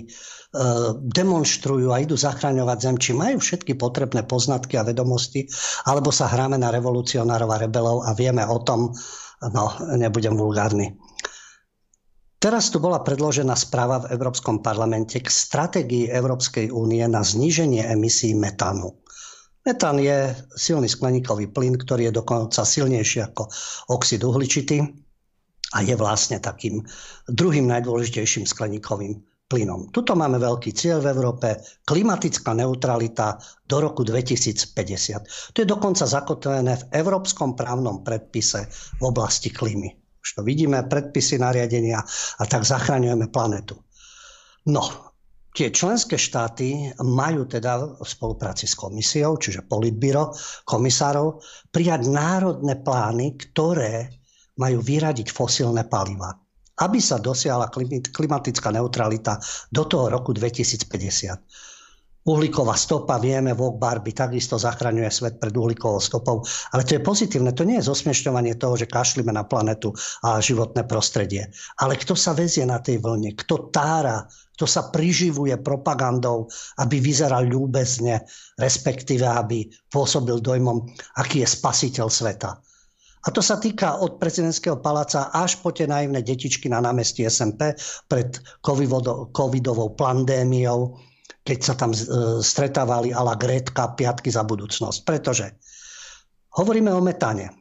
E, 0.48 0.64
demonstrujú 0.96 1.92
a 1.92 2.00
idú 2.00 2.16
zachraňovať 2.16 2.78
zem, 2.80 2.96
či 2.96 3.12
majú 3.12 3.36
všetky 3.36 3.76
potrebné 3.76 4.24
poznatky 4.24 4.80
a 4.80 4.86
vedomosti, 4.88 5.44
alebo 5.84 6.08
sa 6.08 6.24
hráme 6.24 6.56
na 6.56 6.72
revolucionárov 6.72 7.52
a 7.52 7.60
rebelov 7.60 8.08
a 8.08 8.16
vieme 8.16 8.40
o 8.48 8.56
tom, 8.64 8.96
no 9.44 9.64
nebudem 10.00 10.32
vulgárny. 10.40 10.96
Teraz 12.38 12.70
tu 12.70 12.78
bola 12.78 13.02
predložená 13.02 13.58
správa 13.58 14.06
v 14.06 14.14
Európskom 14.14 14.62
parlamente 14.62 15.18
k 15.18 15.26
stratégii 15.26 16.06
Európskej 16.06 16.70
únie 16.70 17.02
na 17.10 17.26
zníženie 17.26 17.82
emisí 17.82 18.30
metánu. 18.30 18.94
Metán 19.66 19.98
je 19.98 20.32
silný 20.54 20.86
skleníkový 20.86 21.50
plyn, 21.50 21.74
ktorý 21.74 22.08
je 22.08 22.18
dokonca 22.22 22.62
silnejší 22.62 23.26
ako 23.26 23.50
oxid 23.90 24.22
uhličitý 24.22 24.80
a 25.74 25.82
je 25.82 25.98
vlastne 25.98 26.38
takým 26.38 26.86
druhým 27.26 27.66
najdôležitejším 27.68 28.46
skleníkovým 28.46 29.18
plynom. 29.50 29.90
Tuto 29.90 30.14
máme 30.14 30.38
veľký 30.38 30.70
cieľ 30.72 31.02
v 31.02 31.10
Európe, 31.12 31.48
klimatická 31.84 32.54
neutralita 32.54 33.36
do 33.66 33.82
roku 33.82 34.06
2050. 34.06 35.52
To 35.52 35.58
je 35.58 35.66
dokonca 35.66 36.06
zakotvené 36.06 36.78
v 36.78 36.84
Európskom 37.02 37.58
právnom 37.58 38.06
predpise 38.06 38.70
v 39.00 39.02
oblasti 39.02 39.50
klímy. 39.50 40.07
To 40.36 40.42
vidíme, 40.44 40.84
predpisy 40.84 41.40
nariadenia 41.40 42.02
a 42.38 42.42
tak 42.44 42.66
zachraňujeme 42.66 43.32
planetu. 43.32 43.78
No, 44.68 45.14
tie 45.56 45.72
členské 45.72 46.20
štáty 46.20 46.92
majú 47.00 47.48
teda 47.48 47.96
v 47.96 48.04
spolupráci 48.04 48.68
s 48.68 48.76
komisiou, 48.76 49.40
čiže 49.40 49.64
politbyro 49.64 50.34
komisárov, 50.68 51.40
prijať 51.72 52.10
národné 52.12 52.76
plány, 52.84 53.38
ktoré 53.48 54.12
majú 54.58 54.82
vyradiť 54.82 55.32
fosílne 55.32 55.86
paliva 55.86 56.34
aby 56.78 57.02
sa 57.02 57.18
dosiahla 57.18 57.74
klimatická 58.14 58.70
neutralita 58.70 59.42
do 59.74 59.82
toho 59.90 60.14
roku 60.14 60.30
2050. 60.30 61.77
Uhlíková 62.28 62.76
stopa, 62.76 63.16
vieme, 63.16 63.56
Vok 63.56 63.80
Barbie 63.80 64.12
takisto 64.12 64.60
zachraňuje 64.60 65.08
svet 65.08 65.34
pred 65.40 65.48
uhlíkovou 65.48 65.96
stopou, 65.96 66.44
ale 66.76 66.84
to 66.84 67.00
je 67.00 67.02
pozitívne, 67.02 67.56
to 67.56 67.64
nie 67.64 67.80
je 67.80 67.88
zosmiešťovanie 67.88 68.60
toho, 68.60 68.76
že 68.76 68.84
kašlíme 68.84 69.32
na 69.32 69.48
planetu 69.48 69.96
a 70.20 70.36
životné 70.36 70.84
prostredie. 70.84 71.48
Ale 71.80 71.96
kto 71.96 72.12
sa 72.12 72.36
vezie 72.36 72.68
na 72.68 72.84
tej 72.84 73.00
vlne, 73.00 73.32
kto 73.32 73.72
tára, 73.72 74.28
kto 74.60 74.68
sa 74.68 74.92
priživuje 74.92 75.56
propagandou, 75.64 76.52
aby 76.76 77.00
vyzeral 77.00 77.48
ľúbezne, 77.48 78.20
respektíve 78.60 79.24
aby 79.24 79.64
pôsobil 79.88 80.36
dojmom, 80.44 80.84
aký 81.16 81.40
je 81.40 81.48
spasiteľ 81.48 82.12
sveta. 82.12 82.60
A 83.24 83.28
to 83.32 83.40
sa 83.40 83.56
týka 83.56 84.04
od 84.04 84.20
prezidentského 84.20 84.84
paláca 84.84 85.32
až 85.32 85.64
po 85.64 85.72
tie 85.72 85.88
naivné 85.88 86.20
detičky 86.20 86.68
na 86.68 86.84
námestí 86.84 87.24
SMP 87.24 87.72
pred 88.04 88.36
covidovou 89.32 89.96
pandémiou, 89.96 91.07
keď 91.44 91.58
sa 91.64 91.74
tam 91.76 91.92
e, 91.92 91.98
stretávali 92.44 93.12
ala 93.12 93.34
Gretka 93.34 93.96
piatky 93.96 94.28
za 94.28 94.44
budúcnosť. 94.44 94.98
Pretože 95.04 95.56
hovoríme 96.60 96.92
o 96.92 97.00
metáne. 97.00 97.52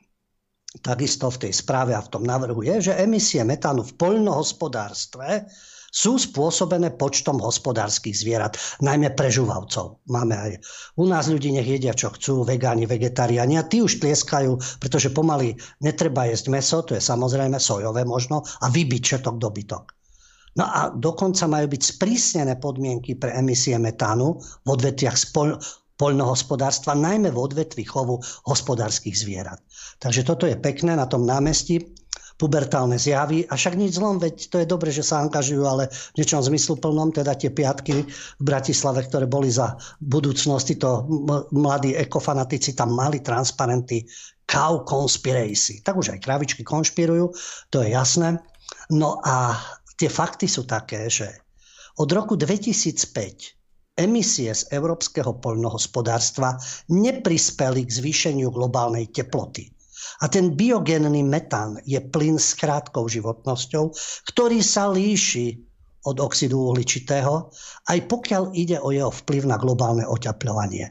Takisto 0.78 1.32
v 1.32 1.48
tej 1.48 1.54
správe 1.56 1.96
a 1.96 2.04
v 2.04 2.12
tom 2.12 2.28
návrhu 2.28 2.62
je, 2.62 2.92
že 2.92 3.00
emisie 3.00 3.42
metánu 3.42 3.88
v 3.88 3.96
poľnohospodárstve 3.98 5.48
sú 5.88 6.20
spôsobené 6.20 6.94
počtom 6.94 7.40
hospodárskych 7.40 8.14
zvierat, 8.14 8.60
najmä 8.84 9.16
prežúvavcov. 9.16 10.04
Máme 10.12 10.36
aj 10.36 10.52
u 11.00 11.08
nás 11.08 11.32
ľudí, 11.32 11.56
nech 11.56 11.66
jedia 11.66 11.96
čo 11.96 12.14
chcú, 12.14 12.44
vegáni, 12.44 12.86
vegetariáni 12.86 13.58
a 13.58 13.66
tí 13.66 13.82
už 13.82 14.04
tlieskajú, 14.04 14.60
pretože 14.78 15.10
pomaly 15.16 15.58
netreba 15.82 16.28
jesť 16.28 16.46
meso, 16.54 16.78
to 16.84 16.94
je 16.94 17.02
samozrejme 17.02 17.58
sojové 17.58 18.04
možno, 18.04 18.44
a 18.62 18.68
vybiť 18.70 19.02
všetok 19.02 19.36
dobytok. 19.42 19.98
No 20.58 20.66
a 20.66 20.90
dokonca 20.90 21.46
majú 21.46 21.70
byť 21.70 21.82
sprísnené 21.98 22.58
podmienky 22.58 23.14
pre 23.14 23.32
emisie 23.38 23.78
metánu 23.78 24.42
v 24.66 24.68
odvetviach 24.68 25.18
spol- 25.18 25.62
poľnohospodárstva, 25.98 26.94
najmä 26.94 27.34
v 27.34 27.42
odvetvi 27.42 27.84
chovu 27.86 28.22
hospodárskych 28.46 29.18
zvierat. 29.18 29.58
Takže 29.98 30.22
toto 30.26 30.46
je 30.46 30.58
pekné 30.58 30.94
na 30.94 31.10
tom 31.10 31.26
námestí 31.26 31.82
pubertálne 32.38 33.02
zjavy. 33.02 33.50
A 33.50 33.58
však 33.58 33.74
nič 33.74 33.98
zlom, 33.98 34.22
veď 34.22 34.54
to 34.54 34.58
je 34.62 34.70
dobre, 34.70 34.94
že 34.94 35.02
sa 35.02 35.26
angažujú, 35.26 35.66
ale 35.66 35.90
v 35.90 36.22
niečom 36.22 36.46
zmysluplnom, 36.46 37.10
teda 37.10 37.34
tie 37.34 37.50
piatky 37.50 38.06
v 38.06 38.44
Bratislave, 38.46 39.10
ktoré 39.10 39.26
boli 39.26 39.50
za 39.50 39.74
budúcnosti, 39.98 40.78
to 40.78 41.10
mladí 41.50 41.98
ekofanatici 41.98 42.78
tam 42.78 42.94
mali 42.94 43.26
transparenty 43.26 44.06
cow 44.46 44.86
conspiracy. 44.86 45.82
Tak 45.82 45.98
už 45.98 46.14
aj 46.14 46.24
kravičky 46.24 46.62
konšpirujú, 46.62 47.34
to 47.74 47.82
je 47.82 47.90
jasné. 47.92 48.38
No 48.94 49.20
a 49.26 49.58
tie 49.98 50.10
fakty 50.10 50.46
sú 50.46 50.70
také, 50.70 51.10
že 51.10 51.28
od 51.98 52.10
roku 52.14 52.38
2005 52.38 53.58
emisie 53.98 54.54
z 54.54 54.70
európskeho 54.70 55.42
poľnohospodárstva 55.42 56.62
neprispeli 56.94 57.90
k 57.90 57.92
zvýšeniu 57.92 58.54
globálnej 58.54 59.10
teploty. 59.10 59.74
A 60.22 60.30
ten 60.30 60.54
biogenný 60.54 61.26
metán 61.26 61.82
je 61.84 61.98
plyn 61.98 62.38
s 62.38 62.54
krátkou 62.54 63.10
životnosťou, 63.10 63.92
ktorý 64.30 64.62
sa 64.62 64.94
líši 64.94 65.68
od 66.08 66.24
oxidu 66.24 66.72
uhličitého, 66.72 67.52
aj 67.92 68.00
pokiaľ 68.08 68.56
ide 68.56 68.80
o 68.80 68.96
jeho 68.96 69.12
vplyv 69.12 69.44
na 69.50 69.58
globálne 69.60 70.08
oťapľovanie. 70.08 70.86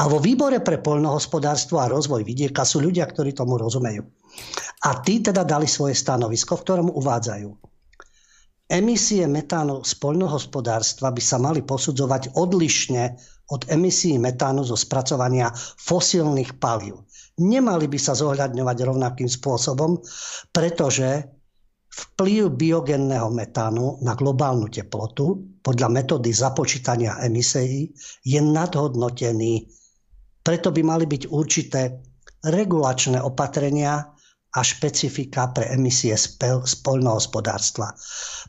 A 0.00 0.08
vo 0.08 0.16
výbore 0.16 0.64
pre 0.64 0.80
poľnohospodárstvo 0.80 1.82
a 1.82 1.90
rozvoj 1.92 2.24
vidieka 2.24 2.64
sú 2.64 2.80
ľudia, 2.80 3.04
ktorí 3.04 3.36
tomu 3.36 3.60
rozumejú. 3.60 4.06
A 4.88 5.02
tí 5.04 5.20
teda 5.20 5.44
dali 5.44 5.68
svoje 5.68 5.92
stanovisko, 5.92 6.56
v 6.56 6.64
ktorom 6.64 6.88
uvádzajú. 6.88 7.71
Emisie 8.72 9.28
metánu 9.28 9.84
z 9.84 9.92
poľnohospodárstva 10.00 11.12
by 11.12 11.20
sa 11.20 11.36
mali 11.36 11.60
posudzovať 11.60 12.32
odlišne 12.40 13.04
od 13.52 13.68
emisí 13.68 14.16
metánu 14.16 14.64
zo 14.64 14.80
spracovania 14.80 15.52
fosílnych 15.76 16.56
palív 16.56 17.04
nemali 17.40 17.88
by 17.88 17.98
sa 17.98 18.12
zohľadňovať 18.12 18.76
rovnakým 18.84 19.30
spôsobom, 19.30 20.02
pretože 20.52 21.24
vplyv 21.92 22.52
biogenného 22.52 23.28
metánu 23.32 24.00
na 24.00 24.16
globálnu 24.16 24.68
teplotu 24.68 25.60
podľa 25.60 25.88
metódy 25.92 26.32
započítania 26.32 27.20
emisí 27.24 27.92
je 28.24 28.40
nadhodnotený. 28.40 29.68
Preto 30.42 30.74
by 30.74 30.82
mali 30.82 31.04
byť 31.06 31.22
určité 31.30 32.02
regulačné 32.42 33.22
opatrenia 33.22 34.11
a 34.52 34.60
špecifika 34.60 35.48
pre 35.56 35.72
emisie 35.72 36.12
z 36.16 36.74
poľnohospodárstva. 36.84 37.96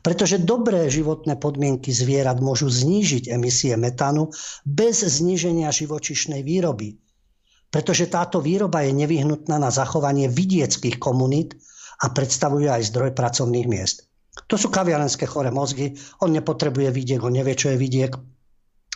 Pretože 0.04 0.44
dobré 0.44 0.92
životné 0.92 1.40
podmienky 1.40 1.90
zvierat 1.96 2.44
môžu 2.44 2.68
znížiť 2.68 3.32
emisie 3.32 3.72
metánu 3.80 4.28
bez 4.68 5.00
zníženia 5.00 5.72
živočišnej 5.72 6.44
výroby 6.44 7.00
pretože 7.74 8.06
táto 8.06 8.38
výroba 8.38 8.86
je 8.86 8.94
nevyhnutná 8.94 9.58
na 9.58 9.66
zachovanie 9.74 10.30
vidieckých 10.30 11.02
komunít 11.02 11.58
a 12.06 12.14
predstavuje 12.14 12.70
aj 12.70 12.94
zdroj 12.94 13.18
pracovných 13.18 13.66
miest. 13.66 14.06
To 14.46 14.54
sú 14.54 14.70
kaviarenské 14.70 15.26
chore 15.26 15.50
mozgy, 15.50 15.98
on 16.22 16.30
nepotrebuje 16.30 16.94
vidiek, 16.94 17.18
on 17.18 17.34
nevie, 17.34 17.58
čo 17.58 17.74
je 17.74 17.82
vidiek, 17.82 18.14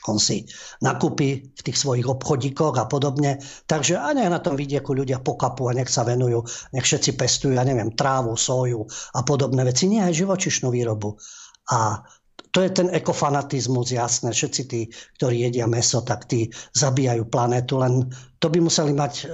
on 0.06 0.22
si 0.22 0.46
nakúpi 0.80 1.50
v 1.50 1.60
tých 1.60 1.78
svojich 1.78 2.06
obchodíkoch 2.06 2.78
a 2.78 2.86
podobne. 2.86 3.42
Takže 3.66 3.98
a 3.98 4.14
nech 4.14 4.30
na 4.30 4.38
tom 4.38 4.54
vidieku 4.54 4.94
ľudia 4.94 5.18
pokapú 5.18 5.66
a 5.68 5.76
nech 5.76 5.90
sa 5.90 6.06
venujú, 6.06 6.46
nech 6.72 6.86
všetci 6.86 7.18
pestujú, 7.18 7.58
ja 7.58 7.66
neviem, 7.66 7.92
trávu, 7.92 8.38
soju 8.38 8.86
a 9.16 9.20
podobné 9.26 9.66
veci. 9.66 9.90
Nie 9.90 10.06
aj 10.06 10.22
živočišnú 10.22 10.68
výrobu. 10.70 11.18
A 11.74 12.00
To 12.52 12.64
je 12.64 12.70
ten 12.72 12.88
ekofanatizmus, 12.88 13.92
jasné. 13.92 14.32
Všetci 14.32 14.62
tí, 14.66 14.80
ktorí 15.20 15.44
jedia 15.44 15.68
meso, 15.68 16.00
tak 16.00 16.24
tí 16.24 16.48
zabíjajú 16.72 17.28
planetu. 17.28 17.76
Len 17.76 18.08
to 18.40 18.48
by 18.48 18.58
museli 18.64 18.96
mať 18.96 19.12
e, 19.20 19.24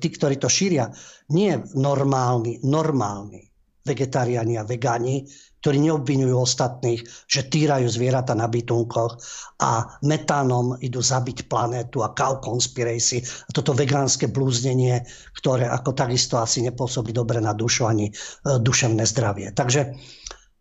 tí, 0.00 0.08
ktorí 0.08 0.40
to 0.40 0.48
šíria. 0.48 0.88
Nie 1.30 1.60
normálni, 1.76 2.64
normálni 2.64 3.44
vegetariáni 3.84 4.56
a 4.56 4.64
vegáni, 4.64 5.28
ktorí 5.64 5.80
neobvinujú 5.80 6.36
ostatných, 6.36 7.00
že 7.24 7.48
týrajú 7.48 7.88
zvieratá 7.88 8.36
na 8.36 8.52
bytunkoch 8.52 9.16
a 9.64 9.96
metánom 10.04 10.76
idú 10.76 11.00
zabiť 11.00 11.48
planétu 11.48 12.04
a 12.04 12.12
cow 12.12 12.36
conspiracy 12.36 13.24
a 13.24 13.48
toto 13.48 13.72
vegánske 13.72 14.28
blúznenie, 14.28 15.08
ktoré 15.40 15.64
ako 15.72 15.96
takisto 15.96 16.36
asi 16.36 16.60
nepôsobí 16.68 17.16
dobre 17.16 17.40
na 17.40 17.56
dušu 17.56 17.88
ani 17.88 18.12
e, 18.12 18.60
duševné 18.60 19.08
zdravie. 19.08 19.56
Takže 19.56 19.96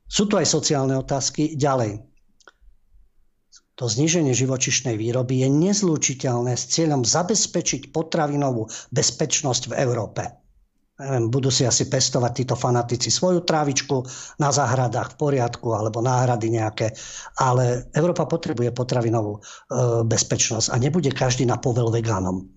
sú 0.08 0.24
tu 0.32 0.40
aj 0.40 0.48
sociálne 0.48 0.96
otázky. 0.96 1.60
Ďalej, 1.60 2.00
to 3.76 3.84
zníženie 3.92 4.32
živočišnej 4.32 4.96
výroby 4.96 5.44
je 5.44 5.52
nezlúčiteľné 5.52 6.56
s 6.56 6.72
cieľom 6.72 7.04
zabezpečiť 7.04 7.92
potravinovú 7.92 8.72
bezpečnosť 8.96 9.68
v 9.68 9.74
Európe 9.84 10.43
neviem, 11.04 11.28
budú 11.28 11.52
si 11.52 11.68
asi 11.68 11.92
pestovať 11.92 12.32
títo 12.32 12.56
fanatici 12.56 13.12
svoju 13.12 13.44
trávičku 13.44 14.08
na 14.40 14.56
záhradách 14.56 15.14
v 15.14 15.20
poriadku 15.20 15.76
alebo 15.76 16.00
náhrady 16.00 16.48
nejaké, 16.48 16.96
ale 17.44 17.92
Európa 17.92 18.24
potrebuje 18.24 18.72
potravinovú 18.72 19.38
e, 19.38 19.40
bezpečnosť 20.08 20.72
a 20.72 20.76
nebude 20.80 21.12
každý 21.12 21.44
na 21.44 21.60
povel 21.60 21.92
vegánom. 21.92 22.48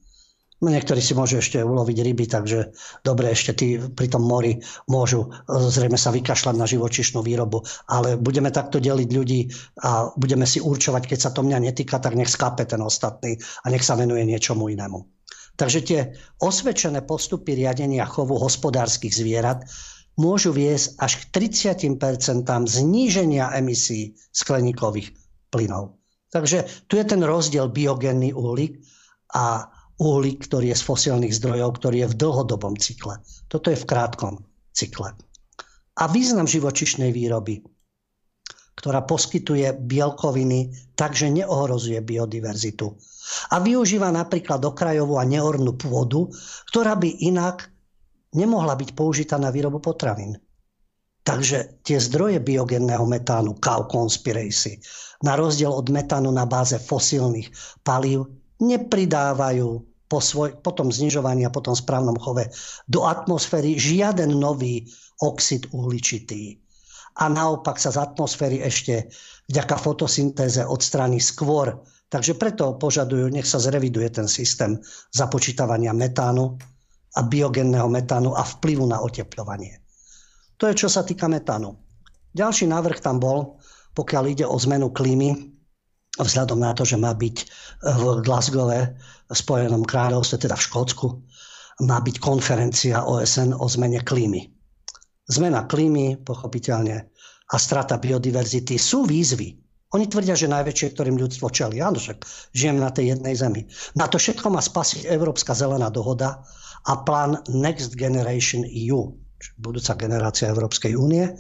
No, 0.57 0.73
niektorí 0.73 1.05
si 1.05 1.13
môžu 1.13 1.45
ešte 1.45 1.61
uloviť 1.61 2.01
ryby, 2.01 2.33
takže 2.33 2.73
dobre, 3.05 3.29
ešte 3.29 3.53
tí 3.53 3.77
pri 3.77 4.09
tom 4.09 4.25
mori 4.25 4.57
môžu 4.89 5.29
e, 5.29 5.53
zrejme 5.69 6.01
sa 6.01 6.09
vykašľať 6.09 6.55
na 6.57 6.65
živočišnú 6.65 7.21
výrobu, 7.21 7.61
ale 7.93 8.17
budeme 8.17 8.49
takto 8.49 8.81
deliť 8.81 9.09
ľudí 9.13 9.53
a 9.85 10.09
budeme 10.17 10.49
si 10.49 10.65
určovať, 10.65 11.03
keď 11.13 11.19
sa 11.21 11.31
to 11.37 11.45
mňa 11.45 11.61
netýka, 11.61 12.01
tak 12.01 12.17
nech 12.17 12.33
skápe 12.33 12.65
ten 12.65 12.81
ostatný 12.81 13.37
a 13.37 13.67
nech 13.69 13.85
sa 13.85 14.01
venuje 14.01 14.25
niečomu 14.25 14.73
inému. 14.73 15.05
Takže 15.57 15.81
tie 15.81 16.01
osvedčené 16.45 17.01
postupy 17.09 17.57
riadenia 17.57 18.05
chovu 18.05 18.37
hospodárskych 18.37 19.13
zvierat 19.13 19.65
môžu 20.21 20.53
viesť 20.53 21.01
až 21.01 21.13
k 21.21 21.49
30% 21.97 22.45
zníženia 22.49 23.53
emisí 23.57 24.17
skleníkových 24.33 25.13
plynov. 25.49 25.97
Takže 26.33 26.89
tu 26.89 27.01
je 27.01 27.05
ten 27.09 27.25
rozdiel 27.25 27.73
biogénny 27.73 28.37
uhlík 28.37 28.85
a 29.33 29.73
uhlík, 29.97 30.45
ktorý 30.45 30.73
je 30.73 30.77
z 30.77 30.85
fosilných 30.85 31.37
zdrojov, 31.37 31.81
ktorý 31.81 32.05
je 32.05 32.11
v 32.13 32.19
dlhodobom 32.21 32.77
cykle. 32.77 33.17
Toto 33.49 33.73
je 33.73 33.81
v 33.81 33.89
krátkom 33.89 34.45
cykle. 34.77 35.17
A 35.97 36.05
význam 36.13 36.45
živočišnej 36.45 37.09
výroby, 37.09 37.65
ktorá 38.77 39.09
poskytuje 39.09 39.73
bielkoviny, 39.73 40.93
takže 40.93 41.33
neohrozuje 41.33 42.05
biodiverzitu 42.05 42.93
a 43.51 43.59
využíva 43.59 44.11
napríklad 44.15 44.63
okrajovú 44.63 45.19
a 45.19 45.25
neornú 45.29 45.75
pôdu, 45.75 46.31
ktorá 46.71 46.95
by 46.95 47.27
inak 47.27 47.71
nemohla 48.37 48.77
byť 48.77 48.91
použitá 48.93 49.37
na 49.41 49.49
výrobu 49.49 49.81
potravín. 49.81 50.37
Takže 51.27 51.83
tie 51.83 51.99
zdroje 51.99 52.39
biogenného 52.39 53.03
metánu, 53.03 53.59
cow 53.59 53.83
conspiracy, 53.91 54.79
na 55.27 55.35
rozdiel 55.35 55.75
od 55.75 55.91
metánu 55.91 56.31
na 56.31 56.47
báze 56.47 56.79
fosílnych 56.79 57.51
palív, 57.83 58.31
nepridávajú 58.63 59.83
po, 60.07 60.19
svoj, 60.23 60.63
po 60.63 60.71
tom 60.71 60.95
znižovaní 60.95 61.43
a 61.43 61.51
po 61.51 61.59
tom 61.67 61.75
správnom 61.75 62.15
chove 62.15 62.47
do 62.87 63.03
atmosféry 63.03 63.75
žiaden 63.75 64.39
nový 64.39 64.87
oxid 65.19 65.67
uhličitý. 65.75 66.63
A 67.19 67.27
naopak 67.33 67.81
sa 67.81 67.91
z 67.91 68.07
atmosféry 68.07 68.63
ešte 68.63 69.11
vďaka 69.51 69.77
fotosyntéze 69.83 70.63
odstráni 70.63 71.19
skôr 71.19 71.75
Takže 72.07 72.39
preto 72.39 72.79
požadujú, 72.79 73.35
nech 73.35 73.51
sa 73.51 73.59
zreviduje 73.59 74.07
ten 74.15 74.31
systém 74.31 74.79
započítavania 75.11 75.91
metánu 75.91 76.55
a 77.19 77.21
biogenného 77.27 77.91
metánu 77.91 78.37
a 78.39 78.47
vplyvu 78.47 78.87
na 78.87 79.03
oteplovanie. 79.03 79.83
To 80.57 80.71
je 80.71 80.87
čo 80.87 80.89
sa 80.89 81.03
týka 81.03 81.27
metánu. 81.27 81.75
Ďalší 82.37 82.71
návrh 82.71 83.03
tam 83.03 83.19
bol, 83.19 83.59
pokiaľ 83.97 84.25
ide 84.29 84.47
o 84.47 84.55
zmenu 84.61 84.93
klímy, 84.93 85.35
vzhľadom 86.21 86.61
na 86.61 86.73
to, 86.77 86.85
že 86.85 87.01
má 87.01 87.13
byť 87.17 87.37
v 87.83 88.03
Glasgow, 88.23 88.71
v 88.71 89.35
Spojenom 89.35 89.83
kráľovstve, 89.83 90.47
teda 90.47 90.55
v 90.57 90.65
Škótsku, 90.69 91.07
má 91.85 92.01
byť 92.01 92.17
konferencia 92.23 93.05
OSN 93.05 93.53
o 93.57 93.67
zmene 93.69 94.01
klímy. 94.01 94.49
Zmena 95.27 95.67
klímy, 95.67 96.23
pochopiteľne, 96.23 96.97
a 97.47 97.57
strata 97.61 97.99
biodiverzity 98.01 98.79
sú 98.79 99.05
výzvy, 99.05 99.66
oni 99.95 100.11
tvrdia, 100.11 100.35
že 100.35 100.51
najväčšie, 100.51 100.99
ktorým 100.99 101.15
ľudstvo 101.15 101.47
čeli. 101.55 101.79
Áno, 101.79 102.03
však 102.03 102.27
žijem 102.51 102.83
na 102.83 102.91
tej 102.91 103.15
jednej 103.15 103.39
zemi. 103.39 103.63
Na 103.95 104.11
to 104.11 104.19
všetko 104.19 104.51
má 104.51 104.59
spasiť 104.59 105.07
Európska 105.07 105.55
zelená 105.55 105.95
dohoda 105.95 106.43
a 106.87 106.93
plán 107.07 107.39
Next 107.47 107.95
Generation 107.95 108.67
EU, 108.67 109.15
budúca 109.63 109.95
generácia 109.95 110.51
Európskej 110.51 110.99
únie. 110.99 111.31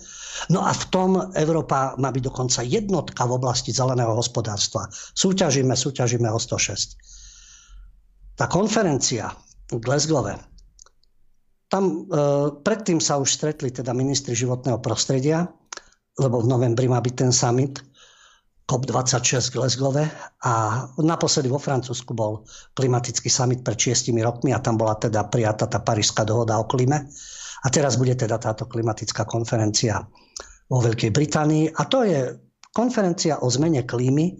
No 0.47 0.63
a 0.63 0.71
v 0.71 0.85
tom 0.95 1.11
Európa 1.35 1.99
má 1.99 2.15
byť 2.15 2.23
dokonca 2.23 2.63
jednotka 2.63 3.27
v 3.27 3.35
oblasti 3.35 3.75
zeleného 3.75 4.15
hospodárstva. 4.15 4.87
Súťažíme, 4.95 5.75
súťažíme 5.75 6.31
o 6.31 6.39
106. 6.39 6.95
Tá 8.37 8.47
konferencia 8.47 9.33
v 9.73 9.81
Glasgow, 9.81 10.29
tam 11.67 11.85
e, 11.89 11.95
predtým 12.63 13.03
sa 13.03 13.19
už 13.19 13.27
stretli 13.27 13.75
teda 13.75 13.91
ministri 13.91 14.39
životného 14.39 14.79
prostredia, 14.79 15.51
lebo 16.15 16.39
v 16.39 16.47
novembri 16.47 16.87
má 16.87 17.03
byť 17.03 17.15
ten 17.27 17.33
summit 17.35 17.83
COP26 18.67 19.55
v 19.55 19.55
Glasgowe 19.63 20.05
a 20.43 20.85
naposledy 20.99 21.47
vo 21.47 21.63
Francúzsku 21.63 22.11
bol 22.19 22.43
klimatický 22.75 23.31
summit 23.31 23.63
pred 23.63 23.79
6 23.79 24.11
rokmi 24.19 24.51
a 24.51 24.59
tam 24.59 24.75
bola 24.75 24.99
teda 24.99 25.31
prijatá 25.31 25.71
tá 25.71 25.79
Parížská 25.79 26.27
dohoda 26.27 26.59
o 26.59 26.67
klíme. 26.67 27.07
A 27.63 27.67
teraz 27.71 27.95
bude 27.95 28.19
teda 28.19 28.43
táto 28.43 28.67
klimatická 28.67 29.23
konferencia 29.23 30.03
vo 30.67 30.83
Veľkej 30.83 31.15
Británii 31.15 31.79
a 31.79 31.83
to 31.87 32.03
je 32.03 32.35
konferencia 32.75 33.39
o 33.41 33.47
zmene 33.47 33.87
klímy, 33.87 34.35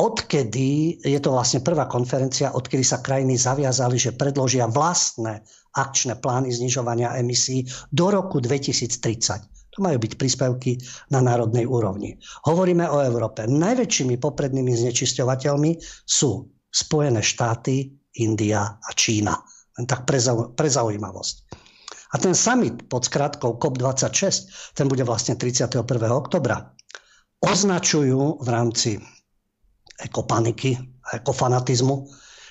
odkedy, 0.00 1.00
je 1.04 1.20
to 1.20 1.30
vlastne 1.30 1.60
prvá 1.60 1.84
konferencia, 1.84 2.56
odkedy 2.56 2.80
sa 2.80 3.04
krajiny 3.04 3.36
zaviazali, 3.36 4.00
že 4.00 4.16
predložia 4.16 4.64
vlastné 4.64 5.44
akčné 5.76 6.16
plány 6.18 6.50
znižovania 6.50 7.14
emisí 7.20 7.68
do 7.92 8.08
roku 8.08 8.40
2030. 8.40 9.59
Majú 9.80 9.96
byť 9.96 10.12
príspevky 10.20 10.76
na 11.08 11.24
národnej 11.24 11.64
úrovni. 11.64 12.20
Hovoríme 12.44 12.84
o 12.86 13.00
Európe. 13.00 13.48
Najväčšími 13.48 14.20
poprednými 14.20 14.76
znečisťovateľmi 14.76 15.80
sú 16.04 16.44
Spojené 16.70 17.24
štáty, 17.24 17.90
India 18.20 18.62
a 18.62 18.90
Čína. 18.92 19.34
Len 19.80 19.88
tak 19.88 20.04
pre 20.04 20.68
zaujímavosť. 20.68 21.34
A 22.10 22.18
ten 22.18 22.34
summit 22.34 22.90
pod 22.90 23.06
skratkou 23.06 23.56
COP26, 23.56 24.74
ten 24.76 24.86
bude 24.90 25.06
vlastne 25.06 25.38
31. 25.38 25.86
oktobra, 26.10 26.74
označujú 27.40 28.42
v 28.42 28.48
rámci 28.50 29.00
ekopaniky 29.96 30.76
a 31.06 31.22
ekofanatizmu 31.22 31.96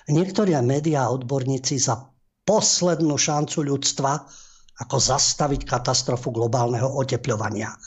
niektorí 0.09 0.57
médiá 0.65 1.05
a 1.07 1.13
odborníci 1.13 1.77
za 1.77 2.09
poslednú 2.43 3.15
šancu 3.15 3.61
ľudstva 3.61 4.25
ako 4.79 4.95
zastaviť 4.95 5.67
katastrofu 5.67 6.31
globálneho 6.31 6.87
oteplovania. 6.87 7.71
E, 7.71 7.77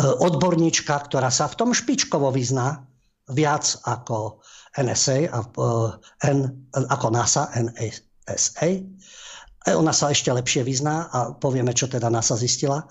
odborníčka, 0.00 0.96
ktorá 1.08 1.28
sa 1.28 1.44
v 1.48 1.58
tom 1.60 1.70
špičkovo 1.76 2.32
vyzná 2.32 2.88
viac 3.28 3.76
ako 3.84 4.40
NSA, 4.80 5.28
e, 5.28 6.32
ako 6.72 7.06
NASA, 7.12 7.52
NSA. 7.52 8.68
E, 8.72 9.70
ona 9.76 9.92
sa 9.92 10.08
ešte 10.08 10.32
lepšie 10.32 10.64
vyzná 10.64 11.12
a 11.12 11.18
povieme, 11.36 11.76
čo 11.76 11.86
teda 11.86 12.08
NASA 12.08 12.34
zistila. 12.34 12.82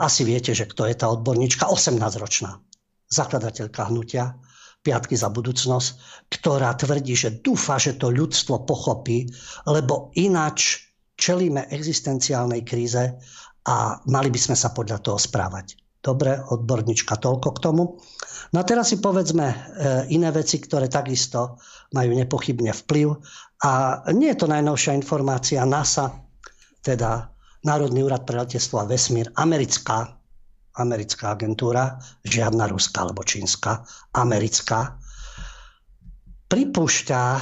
Asi 0.00 0.24
viete, 0.24 0.56
že 0.56 0.64
kto 0.64 0.88
je 0.88 0.96
tá 0.96 1.12
odborníčka, 1.12 1.68
18-ročná 1.68 2.56
zakladateľka 3.08 3.88
hnutia 3.92 4.32
Piatky 4.78 5.18
za 5.18 5.28
budúcnosť, 5.28 5.88
ktorá 6.32 6.72
tvrdí, 6.78 7.12
že 7.12 7.42
dúfa, 7.42 7.82
že 7.82 7.98
to 7.98 8.14
ľudstvo 8.14 8.62
pochopí, 8.62 9.26
lebo 9.66 10.14
ináč 10.14 10.87
čelíme 11.18 11.66
existenciálnej 11.68 12.62
kríze 12.62 13.18
a 13.66 13.98
mali 14.06 14.30
by 14.30 14.38
sme 14.38 14.56
sa 14.56 14.70
podľa 14.70 15.02
toho 15.02 15.18
správať. 15.18 15.74
Dobre, 15.98 16.38
odborníčka, 16.38 17.18
toľko 17.18 17.48
k 17.58 17.62
tomu. 17.62 17.82
No 18.54 18.56
a 18.62 18.64
teraz 18.64 18.94
si 18.94 19.02
povedzme 19.02 19.46
e, 19.50 19.56
iné 20.14 20.30
veci, 20.30 20.62
ktoré 20.62 20.86
takisto 20.86 21.58
majú 21.90 22.14
nepochybne 22.14 22.70
vplyv. 22.70 23.18
A 23.66 24.00
nie 24.14 24.30
je 24.30 24.38
to 24.38 24.46
najnovšia 24.46 24.94
informácia 24.94 25.66
NASA, 25.66 26.14
teda 26.86 27.34
Národný 27.66 28.06
úrad 28.06 28.22
pre 28.22 28.38
letectvo 28.38 28.78
a 28.78 28.86
vesmír, 28.86 29.26
americká, 29.34 30.14
americká 30.78 31.34
agentúra, 31.34 31.98
žiadna 32.22 32.70
ruská 32.70 33.02
alebo 33.02 33.26
čínska, 33.26 33.82
americká, 34.14 34.94
pripúšťa, 36.48 37.22
e, 37.36 37.40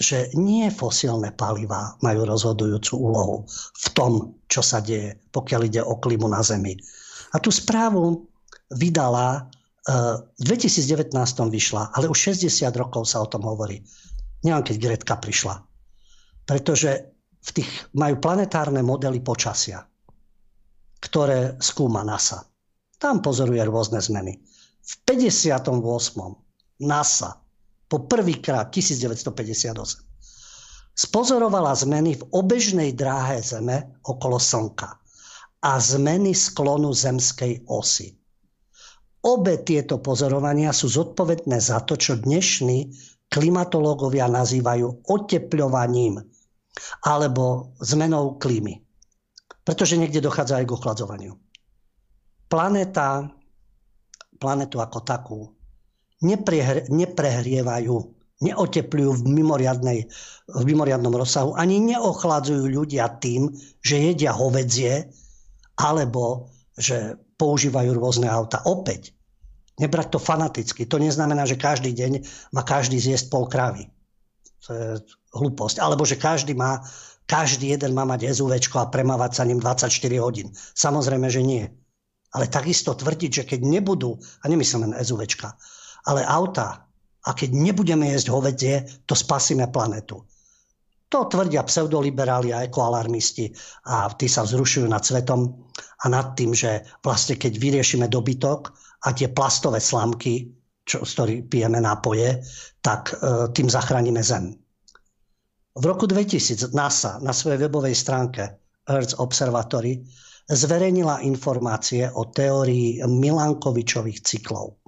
že 0.00 0.32
nie 0.40 0.72
fosílne 0.72 1.36
paliva 1.36 2.00
majú 2.00 2.24
rozhodujúcu 2.24 2.92
úlohu 2.96 3.36
v 3.76 3.86
tom, 3.92 4.12
čo 4.48 4.64
sa 4.64 4.80
deje, 4.80 5.20
pokiaľ 5.28 5.60
ide 5.68 5.82
o 5.84 6.00
klimu 6.00 6.24
na 6.26 6.40
Zemi. 6.40 6.72
A 7.30 7.38
tú 7.38 7.52
správu 7.52 8.24
vydala, 8.72 9.36
e, 9.36 9.40
v 10.16 10.44
2019 10.48 11.12
vyšla, 11.52 11.92
ale 11.92 12.08
už 12.08 12.32
60 12.32 12.72
rokov 12.72 13.04
sa 13.04 13.20
o 13.20 13.28
tom 13.28 13.44
hovorí. 13.44 13.84
Neviem, 14.40 14.64
keď 14.64 14.76
Gretka 14.80 15.20
prišla. 15.20 15.60
Pretože 16.48 17.12
v 17.40 17.50
tých 17.52 17.70
majú 17.92 18.16
planetárne 18.16 18.80
modely 18.80 19.20
počasia, 19.20 19.84
ktoré 21.04 21.60
skúma 21.60 22.00
NASA. 22.00 22.48
Tam 22.96 23.20
pozoruje 23.20 23.60
rôzne 23.64 24.00
zmeny. 24.00 24.40
V 24.80 24.92
58. 25.04 25.76
NASA 26.80 27.40
po 27.90 28.06
prvýkrát 28.06 28.70
1958 28.70 29.74
spozorovala 30.94 31.74
zmeny 31.74 32.14
v 32.14 32.22
obežnej 32.30 32.94
dráhe 32.94 33.42
Zeme 33.42 33.98
okolo 34.06 34.38
Slnka 34.38 34.94
a 35.60 35.72
zmeny 35.80 36.30
sklonu 36.32 36.94
zemskej 36.94 37.66
osy. 37.66 38.14
Obe 39.20 39.60
tieto 39.60 40.00
pozorovania 40.00 40.72
sú 40.72 40.88
zodpovedné 40.88 41.60
za 41.60 41.84
to, 41.84 41.98
čo 41.98 42.16
dnešní 42.16 42.88
klimatológovia 43.28 44.30
nazývajú 44.32 45.04
otepľovaním 45.04 46.24
alebo 47.04 47.76
zmenou 47.84 48.40
klímy. 48.40 48.80
Pretože 49.60 50.00
niekde 50.00 50.24
dochádza 50.24 50.56
aj 50.56 50.64
k 50.64 50.74
ochladzovaniu. 50.74 51.32
Planeta, 52.48 53.28
planetu 54.40 54.80
ako 54.80 54.98
takú 55.04 55.38
neprehrievajú, 56.20 57.96
neotepľujú 58.40 59.10
v, 59.12 59.22
v 60.48 60.62
mimoriadnom 60.64 61.14
rozsahu, 61.16 61.56
ani 61.56 61.80
neochladzujú 61.80 62.68
ľudia 62.68 63.08
tým, 63.20 63.52
že 63.80 64.12
jedia 64.12 64.32
hovedzie, 64.32 65.12
alebo 65.80 66.52
že 66.76 67.16
používajú 67.40 67.96
rôzne 67.96 68.28
auta. 68.28 68.60
Opäť, 68.68 69.16
nebrať 69.80 70.12
to 70.12 70.20
fanaticky. 70.20 70.84
To 70.84 71.00
neznamená, 71.00 71.48
že 71.48 71.56
každý 71.56 71.96
deň 71.96 72.12
má 72.52 72.60
každý 72.64 73.00
zjesť 73.00 73.32
pol 73.32 73.48
krávy. 73.48 73.88
To 74.68 74.70
je 74.76 74.86
hlúposť. 75.32 75.80
Alebo 75.80 76.04
že 76.04 76.20
každý 76.20 76.52
má, 76.52 76.84
každý 77.24 77.72
jeden 77.72 77.96
má 77.96 78.04
mať 78.04 78.28
SUV 78.28 78.60
a 78.60 78.92
premávať 78.92 79.40
sa 79.40 79.48
ním 79.48 79.56
24 79.56 79.88
hodín. 80.20 80.52
Samozrejme, 80.76 81.32
že 81.32 81.40
nie. 81.40 81.64
Ale 82.30 82.46
takisto 82.46 82.92
tvrdiť, 82.92 83.30
že 83.32 83.44
keď 83.48 83.60
nebudú, 83.64 84.20
a 84.20 84.44
nemyslím 84.46 84.92
len 84.92 84.94
SUV, 85.00 85.24
ale 86.06 86.24
auta, 86.24 86.86
a 87.20 87.30
keď 87.36 87.50
nebudeme 87.52 88.08
jesť 88.08 88.28
hovedzie, 88.32 88.74
to 89.04 89.12
spasíme 89.12 89.68
planetu. 89.68 90.24
To 91.10 91.26
tvrdia 91.26 91.66
pseudoliberáli 91.66 92.54
a 92.54 92.64
ekoalarmisti 92.64 93.50
a 93.90 94.06
tí 94.14 94.30
sa 94.30 94.46
vzrušujú 94.46 94.86
nad 94.86 95.02
svetom 95.02 95.68
a 95.74 96.04
nad 96.06 96.38
tým, 96.38 96.54
že 96.54 96.86
vlastne 97.02 97.34
keď 97.34 97.52
vyriešime 97.58 98.06
dobytok 98.06 98.70
a 99.04 99.12
tie 99.12 99.28
plastové 99.28 99.82
slamky, 99.82 100.54
čo, 100.86 101.02
z 101.02 101.10
ktorých 101.10 101.42
pijeme 101.50 101.82
nápoje, 101.82 102.40
tak 102.78 103.10
e, 103.10 103.50
tým 103.52 103.68
zachránime 103.68 104.22
Zem. 104.22 104.54
V 105.76 105.84
roku 105.86 106.06
2000 106.06 106.72
NASA 106.72 107.18
na 107.20 107.34
svojej 107.34 107.66
webovej 107.66 107.94
stránke 107.94 108.42
Earth 108.86 109.18
Observatory 109.18 110.02
zverejnila 110.50 111.22
informácie 111.22 112.10
o 112.10 112.26
teórii 112.26 112.98
Milankovičových 113.06 114.26
cyklov. 114.26 114.79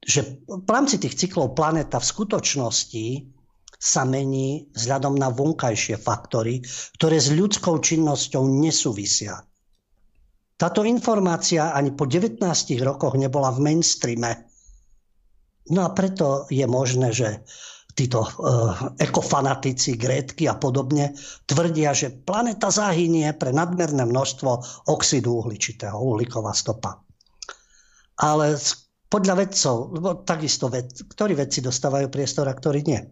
Že 0.00 0.44
v 0.48 0.70
rámci 0.70 0.96
tých 0.96 1.16
cyklov 1.16 1.52
planéta 1.52 2.00
v 2.00 2.10
skutočnosti 2.10 3.06
sa 3.80 4.04
mení 4.04 4.68
vzhľadom 4.76 5.16
na 5.16 5.32
vonkajšie 5.32 5.96
faktory, 5.96 6.60
ktoré 7.00 7.16
s 7.16 7.32
ľudskou 7.32 7.80
činnosťou 7.80 8.44
nesúvisia. 8.60 9.40
Táto 10.60 10.84
informácia 10.84 11.72
ani 11.72 11.96
po 11.96 12.04
19 12.04 12.44
rokoch 12.84 13.16
nebola 13.16 13.48
v 13.48 13.64
mainstreame. 13.64 14.44
No 15.72 15.88
a 15.88 15.96
preto 15.96 16.44
je 16.52 16.68
možné, 16.68 17.16
že 17.16 17.40
títo 17.96 18.20
uh, 18.20 18.92
ekofanatici, 19.00 19.96
grétky 19.96 20.44
a 20.44 20.60
podobne 20.60 21.16
tvrdia, 21.48 21.96
že 21.96 22.12
planeta 22.12 22.68
zahynie 22.68 23.32
pre 23.32 23.56
nadmerné 23.56 24.04
množstvo 24.04 24.84
oxidu 24.92 25.40
uhličitého, 25.40 25.96
uhlíková 25.96 26.52
stopa. 26.52 27.00
Ale 28.20 28.60
podľa 29.10 29.34
vedcov, 29.42 29.74
takisto 30.22 30.70
ved, 30.70 30.86
ktorí 30.94 31.34
vedci 31.34 31.58
dostávajú 31.60 32.06
priestor 32.08 32.46
a 32.46 32.54
ktorí 32.54 32.86
nie 32.86 33.02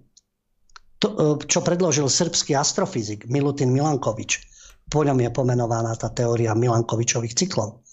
to, 0.99 1.09
e, 1.15 1.17
čo 1.47 1.63
predložil 1.63 2.11
srbský 2.11 2.59
astrofyzik 2.59 3.31
Milutin 3.31 3.71
Milankovič. 3.71 4.43
Po 4.91 5.07
ňom 5.07 5.19
je 5.21 5.31
pomenovaná 5.31 5.95
tá 5.95 6.11
teória 6.11 6.57
Milankovičových 6.59 7.35
cyklov. 7.39 7.87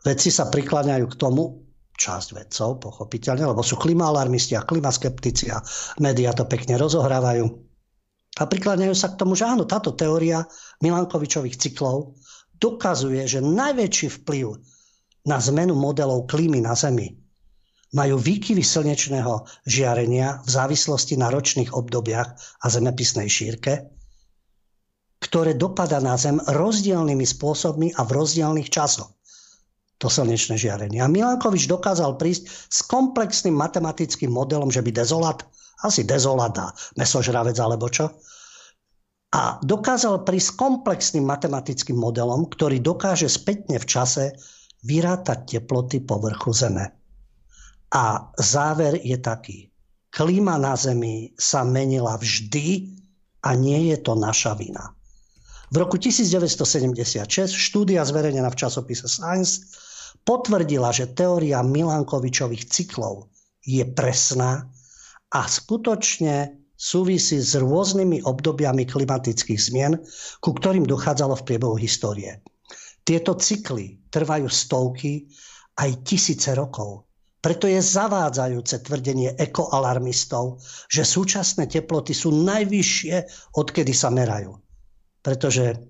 Vedci 0.00 0.32
sa 0.32 0.48
prikláňajú 0.48 1.06
k 1.12 1.18
tomu, 1.18 1.64
časť 2.00 2.28
vedcov, 2.32 2.80
pochopiteľne, 2.80 3.52
lebo 3.52 3.60
sú 3.60 3.76
klimaalarmisti 3.76 4.56
a 4.56 4.64
klimaskeptici 4.64 5.52
a 5.52 5.60
médiá 6.00 6.32
to 6.32 6.48
pekne 6.48 6.80
rozohrávajú. 6.80 7.44
A 8.40 8.42
prikláňajú 8.48 8.96
sa 8.96 9.12
k 9.12 9.20
tomu, 9.20 9.36
že 9.36 9.44
áno, 9.44 9.68
táto 9.68 9.92
teória 9.92 10.48
Milankovičových 10.80 11.60
cyklov 11.60 12.16
dokazuje, 12.56 13.28
že 13.28 13.44
najväčší 13.44 14.24
vplyv 14.24 14.56
na 15.28 15.36
zmenu 15.40 15.76
modelov 15.76 16.28
klímy 16.30 16.64
na 16.64 16.72
Zemi 16.72 17.20
majú 17.90 18.22
výkyvy 18.22 18.62
slnečného 18.62 19.46
žiarenia 19.66 20.40
v 20.46 20.48
závislosti 20.48 21.18
na 21.18 21.26
ročných 21.28 21.74
obdobiach 21.74 22.28
a 22.38 22.66
zemepisnej 22.70 23.26
šírke, 23.26 23.90
ktoré 25.20 25.58
dopada 25.58 25.98
na 25.98 26.14
Zem 26.14 26.38
rozdielnymi 26.38 27.26
spôsobmi 27.26 27.92
a 27.98 28.06
v 28.06 28.10
rozdielných 28.14 28.70
časoch. 28.70 29.10
To 30.00 30.08
slnečné 30.08 30.56
žiarenie. 30.56 31.04
A 31.04 31.12
Milankovič 31.12 31.68
dokázal 31.68 32.16
prísť 32.16 32.48
s 32.48 32.80
komplexným 32.88 33.52
matematickým 33.52 34.32
modelom, 34.32 34.72
že 34.72 34.80
by 34.80 34.96
dezolat, 34.96 35.44
asi 35.84 36.08
dezolat 36.08 36.56
a 36.56 36.72
mesožravec 36.96 37.58
alebo 37.60 37.84
čo, 37.92 38.08
a 39.30 39.62
dokázal 39.62 40.26
prísť 40.26 40.46
s 40.50 40.56
komplexným 40.58 41.22
matematickým 41.22 41.94
modelom, 41.94 42.50
ktorý 42.50 42.82
dokáže 42.82 43.30
spätne 43.30 43.78
v 43.78 43.86
čase 43.86 44.34
vyrátať 44.84 45.58
teploty 45.58 46.00
povrchu 46.04 46.52
Zeme. 46.52 46.86
A 47.90 48.30
záver 48.38 49.02
je 49.02 49.18
taký. 49.18 49.58
Klíma 50.10 50.58
na 50.58 50.74
Zemi 50.74 51.34
sa 51.38 51.62
menila 51.62 52.18
vždy 52.18 52.98
a 53.46 53.54
nie 53.54 53.94
je 53.94 53.98
to 54.02 54.18
naša 54.18 54.58
vina. 54.58 54.94
V 55.70 55.78
roku 55.78 56.02
1976 56.02 57.54
štúdia 57.54 58.02
zverejnená 58.02 58.50
v 58.50 58.58
časopise 58.58 59.06
Science 59.06 59.70
potvrdila, 60.26 60.90
že 60.90 61.14
teória 61.14 61.62
Milankovičových 61.62 62.66
cyklov 62.66 63.30
je 63.62 63.86
presná 63.86 64.66
a 65.30 65.46
skutočne 65.46 66.58
súvisí 66.74 67.38
s 67.38 67.54
rôznymi 67.54 68.26
obdobiami 68.26 68.88
klimatických 68.88 69.60
zmien, 69.60 70.00
ku 70.42 70.50
ktorým 70.56 70.88
dochádzalo 70.88 71.38
v 71.38 71.46
priebehu 71.46 71.76
histórie. 71.78 72.40
Tieto 73.06 73.38
cykly 73.38 73.99
trvajú 74.10 74.50
stovky 74.50 75.30
aj 75.78 76.04
tisíce 76.04 76.52
rokov 76.52 77.10
preto 77.40 77.64
je 77.64 77.80
zavádzajúce 77.80 78.84
tvrdenie 78.84 79.32
ekoalarmistov, 79.40 80.60
že 80.92 81.08
súčasné 81.08 81.72
teploty 81.72 82.12
sú 82.12 82.36
najvyššie, 82.36 83.16
odkedy 83.56 83.96
sa 83.96 84.12
merajú. 84.12 84.60
Pretože 85.24 85.80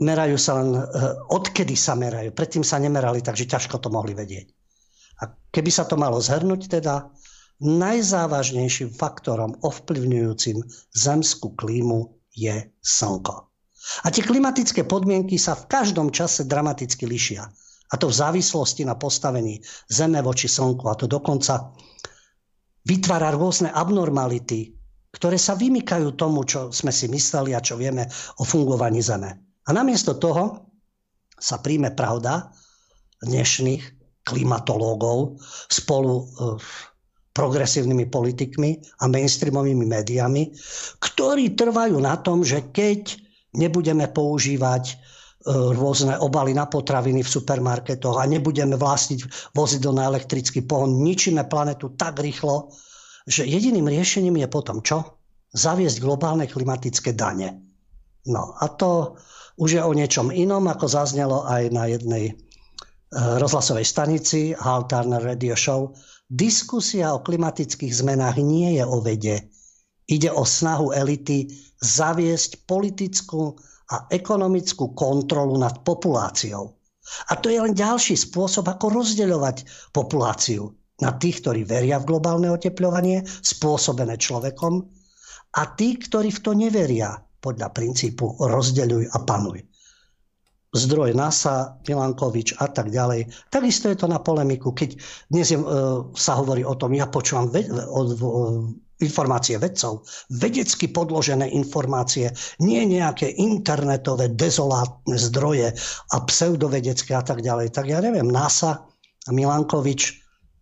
merajú 0.00 0.40
sa 0.40 0.56
len, 0.56 0.72
eh, 0.72 0.84
odkedy 1.28 1.76
sa 1.76 1.92
merajú. 1.92 2.32
Predtým 2.32 2.64
sa 2.64 2.80
nemerali, 2.80 3.20
takže 3.20 3.44
ťažko 3.44 3.76
to 3.76 3.92
mohli 3.92 4.16
vedieť. 4.16 4.48
A 5.20 5.28
keby 5.52 5.68
sa 5.68 5.84
to 5.84 6.00
malo 6.00 6.16
zhrnúť, 6.16 6.80
teda 6.80 7.12
najzávažnejším 7.60 8.96
faktorom 8.96 9.60
ovplyvňujúcim 9.60 10.64
zemskú 10.96 11.52
klímu 11.60 12.08
je 12.32 12.72
slnko. 12.80 13.49
A 14.04 14.08
tie 14.08 14.22
klimatické 14.22 14.86
podmienky 14.86 15.36
sa 15.36 15.58
v 15.58 15.66
každom 15.66 16.14
čase 16.14 16.46
dramaticky 16.46 17.06
lišia. 17.06 17.46
A 17.90 17.94
to 17.98 18.06
v 18.06 18.18
závislosti 18.18 18.86
na 18.86 18.94
postavení 18.94 19.58
Zeme 19.90 20.22
voči 20.22 20.46
Slnku. 20.46 20.86
A 20.86 20.94
to 20.94 21.10
dokonca 21.10 21.74
vytvára 22.86 23.34
rôzne 23.34 23.74
abnormality, 23.74 24.78
ktoré 25.10 25.34
sa 25.34 25.58
vymykajú 25.58 26.14
tomu, 26.14 26.46
čo 26.46 26.70
sme 26.70 26.94
si 26.94 27.10
mysleli 27.10 27.50
a 27.50 27.60
čo 27.60 27.74
vieme 27.74 28.06
o 28.38 28.46
fungovaní 28.46 29.02
Zeme. 29.02 29.58
A 29.66 29.70
namiesto 29.74 30.14
toho 30.16 30.70
sa 31.34 31.58
príjme 31.58 31.90
pravda 31.90 32.54
dnešných 33.26 33.82
klimatológov 34.22 35.40
spolu 35.66 36.14
e, 36.20 36.24
progresívnymi 37.34 38.06
politikmi 38.06 38.70
a 39.02 39.08
mainstreamovými 39.08 39.86
médiami, 39.88 40.52
ktorí 41.00 41.56
trvajú 41.56 41.96
na 41.98 42.20
tom, 42.20 42.44
že 42.44 42.70
keď 42.70 43.29
nebudeme 43.54 44.06
používať 44.08 44.98
E, 45.40 45.48
rôzne 45.72 46.20
obaly 46.20 46.52
na 46.52 46.68
potraviny 46.68 47.24
v 47.24 47.32
supermarketoch 47.32 48.20
a 48.20 48.28
nebudeme 48.28 48.76
vlastniť 48.76 49.50
vozidlo 49.56 49.96
na 49.96 50.12
elektrický 50.12 50.68
pohon, 50.68 51.00
ničíme 51.00 51.48
planetu 51.48 51.96
tak 51.96 52.20
rýchlo, 52.20 52.68
že 53.24 53.48
jediným 53.48 53.88
riešením 53.88 54.36
je 54.36 54.48
potom 54.52 54.84
čo? 54.84 55.16
Zaviesť 55.56 55.96
globálne 56.04 56.44
klimatické 56.44 57.16
dane. 57.16 57.56
No 58.28 58.52
a 58.52 58.68
to 58.68 59.16
už 59.56 59.80
je 59.80 59.82
o 59.82 59.96
niečom 59.96 60.28
inom, 60.28 60.68
ako 60.68 60.84
zaznelo 60.92 61.48
aj 61.48 61.72
na 61.72 61.88
jednej 61.88 62.24
e, 62.28 62.32
rozhlasovej 63.16 63.88
stanici 63.88 64.52
Hal 64.52 64.84
Turner 64.92 65.24
Radio 65.24 65.56
Show. 65.56 65.96
Diskusia 66.28 67.16
o 67.16 67.24
klimatických 67.24 67.96
zmenách 67.96 68.44
nie 68.44 68.76
je 68.76 68.84
o 68.84 69.00
vede. 69.00 69.48
Ide 70.10 70.34
o 70.34 70.42
snahu 70.42 70.90
elity 70.90 71.46
zaviesť 71.80 72.66
politickú 72.66 73.54
a 73.90 74.06
ekonomickú 74.10 74.92
kontrolu 74.94 75.58
nad 75.58 75.82
populáciou. 75.86 76.74
A 77.30 77.38
to 77.38 77.50
je 77.50 77.58
len 77.58 77.74
ďalší 77.74 78.14
spôsob, 78.14 78.70
ako 78.70 79.02
rozdeľovať 79.02 79.90
populáciu 79.90 80.70
na 81.00 81.16
tých, 81.16 81.42
ktorí 81.42 81.64
veria 81.64 81.98
v 81.98 82.12
globálne 82.14 82.52
oteplovanie, 82.52 83.24
spôsobené 83.24 84.20
človekom, 84.20 84.84
a 85.58 85.62
tí, 85.74 85.98
ktorí 85.98 86.30
v 86.30 86.42
to 86.44 86.52
neveria, 86.54 87.18
podľa 87.40 87.72
princípu 87.72 88.36
rozdeľuj 88.38 89.10
a 89.10 89.18
panuj. 89.24 89.64
Zdroj 90.70 91.18
NASA, 91.18 91.82
Milankovič 91.82 92.54
a 92.62 92.70
tak 92.70 92.94
ďalej. 92.94 93.26
Takisto 93.50 93.90
je 93.90 93.98
to 93.98 94.06
na 94.06 94.22
polemiku, 94.22 94.70
keď 94.70 94.94
dnes 95.26 95.50
je, 95.50 95.58
e, 95.58 95.66
sa 96.14 96.38
hovorí 96.38 96.62
o 96.62 96.78
tom, 96.78 96.94
ja 96.94 97.10
počúvam 97.10 97.50
ve, 97.50 97.66
od, 97.90 98.14
informácie 99.00 99.56
vedcov, 99.56 100.04
vedecky 100.30 100.92
podložené 100.92 101.48
informácie, 101.56 102.30
nie 102.60 102.84
nejaké 102.84 103.32
internetové 103.40 104.32
dezolátne 104.32 105.16
zdroje 105.16 105.72
a 106.12 106.16
pseudovedecké 106.24 107.16
a 107.16 107.24
tak 107.24 107.40
ďalej. 107.40 107.72
Tak 107.72 107.88
ja 107.88 108.04
neviem, 108.04 108.28
NASA 108.28 108.84
a 109.26 109.30
Milankovič 109.32 110.20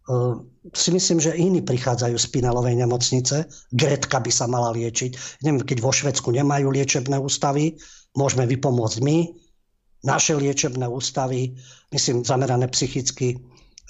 Ehm, 0.09 0.49
si 0.73 0.89
myslím, 0.89 1.21
že 1.21 1.37
iní 1.37 1.61
prichádzajú 1.61 2.17
z 2.17 2.27
Pinelovej 2.33 2.77
nemocnice. 2.81 3.45
Gretka 3.73 4.21
by 4.25 4.33
sa 4.33 4.49
mala 4.49 4.73
liečiť. 4.73 5.41
Neviem, 5.45 5.65
keď 5.65 5.79
vo 5.85 5.93
Švedsku 5.93 6.33
nemajú 6.33 6.73
liečebné 6.73 7.21
ústavy, 7.21 7.77
môžeme 8.17 8.49
vypomôcť 8.49 8.99
my. 9.05 9.19
Naše 10.09 10.33
liečebné 10.37 10.89
ústavy, 10.89 11.53
myslím, 11.93 12.25
zamerané 12.25 12.73
psychicky, 12.73 13.37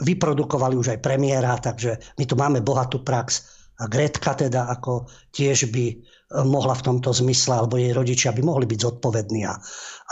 vyprodukovali 0.03 0.75
už 0.79 0.99
aj 0.99 1.03
premiéra, 1.03 1.59
takže 1.59 1.99
my 2.19 2.25
tu 2.27 2.35
máme 2.35 2.63
bohatú 2.63 3.03
prax. 3.03 3.58
Gretka 3.87 4.35
teda 4.35 4.67
ako 4.75 5.07
tiež 5.31 5.71
by 5.71 5.87
e, 5.87 5.95
mohla 6.43 6.75
v 6.75 6.83
tomto 6.83 7.15
zmysle, 7.15 7.63
alebo 7.63 7.79
jej 7.79 7.95
rodičia 7.95 8.35
by 8.35 8.43
mohli 8.43 8.67
byť 8.67 8.79
zodpovední. 8.83 9.47
A 9.47 9.55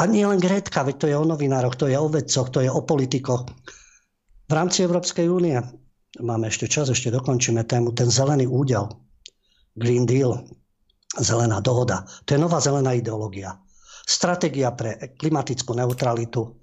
nie 0.07 0.23
len 0.23 0.39
Gretka, 0.39 0.87
veď 0.87 0.97
to 1.03 1.07
je 1.11 1.17
o 1.19 1.27
novinároch, 1.27 1.75
to 1.75 1.91
je 1.91 1.99
o 1.99 2.07
vedcoch, 2.07 2.47
to 2.55 2.63
je 2.63 2.71
o 2.71 2.87
politikoch. 2.87 3.43
V 4.47 4.53
rámci 4.55 4.87
Európskej 4.87 5.27
únie 5.27 5.59
máme 6.23 6.47
ešte 6.47 6.71
čas, 6.71 6.95
ešte 6.95 7.11
dokončíme 7.11 7.67
tému, 7.67 7.91
ten 7.91 8.07
zelený 8.07 8.47
údel, 8.47 8.87
Green 9.75 10.07
Deal, 10.07 10.47
zelená 11.19 11.59
dohoda, 11.59 12.07
to 12.23 12.37
je 12.37 12.41
nová 12.41 12.63
zelená 12.63 12.95
ideológia. 12.95 13.59
Stratégia 14.07 14.71
pre 14.71 15.19
klimatickú 15.19 15.75
neutralitu 15.75 16.55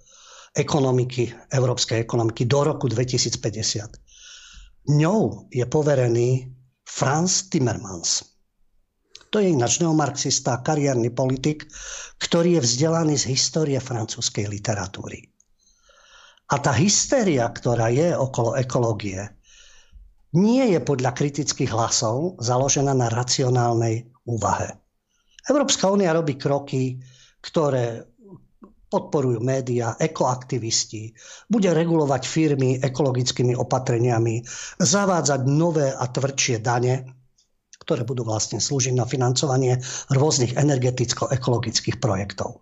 ekonomiky, 0.55 1.51
európskej 1.51 1.99
ekonomiky 1.99 2.47
do 2.47 2.63
roku 2.63 2.87
2050. 2.87 4.95
Ňou 4.95 5.51
je 5.51 5.65
poverený 5.67 6.47
Franz 6.93 7.49
Timmermans. 7.49 8.21
To 9.33 9.41
je 9.41 9.49
ináč 9.49 9.81
neomarxista, 9.81 10.61
kariérny 10.61 11.09
politik, 11.09 11.65
ktorý 12.21 12.61
je 12.61 12.65
vzdelaný 12.69 13.17
z 13.17 13.33
histórie 13.33 13.81
francúzskej 13.81 14.45
literatúry. 14.45 15.25
A 16.53 16.61
tá 16.61 16.69
hystéria, 16.69 17.49
ktorá 17.49 17.89
je 17.89 18.13
okolo 18.13 18.53
ekológie, 18.53 19.25
nie 20.37 20.69
je 20.69 20.77
podľa 20.85 21.17
kritických 21.17 21.73
hlasov 21.73 22.37
založená 22.37 22.93
na 22.93 23.09
racionálnej 23.09 24.13
úvahe. 24.29 24.77
Európska 25.49 25.89
únia 25.89 26.13
robí 26.13 26.37
kroky, 26.37 27.01
ktoré 27.41 28.05
podporujú 28.93 29.41
médiá, 29.41 29.97
ekoaktivisti, 29.97 31.17
bude 31.49 31.73
regulovať 31.73 32.21
firmy 32.29 32.77
ekologickými 32.77 33.57
opatreniami, 33.57 34.45
zavádzať 34.77 35.41
nové 35.49 35.89
a 35.89 36.05
tvrdšie 36.05 36.61
dane, 36.61 37.01
ktoré 37.81 38.05
budú 38.05 38.21
vlastne 38.21 38.61
slúžiť 38.61 38.93
na 38.93 39.09
financovanie 39.09 39.81
rôznych 40.13 40.53
energeticko-ekologických 40.53 41.97
projektov. 41.97 42.61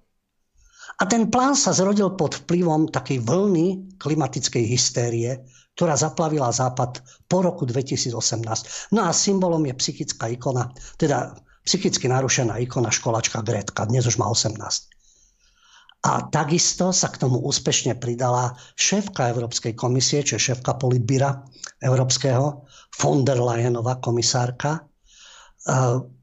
A 1.01 1.09
ten 1.09 1.27
plán 1.33 1.57
sa 1.57 1.75
zrodil 1.75 2.13
pod 2.15 2.45
vplyvom 2.45 2.93
takej 2.93 3.25
vlny 3.25 3.97
klimatickej 3.99 4.63
hystérie, 4.69 5.43
ktorá 5.75 5.97
zaplavila 5.97 6.53
Západ 6.53 7.01
po 7.25 7.41
roku 7.41 7.65
2018. 7.65 8.93
No 8.93 9.07
a 9.07 9.11
symbolom 9.11 9.65
je 9.65 9.73
psychická 9.81 10.29
ikona, 10.29 10.69
teda 11.01 11.33
psychicky 11.65 12.05
narušená 12.05 12.61
ikona 12.61 12.93
školačka 12.93 13.41
Gretka, 13.41 13.89
dnes 13.89 14.05
už 14.05 14.21
má 14.21 14.29
18. 14.29 14.90
A 16.01 16.25
takisto 16.33 16.89
sa 16.89 17.13
k 17.13 17.21
tomu 17.21 17.37
úspešne 17.45 17.93
pridala 18.01 18.57
šéfka 18.73 19.29
Európskej 19.29 19.77
komisie, 19.77 20.25
čo 20.25 20.41
je 20.41 20.49
šéfka 20.49 20.81
politbíra 20.81 21.45
Európskeho, 21.77 22.65
von 22.97 23.21
der 23.21 23.37
Leyenová 23.37 24.01
komisárka, 24.01 24.81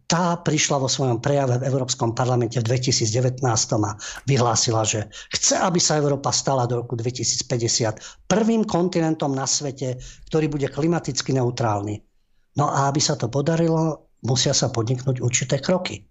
tá 0.09 0.41
prišla 0.41 0.81
vo 0.81 0.89
svojom 0.89 1.20
prejave 1.20 1.61
v 1.61 1.68
Európskom 1.68 2.16
parlamente 2.16 2.57
v 2.59 2.64
2019 2.64 3.45
a 3.85 3.93
vyhlásila, 4.24 4.83
že 4.83 5.12
chce, 5.31 5.61
aby 5.61 5.76
sa 5.76 6.01
Európa 6.01 6.33
stala 6.33 6.64
do 6.64 6.81
roku 6.81 6.97
2050 6.97 8.24
prvým 8.24 8.64
kontinentom 8.64 9.37
na 9.37 9.45
svete, 9.45 10.01
ktorý 10.33 10.49
bude 10.49 10.72
klimaticky 10.72 11.37
neutrálny. 11.37 12.01
No 12.57 12.72
a 12.72 12.89
aby 12.89 13.05
sa 13.05 13.20
to 13.20 13.29
podarilo, 13.29 14.09
musia 14.24 14.57
sa 14.57 14.72
podniknúť 14.72 15.20
určité 15.20 15.61
kroky. 15.61 16.09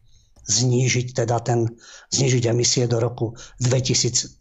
Znížiť 0.48 1.08
teda 1.14 1.44
ten, 1.44 1.68
znížiť 2.12 2.44
emisie 2.48 2.88
do 2.88 3.04
roku 3.04 3.36
2030. 3.60 4.40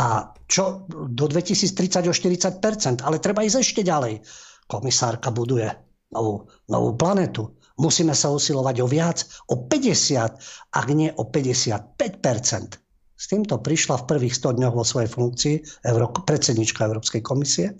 A 0.00 0.32
čo 0.48 0.88
do 0.88 1.24
2030 1.28 2.08
o 2.08 2.14
40%, 2.16 3.04
ale 3.04 3.20
treba 3.20 3.44
ísť 3.44 3.58
ešte 3.60 3.82
ďalej. 3.84 4.24
Komisárka 4.64 5.28
buduje 5.28 5.68
novú, 6.10 6.48
novú 6.66 6.96
planetu 6.96 7.60
Musíme 7.80 8.12
sa 8.12 8.28
usilovať 8.28 8.76
o 8.84 8.86
viac, 8.86 9.24
o 9.48 9.56
50, 9.64 10.36
ak 10.76 10.86
nie 10.92 11.08
o 11.16 11.24
55% 11.24 12.76
S 13.16 13.24
týmto 13.24 13.56
prišla 13.56 14.04
v 14.04 14.06
prvých 14.06 14.36
100 14.36 14.60
dňoch 14.60 14.74
vo 14.76 14.84
svojej 14.84 15.08
funkcii 15.08 15.56
Euró- 15.88 16.12
predsednička 16.12 16.84
Európskej 16.84 17.24
komisie 17.24 17.72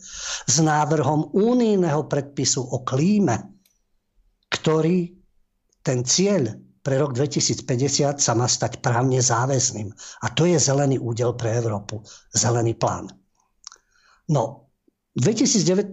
s 0.49 0.57
návrhom 0.57 1.37
únijného 1.37 2.09
predpisu 2.09 2.65
o 2.65 2.81
klíme, 2.81 3.45
ktorý 4.49 5.13
ten 5.85 6.01
cieľ 6.09 6.49
pre 6.81 6.97
rok 6.97 7.13
2050 7.13 8.17
sa 8.21 8.33
má 8.33 8.49
stať 8.49 8.81
právne 8.81 9.21
záväzným. 9.21 9.93
A 10.25 10.27
to 10.33 10.49
je 10.49 10.57
zelený 10.57 10.97
údel 10.97 11.37
pre 11.37 11.53
Európu, 11.61 12.01
zelený 12.33 12.77
plán. 12.77 13.13
No, 14.33 14.73
v 15.13 15.21
2019 15.27 15.93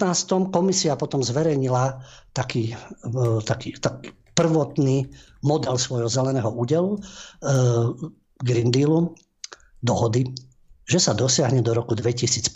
komisia 0.54 0.96
potom 0.96 1.26
zverejnila 1.26 2.00
taký, 2.32 2.72
e, 3.04 3.42
taký, 3.44 3.76
taký 3.82 4.14
prvotný 4.38 5.10
model 5.42 5.82
svojho 5.82 6.06
zeleného 6.06 6.54
údelu, 6.54 7.02
uh, 7.02 7.90
Green 8.38 8.70
Dealu, 8.70 9.18
dohody, 9.82 10.30
že 10.86 11.02
sa 11.02 11.18
dosiahne 11.18 11.66
do 11.66 11.74
roku 11.74 11.98
2050 11.98 12.54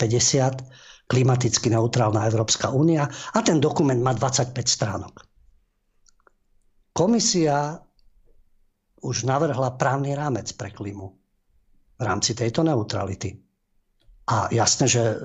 klimaticky 1.10 1.66
neutrálna 1.74 2.30
Európska 2.30 2.70
únia 2.70 3.10
a 3.34 3.38
ten 3.42 3.58
dokument 3.58 3.98
má 3.98 4.14
25 4.14 4.54
stránok. 4.62 5.26
Komisia 6.94 7.82
už 9.02 9.26
navrhla 9.26 9.74
právny 9.74 10.14
rámec 10.14 10.50
pre 10.54 10.70
klimu 10.70 11.10
v 11.98 12.02
rámci 12.02 12.34
tejto 12.34 12.62
neutrality. 12.62 13.34
A 14.30 14.46
jasné, 14.54 14.86
že 14.86 15.02
e, 15.02 15.16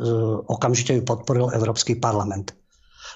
okamžite 0.49 0.97
ju 0.97 1.03
podporil 1.05 1.53
Európsky 1.53 1.95
parlament. 1.95 2.57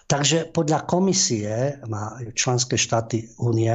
Takže 0.05 0.53
podľa 0.53 0.85
komisie 0.85 1.81
má 1.89 2.15
členské 2.37 2.77
štáty 2.77 3.33
únie 3.41 3.73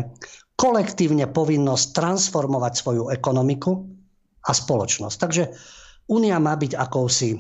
kolektívne 0.57 1.29
povinnosť 1.29 1.87
transformovať 1.93 2.73
svoju 2.79 3.05
ekonomiku 3.13 3.73
a 4.47 4.51
spoločnosť. 4.55 5.17
Takže 5.21 5.45
únia 6.09 6.39
má 6.39 6.55
byť 6.57 6.73
akousi 6.79 7.37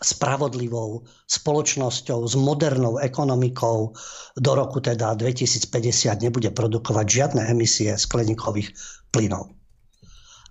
spravodlivou 0.00 1.04
spoločnosťou 1.28 2.24
s 2.24 2.34
modernou 2.34 2.96
ekonomikou 2.98 3.92
do 4.40 4.52
roku 4.56 4.80
teda 4.80 5.14
2050 5.14 5.68
nebude 6.24 6.50
produkovať 6.50 7.06
žiadne 7.06 7.42
emisie 7.52 7.92
skleníkových 7.94 8.72
plynov. 9.12 9.52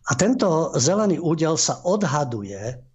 A 0.10 0.18
tento 0.18 0.74
zelený 0.78 1.22
údel 1.22 1.58
sa 1.58 1.82
odhaduje 1.86 2.90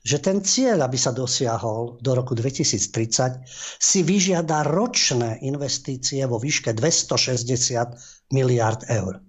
že 0.00 0.16
ten 0.16 0.40
cieľ, 0.40 0.88
aby 0.88 0.96
sa 0.96 1.12
dosiahol 1.12 2.00
do 2.00 2.16
roku 2.16 2.32
2030, 2.32 3.44
si 3.76 4.00
vyžiada 4.00 4.64
ročné 4.64 5.44
investície 5.44 6.24
vo 6.24 6.40
výške 6.40 6.72
260 6.72 8.32
miliard 8.32 8.80
eur. 8.88 9.20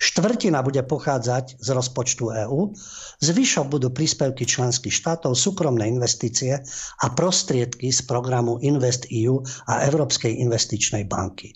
Štvrtina 0.00 0.64
bude 0.64 0.80
pochádzať 0.80 1.60
z 1.60 1.68
rozpočtu 1.76 2.32
EÚ, 2.48 2.72
zvyšok 3.20 3.68
budú 3.68 3.92
príspevky 3.92 4.48
členských 4.48 4.96
štátov, 4.96 5.36
súkromné 5.36 5.84
investície 5.84 6.56
a 6.96 7.06
prostriedky 7.12 7.92
z 7.92 8.08
programu 8.08 8.56
Invest 8.64 9.12
EU 9.12 9.44
a 9.68 9.84
Európskej 9.84 10.40
investičnej 10.40 11.04
banky. 11.04 11.52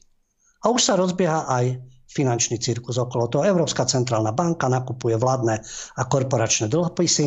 A 0.61 0.69
už 0.69 0.81
sa 0.85 1.01
rozbieha 1.01 1.49
aj 1.49 1.81
finančný 2.05 2.61
cirkus 2.61 3.01
okolo 3.01 3.33
toho. 3.33 3.49
Európska 3.49 3.89
centrálna 3.89 4.37
banka 4.37 4.69
nakupuje 4.69 5.17
vládne 5.17 5.65
a 5.97 6.03
korporačné 6.05 6.69
dlhopisy, 6.69 7.27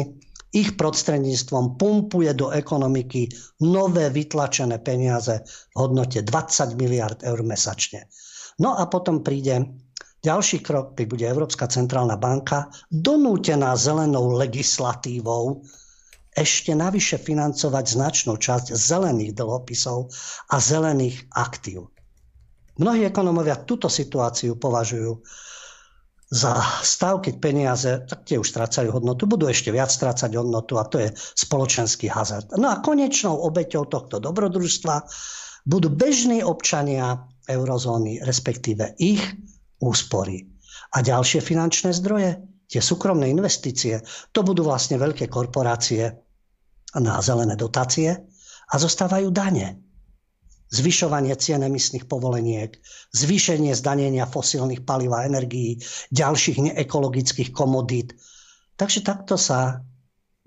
ich 0.53 0.79
prostredníctvom 0.79 1.75
pumpuje 1.75 2.31
do 2.31 2.53
ekonomiky 2.53 3.27
nové 3.59 4.07
vytlačené 4.07 4.79
peniaze 4.79 5.43
v 5.43 5.75
hodnote 5.75 6.23
20 6.23 6.79
miliard 6.79 7.19
eur 7.25 7.41
mesačne. 7.43 8.07
No 8.57 8.73
a 8.73 8.87
potom 8.87 9.21
príde 9.21 9.65
ďalší 10.27 10.59
krok, 10.59 10.99
keď 10.99 11.05
bude 11.07 11.25
Európska 11.25 11.71
centrálna 11.71 12.19
banka 12.19 12.67
donútená 12.91 13.79
zelenou 13.79 14.35
legislatívou 14.35 15.63
ešte 16.35 16.75
navyše 16.75 17.17
financovať 17.17 17.85
značnú 17.97 18.35
časť 18.35 18.75
zelených 18.75 19.33
dlhopisov 19.33 20.11
a 20.51 20.55
zelených 20.59 21.31
aktív. 21.33 21.89
Mnohí 22.77 23.09
ekonomovia 23.09 23.57
túto 23.65 23.89
situáciu 23.89 24.53
považujú 24.53 25.17
za 26.27 26.59
stav, 26.83 27.23
keď 27.23 27.35
peniaze, 27.39 27.91
tak 28.03 28.27
tie 28.27 28.35
už 28.37 28.51
strácajú 28.51 28.91
hodnotu, 28.91 29.25
budú 29.25 29.47
ešte 29.47 29.71
viac 29.71 29.87
strácať 29.87 30.35
hodnotu 30.35 30.75
a 30.75 30.85
to 30.85 30.99
je 31.01 31.09
spoločenský 31.15 32.11
hazard. 32.11 32.51
No 32.59 32.69
a 32.69 32.83
konečnou 32.83 33.33
obeťou 33.47 33.87
tohto 33.87 34.19
dobrodružstva 34.19 35.07
budú 35.65 35.87
bežní 35.87 36.43
občania 36.43 37.23
eurozóny, 37.47 38.21
respektíve 38.27 38.93
ich 38.99 39.23
úspory. 39.81 40.47
A 40.95 41.03
ďalšie 41.03 41.43
finančné 41.43 41.91
zdroje, 41.93 42.39
tie 42.67 42.81
súkromné 42.81 43.29
investície, 43.31 44.01
to 44.31 44.43
budú 44.43 44.67
vlastne 44.67 44.99
veľké 44.99 45.27
korporácie 45.27 46.11
na 46.97 47.19
zelené 47.21 47.55
dotácie 47.59 48.13
a 48.67 48.75
zostávajú 48.75 49.29
dane 49.31 49.87
zvyšovanie 50.67 51.31
cien 51.39 51.63
emisných 51.63 52.11
povoleniek, 52.11 52.75
zvýšenie 53.15 53.71
zdanenia 53.71 54.27
fosílnych 54.27 54.83
palív 54.83 55.15
a 55.15 55.23
energií, 55.23 55.79
ďalších 56.11 56.57
neekologických 56.71 57.55
komodít. 57.55 58.15
Takže 58.75 59.01
takto 59.03 59.39
sa 59.39 59.81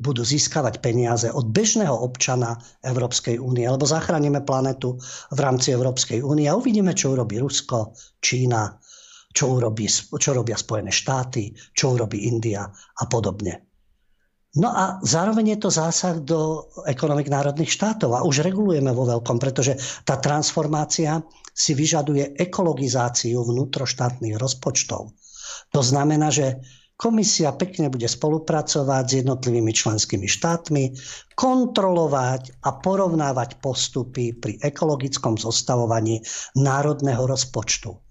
budú 0.01 0.25
získavať 0.25 0.81
peniaze 0.81 1.29
od 1.29 1.53
bežného 1.53 1.93
občana 1.93 2.57
Európskej 2.81 3.37
únie, 3.37 3.69
alebo 3.69 3.85
zachránime 3.85 4.41
planetu 4.41 4.97
v 5.29 5.39
rámci 5.41 5.77
Európskej 5.77 6.25
únie 6.25 6.49
a 6.49 6.57
uvidíme, 6.57 6.97
čo 6.97 7.13
urobí 7.13 7.37
Rusko, 7.37 7.93
Čína, 8.17 8.80
čo, 9.31 9.59
urobí, 9.59 9.87
čo 9.91 10.31
robia 10.35 10.59
Spojené 10.59 10.91
štáty, 10.91 11.55
čo 11.75 11.95
urobí 11.95 12.27
India 12.27 12.67
a 12.71 13.05
podobne. 13.07 13.71
No 14.59 14.75
a 14.75 14.99
zároveň 15.07 15.55
je 15.55 15.59
to 15.63 15.71
zásah 15.71 16.19
do 16.19 16.67
ekonomik 16.83 17.31
národných 17.31 17.71
štátov 17.71 18.11
a 18.19 18.27
už 18.27 18.43
regulujeme 18.43 18.91
vo 18.91 19.07
veľkom, 19.07 19.39
pretože 19.39 19.79
tá 20.03 20.19
transformácia 20.19 21.23
si 21.55 21.71
vyžaduje 21.71 22.35
ekologizáciu 22.35 23.47
vnútroštátnych 23.47 24.35
rozpočtov. 24.35 25.15
To 25.71 25.81
znamená, 25.87 26.35
že 26.35 26.59
komisia 26.99 27.55
pekne 27.55 27.95
bude 27.95 28.11
spolupracovať 28.11 29.05
s 29.07 29.17
jednotlivými 29.23 29.71
členskými 29.71 30.27
štátmi, 30.27 30.99
kontrolovať 31.39 32.67
a 32.67 32.75
porovnávať 32.75 33.63
postupy 33.63 34.35
pri 34.35 34.59
ekologickom 34.67 35.39
zostavovaní 35.39 36.27
národného 36.59 37.23
rozpočtu. 37.23 38.10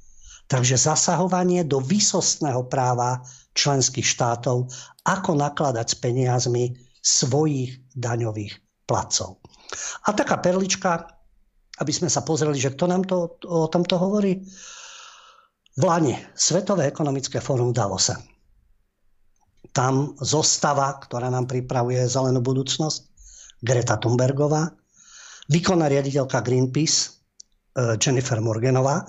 Takže 0.50 0.82
zasahovanie 0.82 1.62
do 1.62 1.78
výsostného 1.78 2.66
práva 2.66 3.22
členských 3.54 4.06
štátov, 4.06 4.66
ako 5.06 5.32
nakladať 5.38 5.86
s 5.86 5.96
peniazmi 6.02 6.74
svojich 7.06 7.78
daňových 7.94 8.58
placov. 8.90 9.38
A 10.10 10.14
taká 10.18 10.42
perlička, 10.42 11.06
aby 11.78 11.92
sme 11.94 12.10
sa 12.10 12.26
pozreli, 12.26 12.58
že 12.58 12.74
kto 12.74 12.86
nám 12.90 13.06
to, 13.06 13.38
o 13.46 13.70
tomto 13.70 14.02
hovorí. 14.02 14.42
V 15.80 15.84
Lani 15.86 16.18
Svetové 16.34 16.90
ekonomické 16.90 17.40
fórum 17.40 17.72
v 17.72 17.78
Davose. 17.78 18.18
Tam 19.70 20.18
zostava, 20.18 20.98
ktorá 20.98 21.30
nám 21.30 21.46
pripravuje 21.46 22.02
zelenú 22.10 22.42
budúcnosť, 22.42 23.06
Greta 23.62 24.02
Thunbergová, 24.02 24.72
výkonná 25.52 25.88
riaditeľka 25.92 26.42
Greenpeace, 26.42 27.00
eh, 27.78 27.96
Jennifer 28.02 28.42
Morganová, 28.42 29.06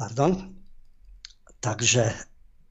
pardon, 0.00 0.54
takže 1.60 2.14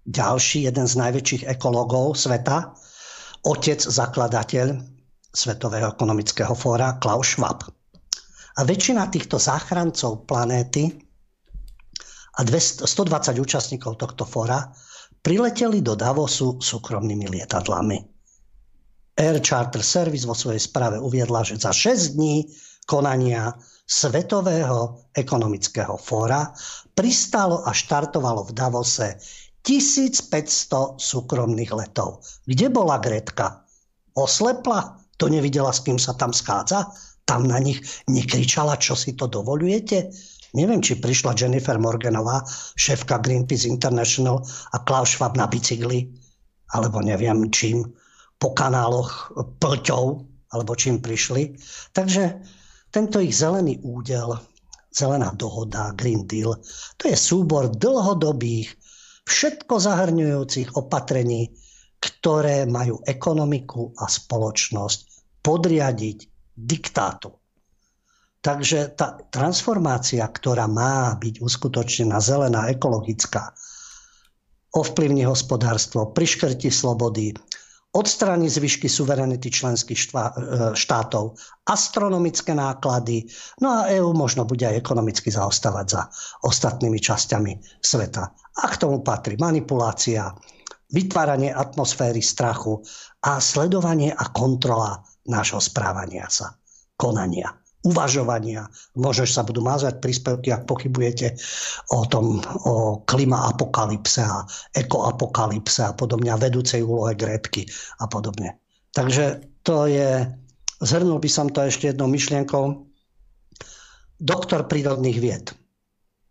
ďalší, 0.06 0.66
jeden 0.66 0.88
z 0.88 0.96
najväčších 0.96 1.44
ekológov 1.46 2.18
sveta, 2.18 2.74
otec, 3.46 3.80
zakladateľ 3.80 4.68
Svetového 5.30 5.94
ekonomického 5.94 6.58
fóra 6.58 6.98
Klaus 6.98 7.38
Schwab. 7.38 7.62
A 8.58 8.66
väčšina 8.66 9.08
týchto 9.14 9.38
záchrancov 9.38 10.26
planéty 10.26 10.90
a 12.36 12.42
200, 12.42 12.90
120 12.90 13.38
účastníkov 13.38 14.02
tohto 14.02 14.26
fóra 14.26 14.74
prileteli 15.22 15.86
do 15.86 15.94
Davosu 15.94 16.58
súkromnými 16.58 17.30
lietadlami. 17.30 18.00
Air 19.20 19.38
Charter 19.44 19.84
Service 19.84 20.24
vo 20.24 20.34
svojej 20.34 20.64
správe 20.64 20.98
uviedla, 20.98 21.44
že 21.44 21.60
za 21.60 21.76
6 21.76 22.16
dní 22.16 22.48
konania 22.88 23.52
Svetového 23.90 25.10
ekonomického 25.18 25.98
fóra 25.98 26.54
pristálo 26.94 27.66
a 27.66 27.74
štartovalo 27.74 28.46
v 28.46 28.54
Davose 28.54 29.18
1500 29.66 31.02
súkromných 31.02 31.74
letov. 31.74 32.22
Kde 32.46 32.70
bola 32.70 33.02
Gretka? 33.02 33.66
Oslepla? 34.14 34.94
To 35.18 35.26
nevidela, 35.26 35.74
s 35.74 35.82
kým 35.82 35.98
sa 35.98 36.14
tam 36.14 36.30
schádza? 36.30 36.86
Tam 37.26 37.50
na 37.50 37.58
nich 37.58 37.82
nekričala, 38.06 38.78
čo 38.78 38.94
si 38.94 39.18
to 39.18 39.26
dovolujete? 39.26 40.14
Neviem, 40.54 40.86
či 40.86 41.02
prišla 41.02 41.34
Jennifer 41.34 41.82
Morganová, 41.82 42.46
šéfka 42.78 43.18
Greenpeace 43.26 43.66
International 43.66 44.46
a 44.74 44.78
Klaus 44.86 45.18
Schwab 45.18 45.34
na 45.34 45.50
bicykli, 45.50 46.14
alebo 46.78 47.02
neviem 47.02 47.50
čím, 47.50 47.90
po 48.38 48.54
kanáloch 48.54 49.34
plťou, 49.58 50.26
alebo 50.54 50.72
čím 50.78 51.02
prišli. 51.02 51.58
Takže 51.94 52.38
tento 52.90 53.22
ich 53.22 53.38
zelený 53.38 53.82
údel, 53.86 54.38
zelená 54.90 55.34
dohoda, 55.38 55.94
Green 55.94 56.26
Deal, 56.26 56.58
to 56.98 57.04
je 57.10 57.18
súbor 57.18 57.70
dlhodobých 57.70 58.74
všetko 59.30 59.78
zahrňujúcich 59.78 60.74
opatrení, 60.74 61.54
ktoré 62.02 62.66
majú 62.66 63.06
ekonomiku 63.06 63.94
a 64.00 64.10
spoločnosť 64.10 65.00
podriadiť 65.46 66.18
diktátu. 66.58 67.30
Takže 68.40 68.96
tá 68.96 69.20
transformácia, 69.28 70.24
ktorá 70.24 70.66
má 70.66 71.12
byť 71.20 71.44
uskutočnená 71.44 72.24
zelená, 72.24 72.72
ekologická, 72.72 73.52
ovplyvní 74.72 75.28
hospodárstvo, 75.28 76.16
priškrti 76.16 76.72
slobody, 76.72 77.36
odstráni 77.90 78.50
zvyšky 78.50 78.90
suverenity 78.90 79.50
členských 79.50 79.98
e, 79.98 80.10
štátov, 80.78 81.34
astronomické 81.66 82.54
náklady, 82.54 83.26
no 83.62 83.82
a 83.82 83.90
EÚ 83.90 84.14
možno 84.14 84.46
bude 84.46 84.66
aj 84.66 84.78
ekonomicky 84.78 85.34
zaostávať 85.34 85.86
za 85.90 86.02
ostatnými 86.46 87.02
časťami 87.02 87.82
sveta. 87.82 88.24
A 88.34 88.66
k 88.70 88.76
tomu 88.78 89.02
patrí 89.02 89.38
manipulácia, 89.42 90.30
vytváranie 90.90 91.54
atmosféry 91.54 92.22
strachu 92.22 92.82
a 93.26 93.42
sledovanie 93.42 94.14
a 94.14 94.26
kontrola 94.34 95.02
nášho 95.30 95.62
správania 95.62 96.26
sa, 96.30 96.54
konania 96.98 97.54
uvažovania. 97.88 98.68
Že 98.96 99.26
sa 99.30 99.44
budú 99.48 99.64
mázať 99.64 100.04
príspevky, 100.04 100.52
ak 100.52 100.68
pochybujete 100.68 101.36
o 101.96 102.04
tom, 102.06 102.44
o 102.68 103.04
klima 103.08 103.48
apokalypse 103.48 104.20
a 104.24 104.44
ekoapokalypse 104.76 105.88
a 105.88 105.96
podobne 105.96 106.32
a 106.32 106.42
vedúcej 106.42 106.84
úlohe 106.84 107.16
Gretky 107.16 107.64
a 108.04 108.06
podobne. 108.12 108.60
Takže 108.92 109.44
to 109.64 109.88
je, 109.88 110.28
zhrnul 110.84 111.22
by 111.24 111.30
som 111.32 111.48
to 111.48 111.64
ešte 111.64 111.94
jednou 111.94 112.12
myšlienkou, 112.12 112.90
doktor 114.20 114.68
prírodných 114.68 115.20
vied. 115.22 115.46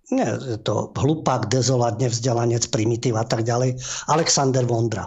Nie, 0.09 0.41
je 0.41 0.57
to 0.61 0.89
hlupák, 0.97 1.53
dezolat, 1.53 2.01
nevzdelanec, 2.01 2.65
primitív 2.73 3.21
a 3.21 3.29
tak 3.29 3.45
ďalej. 3.45 3.77
Alexander 4.09 4.65
Vondra, 4.65 5.05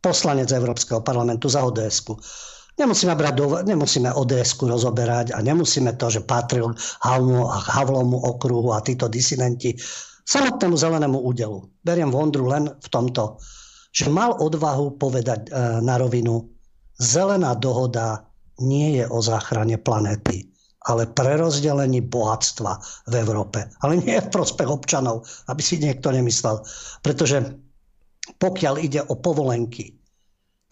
poslanec 0.00 0.48
Európskeho 0.48 1.04
parlamentu 1.04 1.52
za 1.52 1.60
ods 1.60 2.00
Nemusíme, 2.72 3.12
brať 3.12 3.34
do, 3.36 3.46
nemusíme 3.68 4.10
ods 4.16 4.56
rozoberať 4.56 5.36
a 5.36 5.44
nemusíme 5.44 5.92
to, 6.00 6.08
že 6.08 6.24
patril 6.24 6.72
Havlu 7.04 7.44
Havlomu 7.44 8.16
okruhu 8.16 8.72
a 8.72 8.80
títo 8.80 9.12
disidenti 9.12 9.76
samotnému 10.24 10.76
zelenému 10.76 11.18
údelu. 11.20 11.68
Beriem 11.84 12.08
Vondru 12.08 12.48
len 12.48 12.72
v 12.72 12.88
tomto, 12.88 13.36
že 13.92 14.08
mal 14.08 14.32
odvahu 14.40 14.96
povedať 14.96 15.52
e, 15.52 15.84
na 15.84 16.00
rovinu, 16.00 16.48
zelená 16.96 17.52
dohoda 17.52 18.24
nie 18.64 18.96
je 18.96 19.04
o 19.04 19.20
záchrane 19.20 19.76
planéty, 19.76 20.48
ale 20.88 21.12
prerozdelení 21.12 22.00
bohatstva 22.08 22.80
v 23.12 23.14
Európe. 23.20 23.68
Ale 23.84 24.00
nie 24.00 24.16
je 24.16 24.24
v 24.24 24.32
prospech 24.32 24.68
občanov, 24.70 25.28
aby 25.52 25.60
si 25.60 25.76
niekto 25.76 26.08
nemyslel. 26.08 26.64
Pretože 27.04 27.52
pokiaľ 28.40 28.74
ide 28.80 29.00
o 29.04 29.14
povolenky, 29.18 29.92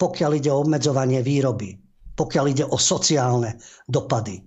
pokiaľ 0.01 0.31
ide 0.41 0.49
o 0.49 0.65
obmedzovanie 0.65 1.21
výroby, 1.21 1.90
pokiaľ 2.15 2.45
ide 2.51 2.65
o 2.67 2.77
sociálne 2.77 3.57
dopady, 3.87 4.39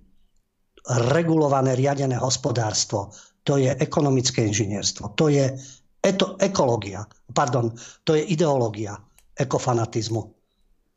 regulované 1.13 1.73
riadené 1.73 2.15
hospodárstvo, 2.17 3.09
to 3.45 3.57
je 3.57 3.73
ekonomické 3.77 4.45
inžinierstvo, 4.45 5.17
to 5.17 5.29
je 5.29 5.49
eto, 6.05 6.37
ekológia, 6.37 7.05
pardon, 7.33 7.73
to 8.05 8.13
je 8.13 8.21
ideológia 8.29 8.97
ekofanatizmu. 9.33 10.21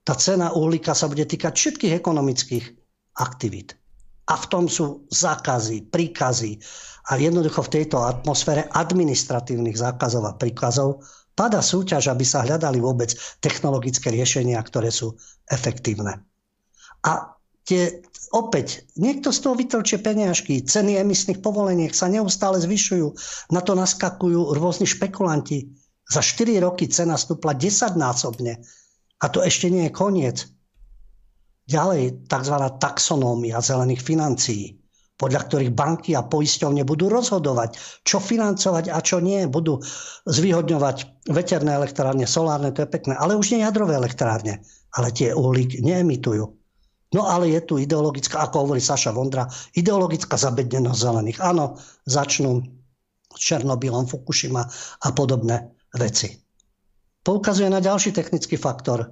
Tá 0.05 0.17
cena 0.17 0.53
uhlíka 0.53 0.97
sa 0.97 1.09
bude 1.09 1.25
týkať 1.29 1.53
všetkých 1.53 1.97
ekonomických 2.01 2.65
aktivít. 3.21 3.77
A 4.29 4.37
v 4.37 4.47
tom 4.49 4.65
sú 4.69 5.09
zákazy, 5.09 5.89
príkazy. 5.89 6.61
A 7.09 7.17
jednoducho 7.17 7.65
v 7.65 7.81
tejto 7.81 8.05
atmosfére 8.05 8.69
administratívnych 8.73 9.77
zákazov 9.77 10.25
a 10.29 10.37
príkazov 10.37 11.01
pada 11.33 11.65
súťaž, 11.65 12.13
aby 12.13 12.25
sa 12.29 12.45
hľadali 12.45 12.77
vôbec 12.81 13.17
technologické 13.41 14.13
riešenia, 14.13 14.61
ktoré 14.61 14.93
sú 14.93 15.17
efektívne. 15.49 16.28
A 17.09 17.33
tie, 17.65 18.05
opäť, 18.37 18.85
niekto 19.01 19.33
z 19.33 19.39
toho 19.41 19.57
vytrčie 19.57 19.97
peniažky, 20.05 20.61
ceny 20.61 21.01
emisných 21.01 21.41
povoleniek 21.41 21.97
sa 21.97 22.13
neustále 22.13 22.61
zvyšujú, 22.61 23.09
na 23.49 23.65
to 23.65 23.73
naskakujú 23.73 24.53
rôzni 24.53 24.85
špekulanti. 24.85 25.73
Za 26.09 26.21
4 26.21 26.61
roky 26.61 26.89
cena 26.89 27.17
stúpla 27.17 27.57
10 27.57 27.97
násobne 27.97 28.61
a 29.21 29.27
to 29.29 29.45
ešte 29.45 29.69
nie 29.69 29.89
je 29.89 29.93
koniec. 29.93 30.37
Ďalej 31.69 32.33
tzv. 32.33 32.57
taxonómia 32.81 33.61
zelených 33.61 34.01
financií, 34.01 34.81
podľa 35.21 35.41
ktorých 35.45 35.77
banky 35.77 36.17
a 36.17 36.25
poisťovne 36.25 36.81
budú 36.89 37.13
rozhodovať, 37.13 37.77
čo 38.09 38.25
financovať 38.25 38.89
a 38.89 39.05
čo 39.05 39.21
nie. 39.21 39.45
Budú 39.45 39.85
zvýhodňovať 40.25 41.29
veterné 41.29 41.77
elektrárne, 41.77 42.25
solárne, 42.25 42.73
to 42.73 42.89
je 42.89 42.89
pekné, 42.89 43.21
ale 43.21 43.37
už 43.37 43.53
nie 43.53 43.61
jadrové 43.61 44.01
elektrárne. 44.01 44.65
Ale 44.97 45.13
tie 45.13 45.37
uhlík 45.37 45.85
neemitujú. 45.85 46.58
No 47.17 47.25
ale 47.25 47.49
je 47.57 47.61
tu 47.65 47.81
ideologická, 47.81 48.45
ako 48.45 48.69
hovorí 48.69 48.85
Saša 48.85 49.17
Vondra, 49.17 49.49
ideologická 49.73 50.37
zabednenosť 50.37 50.99
zelených. 51.01 51.39
Áno, 51.41 51.81
začnú 52.05 52.61
s 53.33 53.41
Černobylom, 53.41 54.05
Fukushima 54.05 54.61
a 55.01 55.09
podobné 55.17 55.73
veci. 55.97 56.37
Poukazuje 57.25 57.69
na 57.73 57.81
ďalší 57.81 58.13
technický 58.13 58.61
faktor. 58.61 59.09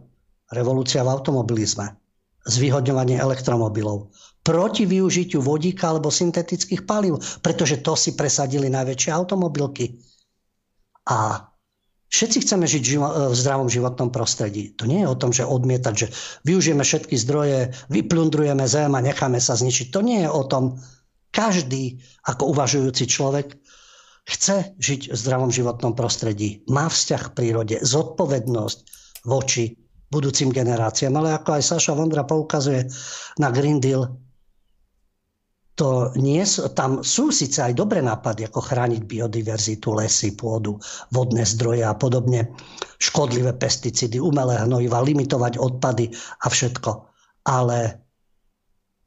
Revolúcia 0.53 1.01
v 1.03 1.11
automobilizme 1.11 1.97
zvýhodňovanie 2.47 3.19
elektromobilov. 3.19 4.15
Proti 4.47 4.87
využitiu 4.87 5.43
vodíka 5.43 5.91
alebo 5.91 6.15
syntetických 6.15 6.87
palív, 6.87 7.19
pretože 7.43 7.83
to 7.83 7.99
si 7.99 8.15
presadili 8.15 8.71
najväčšie 8.71 9.11
automobilky. 9.11 9.99
A 11.11 11.43
všetci 12.11 12.39
chceme 12.47 12.67
žiť 12.67 12.85
v 13.03 13.35
zdravom 13.35 13.67
životnom 13.67 14.15
prostredí. 14.15 14.75
To 14.79 14.87
nie 14.87 15.03
je 15.03 15.09
o 15.11 15.19
tom, 15.19 15.35
že 15.35 15.47
odmietať, 15.47 15.95
že 15.95 16.09
využijeme 16.47 16.87
všetky 16.87 17.17
zdroje, 17.19 17.75
vyplundrujeme 17.91 18.67
zem 18.67 18.95
a 18.95 19.05
necháme 19.05 19.43
sa 19.43 19.59
zničiť. 19.59 19.91
To 19.91 20.01
nie 20.03 20.23
je 20.23 20.31
o 20.31 20.43
tom. 20.47 20.79
Každý 21.35 22.01
ako 22.25 22.57
uvažujúci 22.57 23.05
človek 23.11 23.59
chce 24.27 24.75
žiť 24.81 25.13
v 25.13 25.17
zdravom 25.17 25.55
životnom 25.55 25.95
prostredí. 25.95 26.67
Má 26.67 26.91
vzťah 26.91 27.23
k 27.31 27.35
prírode, 27.35 27.77
zodpovednosť 27.85 28.79
voči 29.23 29.79
budúcim 30.11 30.51
generáciám. 30.51 31.15
Ale 31.19 31.35
ako 31.35 31.59
aj 31.59 31.63
Saša 31.63 31.95
Vondra 31.95 32.27
poukazuje 32.27 32.91
na 33.39 33.51
Green 33.55 33.79
Deal, 33.79 34.26
to 35.77 36.09
nie, 36.17 36.41
tam 36.73 37.05
sú 37.05 37.29
síce 37.29 37.61
aj 37.61 37.77
dobré 37.77 38.01
nápady, 38.01 38.49
ako 38.49 38.65
chrániť 38.65 39.05
biodiverzitu, 39.05 39.93
lesy, 39.93 40.33
pôdu, 40.33 40.81
vodné 41.13 41.45
zdroje 41.45 41.85
a 41.85 41.93
podobne, 41.93 42.49
škodlivé 42.97 43.53
pesticídy, 43.53 44.17
umelé 44.17 44.57
hnojiva, 44.57 45.05
limitovať 45.05 45.61
odpady 45.61 46.17
a 46.17 46.47
všetko. 46.49 46.91
Ale 47.45 48.01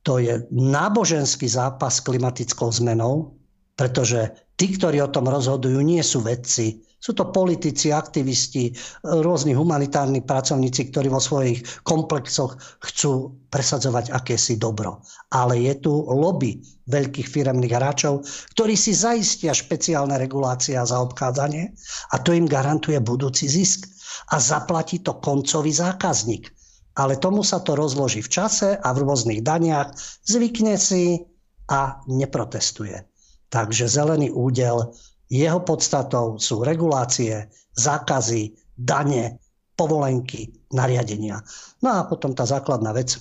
to 0.05 0.21
je 0.21 0.45
náboženský 0.53 1.49
zápas 1.49 1.97
s 1.97 2.05
klimatickou 2.05 2.69
zmenou, 2.69 3.33
pretože 3.73 4.29
tí, 4.53 4.69
ktorí 4.77 5.01
o 5.01 5.09
tom 5.09 5.25
rozhodujú, 5.25 5.81
nie 5.81 6.05
sú 6.05 6.21
vedci, 6.21 6.85
sú 6.99 7.15
to 7.15 7.31
politici, 7.31 7.95
aktivisti, 7.95 8.75
rôzni 9.07 9.55
humanitárni 9.55 10.19
pracovníci, 10.19 10.91
ktorí 10.91 11.07
vo 11.07 11.23
svojich 11.23 11.63
komplexoch 11.87 12.59
chcú 12.83 13.39
presadzovať 13.47 14.11
akési 14.11 14.59
dobro. 14.59 14.99
Ale 15.31 15.63
je 15.63 15.73
tu 15.79 15.95
lobby 15.95 16.59
veľkých 16.91 17.27
firemných 17.31 17.71
hráčov, 17.71 18.27
ktorí 18.53 18.75
si 18.75 18.91
zaistia 18.91 19.55
špeciálne 19.55 20.19
regulácie 20.19 20.75
a 20.75 20.83
zaobchádzanie 20.83 21.71
a 22.11 22.15
to 22.19 22.35
im 22.35 22.45
garantuje 22.45 22.99
budúci 22.99 23.47
zisk. 23.47 23.87
A 24.29 24.37
zaplatí 24.37 25.01
to 25.01 25.17
koncový 25.17 25.73
zákazník. 25.73 26.51
Ale 26.99 27.17
tomu 27.17 27.41
sa 27.41 27.63
to 27.63 27.73
rozloží 27.73 28.21
v 28.21 28.29
čase 28.29 28.75
a 28.75 28.89
v 28.91 29.01
rôznych 29.07 29.41
daniach, 29.41 29.95
zvykne 30.27 30.75
si 30.75 31.23
a 31.69 32.01
neprotestuje. 32.09 33.05
Takže 33.49 33.89
zelený 33.89 34.29
údel 34.29 34.93
jeho 35.29 35.61
podstatou 35.61 36.41
sú 36.41 36.65
regulácie, 36.65 37.47
zákazy, 37.77 38.57
dane, 38.73 39.37
povolenky, 39.77 40.51
nariadenia. 40.73 41.39
No 41.85 41.89
a 41.95 42.09
potom 42.09 42.33
tá 42.33 42.43
základná 42.43 42.91
vec, 42.91 43.15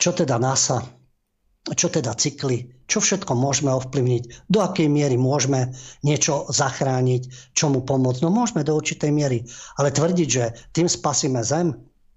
čo 0.00 0.10
teda 0.10 0.40
NASA, 0.40 0.82
čo 1.62 1.86
teda 1.86 2.18
cykly, 2.18 2.82
čo 2.90 2.98
všetko 2.98 3.38
môžeme 3.38 3.70
ovplyvniť, 3.70 4.50
do 4.50 4.58
akej 4.58 4.90
miery 4.90 5.14
môžeme 5.14 5.70
niečo 6.02 6.50
zachrániť, 6.50 7.54
čomu 7.54 7.86
pomôcť. 7.86 8.26
No 8.26 8.34
môžeme 8.34 8.66
do 8.66 8.74
určitej 8.74 9.14
miery, 9.14 9.46
ale 9.78 9.94
tvrdiť, 9.94 10.28
že 10.28 10.44
tým 10.74 10.90
spasíme 10.90 11.38
Zem 11.46 11.70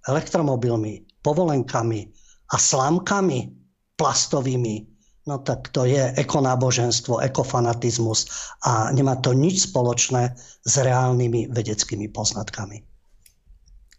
elektromobilmi, 0.10 1.22
povolenkami 1.22 2.02
a 2.50 2.56
slámkami 2.58 3.54
plastovými, 3.96 4.95
No 5.26 5.42
tak 5.42 5.74
to 5.74 5.90
je 5.90 6.14
ekonáboženstvo, 6.22 7.18
ekofanatizmus 7.18 8.30
a 8.62 8.94
nemá 8.94 9.18
to 9.18 9.34
nič 9.34 9.74
spoločné 9.74 10.38
s 10.62 10.74
reálnymi 10.78 11.50
vedeckými 11.50 12.14
poznatkami. 12.14 12.86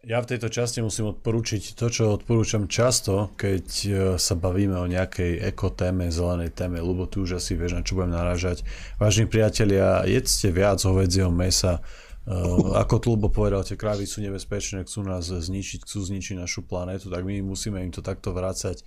Ja 0.06 0.22
v 0.22 0.30
tejto 0.30 0.46
časti 0.46 0.78
musím 0.86 1.10
odporučiť 1.10 1.74
to, 1.74 1.90
čo 1.90 2.14
odporúčam 2.14 2.70
často, 2.70 3.34
keď 3.34 3.66
e, 3.66 3.90
sa 4.22 4.38
bavíme 4.38 4.78
o 4.78 4.86
nejakej 4.86 5.42
ekotéme, 5.42 6.14
zelenej 6.14 6.54
téme, 6.54 6.78
lebo 6.78 7.10
tu 7.10 7.26
už 7.26 7.42
asi 7.42 7.58
vieš, 7.58 7.74
na 7.74 7.82
čo 7.82 7.98
budem 7.98 8.14
narážať. 8.14 8.62
Vážni 9.02 9.26
priatelia, 9.26 10.06
jedzte 10.06 10.54
viac 10.54 10.78
hovedzieho 10.78 11.34
mesa, 11.34 11.82
Uh, 12.26 12.74
ako 12.82 12.98
Tlubo 12.98 13.30
povedal, 13.30 13.62
tie 13.62 13.78
krávy 13.78 14.02
sú 14.02 14.18
nebezpečné, 14.18 14.82
chcú 14.82 15.06
nás 15.06 15.30
zničiť, 15.30 15.86
chcú 15.86 16.10
zničiť 16.10 16.34
našu 16.34 16.66
planétu, 16.66 17.06
tak 17.06 17.22
my 17.22 17.38
musíme 17.38 17.78
im 17.78 17.94
to 17.94 18.02
takto 18.02 18.34
vrácať 18.34 18.82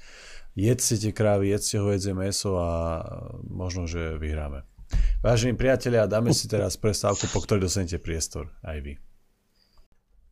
jedzte 0.55 0.95
tie 0.97 1.11
krávy, 1.13 1.51
jedzte 1.51 1.81
hovedzie 1.81 2.13
meso 2.13 2.57
a 2.57 2.71
možno, 3.45 3.85
že 3.89 4.17
vyhráme. 4.17 4.65
Vážení 5.21 5.53
priatelia, 5.53 6.09
dáme 6.09 6.33
si 6.33 6.49
teraz 6.49 6.79
prestávku, 6.79 7.29
po 7.29 7.43
ktorej 7.43 7.69
dostanete 7.69 8.01
priestor 8.01 8.49
aj 8.65 8.77
vy. 8.81 8.93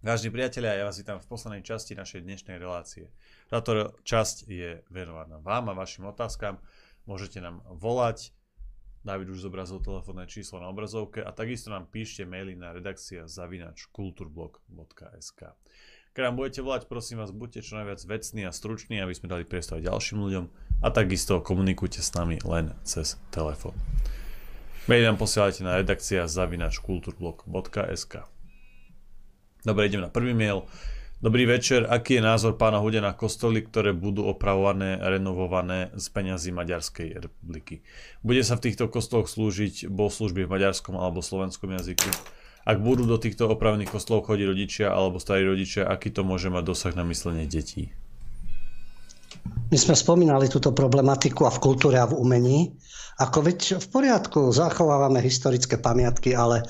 Vážení 0.01 0.31
priatelia, 0.31 0.77
ja 0.77 0.87
vás 0.87 0.97
vítam 0.97 1.19
v 1.19 1.27
poslednej 1.27 1.65
časti 1.65 1.97
našej 1.97 2.23
dnešnej 2.23 2.57
relácie. 2.61 3.11
Táto 3.51 3.97
časť 4.05 4.47
je 4.47 4.81
venovaná 4.87 5.41
vám 5.41 5.69
a 5.69 5.77
vašim 5.77 6.07
otázkam. 6.07 6.61
Môžete 7.03 7.43
nám 7.43 7.65
volať, 7.67 8.31
David 9.07 9.31
už 9.31 9.47
zobrazil 9.47 9.79
telefónne 9.79 10.27
číslo 10.27 10.59
na 10.59 10.67
obrazovke 10.67 11.23
a 11.23 11.31
takisto 11.31 11.71
nám 11.71 11.87
píšte 11.87 12.27
maily 12.27 12.59
na 12.59 12.75
redakcia 12.75 13.23
zavinač 13.23 13.87
nám 16.23 16.39
budete 16.39 16.65
volať, 16.65 16.89
prosím 16.89 17.21
vás, 17.21 17.29
buďte 17.29 17.61
čo 17.61 17.77
najviac 17.77 18.01
vecní 18.01 18.41
a 18.47 18.55
struční, 18.55 19.03
aby 19.03 19.13
sme 19.13 19.29
dali 19.29 19.45
priestor 19.45 19.77
ďalším 19.77 20.17
ľuďom 20.17 20.45
a 20.81 20.87
takisto 20.89 21.41
komunikujte 21.41 22.01
s 22.01 22.13
nami 22.17 22.41
len 22.41 22.73
cez 22.81 23.21
telefón. 23.29 23.77
Mail 24.87 25.03
nám 25.03 25.19
posielajte 25.19 25.67
na 25.67 25.77
redakcia 25.77 26.31
zavinačkulturblog.sk 26.31 28.13
Dobre, 29.67 29.91
idem 29.91 29.99
na 29.99 30.07
prvý 30.07 30.31
mail. 30.31 30.63
Dobrý 31.17 31.49
večer, 31.49 31.89
aký 31.89 32.21
je 32.21 32.23
názor 32.23 32.61
pána 32.61 32.77
Hude 32.77 33.01
na 33.01 33.11
kostoly, 33.11 33.65
ktoré 33.65 33.89
budú 33.89 34.29
opravované, 34.29 35.01
renovované 35.01 35.89
z 35.97 36.13
peňazí 36.13 36.53
Maďarskej 36.53 37.19
republiky? 37.19 37.81
Bude 38.21 38.45
sa 38.45 38.53
v 38.53 38.69
týchto 38.69 38.85
kostoloch 38.85 39.25
slúžiť 39.25 39.89
bohoslužby 39.89 40.45
v 40.45 40.53
maďarskom 40.55 40.93
alebo 40.93 41.25
slovenskom 41.25 41.73
jazyku? 41.73 42.05
Ak 42.67 42.83
budú 42.83 43.07
do 43.07 43.15
týchto 43.15 43.47
opravných 43.47 43.87
kostolov 43.87 44.27
chodiť 44.27 44.45
rodičia 44.45 44.87
alebo 44.91 45.23
starí 45.23 45.47
rodičia, 45.47 45.87
aký 45.87 46.11
to 46.11 46.27
môže 46.27 46.51
mať 46.51 46.63
dosah 46.67 46.93
na 46.99 47.07
myslenie 47.07 47.47
detí? 47.47 47.95
My 49.71 49.79
sme 49.79 49.95
spomínali 49.95 50.51
túto 50.51 50.75
problematiku 50.75 51.47
a 51.47 51.51
v 51.55 51.63
kultúre 51.63 51.95
a 51.95 52.07
v 52.11 52.19
umení. 52.19 52.75
Ako 53.23 53.47
veď 53.47 53.79
v 53.79 53.87
poriadku, 53.87 54.51
zachovávame 54.51 55.23
historické 55.23 55.79
pamiatky, 55.79 56.35
ale 56.35 56.67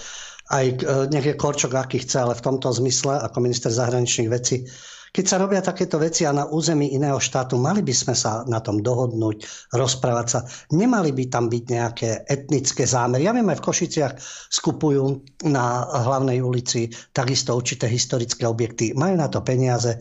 aj 0.54 0.66
e, 0.70 0.76
nech 1.10 1.26
je 1.26 1.34
Korčok 1.34 1.74
aký 1.74 2.06
chce, 2.06 2.22
ale 2.22 2.38
v 2.38 2.46
tomto 2.46 2.70
zmysle 2.70 3.18
ako 3.18 3.38
minister 3.42 3.74
zahraničných 3.74 4.30
vecí 4.30 4.70
keď 5.18 5.26
sa 5.26 5.42
robia 5.42 5.66
takéto 5.66 5.98
veci 5.98 6.30
a 6.30 6.32
na 6.36 6.46
území 6.46 6.94
iného 6.94 7.18
štátu, 7.18 7.58
mali 7.58 7.82
by 7.82 7.90
sme 7.90 8.14
sa 8.14 8.46
na 8.46 8.62
tom 8.62 8.86
dohodnúť, 8.86 9.50
rozprávať 9.74 10.28
sa. 10.30 10.46
Nemali 10.78 11.10
by 11.10 11.26
tam 11.26 11.50
byť 11.50 11.64
nejaké 11.66 12.10
etnické 12.30 12.86
zámery. 12.86 13.26
Ja 13.26 13.34
viem, 13.34 13.50
aj 13.50 13.58
v 13.58 13.66
Košiciach 13.66 14.14
skupujú 14.54 15.26
na 15.50 15.90
hlavnej 16.06 16.38
ulici 16.46 16.94
takisto 17.18 17.58
určité 17.58 17.90
historické 17.90 18.46
objekty. 18.46 18.94
Majú 18.94 19.18
na 19.18 19.26
to 19.26 19.42
peniaze. 19.42 19.98
E, 19.98 20.00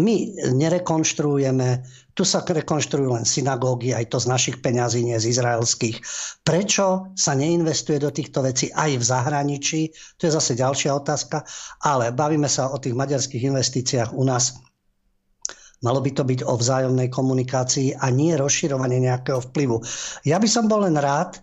my 0.00 0.16
nerekonštruujeme, 0.48 1.68
Tu 2.12 2.28
sa 2.28 2.44
rekonštruujú 2.44 3.16
len 3.16 3.24
synagógy, 3.24 3.96
aj 3.96 4.12
to 4.12 4.20
z 4.20 4.26
našich 4.28 4.56
peňazí, 4.60 5.00
nie 5.00 5.16
z 5.16 5.32
izraelských. 5.32 5.96
Prečo 6.44 7.08
sa 7.16 7.32
neinvestuje 7.32 7.96
do 8.04 8.12
týchto 8.12 8.44
vecí 8.44 8.68
aj 8.68 9.00
v 9.00 9.04
zahraničí? 9.04 9.80
To 10.20 10.28
je 10.28 10.32
zase 10.36 10.52
ďalšia 10.52 10.92
otázka. 10.92 11.40
Ale 11.88 12.12
bavíme 12.12 12.52
sa 12.52 12.68
o 12.68 12.76
tých 12.76 12.92
maďarských 12.92 13.48
investíciách 13.48 14.12
u 14.12 14.28
nás. 14.28 14.60
Malo 15.82 15.98
by 15.98 16.10
to 16.14 16.22
byť 16.22 16.40
o 16.46 16.54
vzájomnej 16.54 17.10
komunikácii 17.10 17.98
a 17.98 18.06
nie 18.12 18.38
rozširovanie 18.38 19.02
nejakého 19.02 19.42
vplyvu. 19.50 19.82
Ja 20.22 20.38
by 20.38 20.46
som 20.46 20.70
bol 20.70 20.86
len 20.86 20.94
rád, 20.94 21.42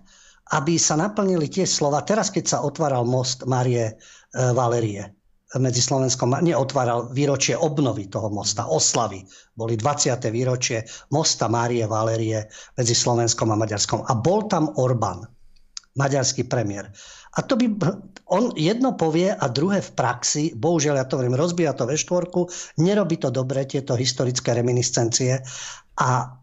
aby 0.56 0.80
sa 0.80 0.96
naplnili 0.96 1.52
tie 1.52 1.68
slova. 1.68 2.02
Teraz, 2.08 2.32
keď 2.32 2.46
sa 2.46 2.58
otváral 2.64 3.04
most 3.04 3.44
Marie 3.46 3.86
e, 3.86 3.94
Valerie, 4.34 5.19
medzi 5.58 5.82
Slovenskom 5.82 6.38
neotváral 6.46 7.10
výročie 7.10 7.58
obnovy 7.58 8.06
toho 8.06 8.30
mosta, 8.30 8.70
oslavy. 8.70 9.26
Boli 9.58 9.74
20. 9.74 10.22
výročie 10.30 10.86
mosta 11.10 11.50
Márie 11.50 11.90
Valérie 11.90 12.46
medzi 12.78 12.94
Slovenskom 12.94 13.50
a 13.50 13.58
Maďarskom. 13.58 14.06
A 14.06 14.14
bol 14.14 14.46
tam 14.46 14.70
Orbán, 14.78 15.26
maďarský 15.98 16.46
premiér. 16.46 16.94
A 17.38 17.42
to 17.42 17.58
by, 17.58 17.66
on 18.30 18.54
jedno 18.54 18.94
povie 18.94 19.34
a 19.34 19.46
druhé 19.50 19.82
v 19.82 19.92
praxi, 19.98 20.44
bohužiaľ 20.54 21.02
ja 21.02 21.06
to 21.06 21.18
hovorím, 21.18 21.38
rozbíja 21.38 21.74
to 21.74 21.90
ve 21.90 21.98
štvorku, 21.98 22.50
nerobí 22.82 23.18
to 23.18 23.34
dobre, 23.34 23.66
tieto 23.66 23.98
historické 23.98 24.54
reminiscencie. 24.54 25.42
A 25.98 26.39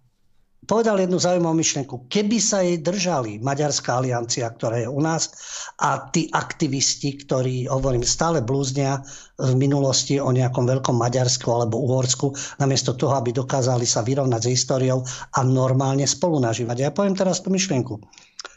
povedal 0.66 0.98
jednu 0.98 1.16
zaujímavú 1.16 1.54
myšlienku. 1.56 2.10
Keby 2.10 2.38
sa 2.42 2.60
jej 2.60 2.82
držali 2.82 3.38
Maďarská 3.38 4.02
aliancia, 4.02 4.50
ktorá 4.50 4.82
je 4.82 4.88
u 4.90 4.98
nás, 4.98 5.30
a 5.78 6.10
tí 6.10 6.26
aktivisti, 6.28 7.22
ktorí, 7.22 7.70
hovorím, 7.70 8.02
stále 8.02 8.42
blúznia 8.42 9.00
v 9.38 9.54
minulosti 9.54 10.18
o 10.18 10.34
nejakom 10.34 10.66
veľkom 10.66 10.98
Maďarsku 10.98 11.46
alebo 11.46 11.78
Uhorsku, 11.86 12.34
namiesto 12.58 12.98
toho, 12.98 13.14
aby 13.14 13.30
dokázali 13.30 13.86
sa 13.86 14.02
vyrovnať 14.02 14.40
s 14.42 14.52
históriou 14.52 15.06
a 15.06 15.40
normálne 15.46 16.04
spolu 16.04 16.42
nažívať. 16.42 16.76
Ja 16.82 16.90
poviem 16.90 17.14
teraz 17.14 17.44
tú 17.44 17.54
myšlienku. 17.54 18.02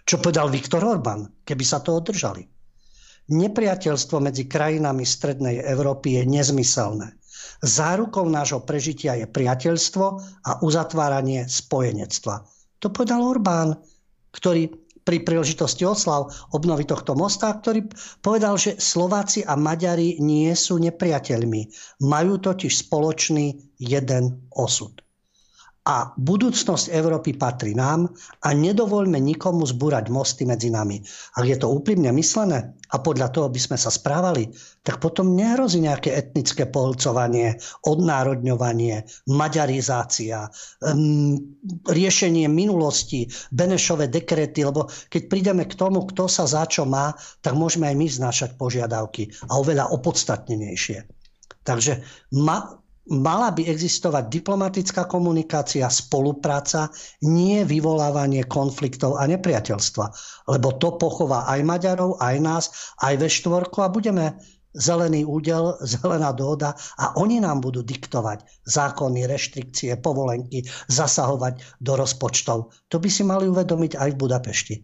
Čo 0.10 0.18
povedal 0.18 0.50
Viktor 0.50 0.82
Orbán, 0.82 1.46
keby 1.46 1.64
sa 1.68 1.86
toho 1.86 2.02
držali? 2.02 2.42
Nepriateľstvo 3.30 4.18
medzi 4.18 4.50
krajinami 4.50 5.06
Strednej 5.06 5.62
Európy 5.62 6.18
je 6.18 6.24
nezmyselné 6.26 7.19
Zárukou 7.60 8.28
nášho 8.28 8.64
prežitia 8.64 9.20
je 9.20 9.28
priateľstvo 9.28 10.06
a 10.46 10.52
uzatváranie 10.64 11.48
spojenectva. 11.50 12.46
To 12.80 12.88
povedal 12.94 13.20
Orbán, 13.20 13.76
ktorý 14.32 14.72
pri 15.04 15.26
príležitosti 15.26 15.90
oslav 15.90 16.30
obnovy 16.54 16.86
tohto 16.86 17.18
mosta, 17.18 17.50
ktorý 17.50 17.90
povedal, 18.22 18.62
že 18.62 18.78
Slováci 18.78 19.42
a 19.42 19.58
Maďari 19.58 20.22
nie 20.22 20.54
sú 20.54 20.78
nepriateľmi. 20.78 21.62
Majú 22.06 22.34
totiž 22.38 22.86
spoločný 22.86 23.58
jeden 23.82 24.46
osud 24.54 25.02
a 25.90 26.14
budúcnosť 26.14 26.94
Európy 26.94 27.34
patrí 27.34 27.74
nám 27.74 28.14
a 28.46 28.54
nedovoľme 28.54 29.18
nikomu 29.18 29.66
zbúrať 29.66 30.14
mosty 30.14 30.46
medzi 30.46 30.70
nami. 30.70 31.02
Ak 31.34 31.50
je 31.50 31.58
to 31.58 31.66
úprimne 31.74 32.14
myslené 32.14 32.78
a 32.94 32.96
podľa 33.02 33.34
toho 33.34 33.50
by 33.50 33.58
sme 33.58 33.74
sa 33.74 33.90
správali, 33.90 34.54
tak 34.86 35.02
potom 35.02 35.34
nehrozí 35.34 35.82
nejaké 35.82 36.14
etnické 36.14 36.70
pohlcovanie, 36.70 37.58
odnárodňovanie, 37.90 39.10
maďarizácia, 39.34 40.54
um, 40.86 41.42
riešenie 41.90 42.46
minulosti, 42.46 43.26
Benešové 43.50 44.14
dekrety, 44.14 44.70
lebo 44.70 44.94
keď 45.10 45.22
prídeme 45.26 45.66
k 45.66 45.74
tomu, 45.74 46.06
kto 46.06 46.30
sa 46.30 46.46
za 46.46 46.70
čo 46.70 46.86
má, 46.86 47.18
tak 47.42 47.58
môžeme 47.58 47.90
aj 47.90 47.98
my 47.98 48.08
znášať 48.14 48.50
požiadavky 48.62 49.34
a 49.50 49.58
oveľa 49.58 49.90
opodstatnenejšie. 49.90 51.02
Takže 51.66 52.06
ma, 52.38 52.78
mala 53.10 53.50
by 53.52 53.66
existovať 53.66 54.30
diplomatická 54.30 55.10
komunikácia, 55.10 55.90
spolupráca, 55.90 56.94
nie 57.26 57.66
vyvolávanie 57.66 58.46
konfliktov 58.46 59.18
a 59.18 59.26
nepriateľstva. 59.26 60.06
Lebo 60.54 60.78
to 60.78 60.96
pochová 60.96 61.50
aj 61.50 61.60
Maďarov, 61.66 62.22
aj 62.22 62.36
nás, 62.40 62.66
aj 63.02 63.18
ve 63.18 63.30
štvorku 63.30 63.82
a 63.82 63.90
budeme 63.90 64.38
zelený 64.78 65.26
údel, 65.26 65.78
zelená 65.98 66.32
dohoda 66.32 66.78
a 67.02 67.18
oni 67.18 67.42
nám 67.42 67.66
budú 67.66 67.82
diktovať 67.82 68.46
zákony, 68.70 69.26
reštrikcie, 69.26 69.98
povolenky, 69.98 70.66
zasahovať 70.88 71.82
do 71.82 71.94
rozpočtov. 71.98 72.58
To 72.94 72.98
by 73.02 73.10
si 73.10 73.26
mali 73.26 73.50
uvedomiť 73.50 73.98
aj 73.98 74.10
v 74.14 74.20
Budapešti. 74.20 74.76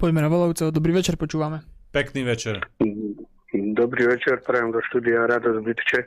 Poďme 0.00 0.24
na 0.24 0.32
volajúceho. 0.32 0.72
Dobrý 0.72 0.96
večer, 0.96 1.20
počúvame. 1.20 1.60
Pekný 1.92 2.22
večer. 2.22 2.62
Dobrý 3.80 4.12
večer, 4.12 4.44
prajem 4.44 4.76
do 4.76 4.80
štúdia 4.92 5.24
Radosť 5.24 5.60
Bytče. 5.64 6.00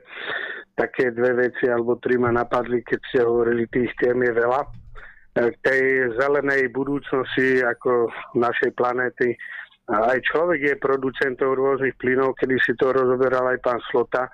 Také 0.78 1.09
dve 1.09 1.49
veci 1.49 1.65
alebo 1.65 1.97
tri 1.97 2.21
ma 2.21 2.30
napadli, 2.30 2.86
keď 2.86 2.99
ste 3.09 3.26
hovorili, 3.26 3.65
tých 3.65 3.89
tém 3.97 4.13
je 4.13 4.30
veľa. 4.30 4.61
K 5.34 5.41
e, 5.41 5.57
tej 5.57 5.82
zelenej 6.21 6.69
budúcnosti 6.69 7.65
ako 7.65 8.13
našej 8.38 8.78
planéty 8.78 9.34
aj 9.89 10.21
človek 10.21 10.61
je 10.61 10.76
producentom 10.86 11.57
rôznych 11.57 11.97
plynov, 11.97 12.38
kedy 12.38 12.61
si 12.61 12.78
to 12.78 12.93
rozoberal 12.93 13.49
aj 13.49 13.57
pán 13.65 13.82
Slota. 13.89 14.30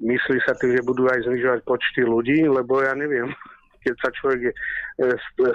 Myslí 0.00 0.40
sa 0.48 0.56
tým, 0.56 0.72
že 0.72 0.80
budú 0.80 1.12
aj 1.12 1.28
znižovať 1.28 1.68
počty 1.68 2.08
ľudí, 2.08 2.48
lebo 2.48 2.80
ja 2.80 2.96
neviem, 2.96 3.28
keď 3.84 4.00
sa 4.00 4.08
človek 4.16 4.48
e, 4.48 4.52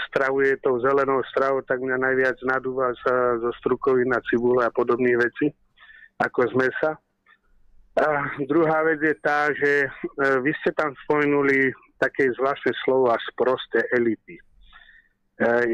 stravuje 0.06 0.54
tou 0.62 0.78
zelenou 0.86 1.26
stravou, 1.34 1.66
tak 1.66 1.82
mňa 1.82 1.98
najviac 1.98 2.38
nadúva 2.46 2.94
sa 3.02 3.42
zo 3.42 3.50
strukovín 3.58 4.14
na 4.14 4.22
cibule 4.30 4.62
a 4.62 4.70
podobných 4.70 5.18
vecí 5.18 5.50
ako 6.22 6.54
z 6.54 6.70
mesa. 6.70 7.02
A 7.94 8.26
druhá 8.50 8.82
vec 8.90 9.06
je 9.06 9.16
tá, 9.22 9.54
že 9.54 9.86
e, 9.86 9.90
vy 10.42 10.50
ste 10.62 10.74
tam 10.74 10.98
spomenuli 11.06 11.70
také 12.02 12.26
zvláštne 12.34 12.74
slovo 12.82 13.14
a 13.14 13.22
sprosté 13.30 13.86
elity. 13.94 14.42
E, 14.42 14.44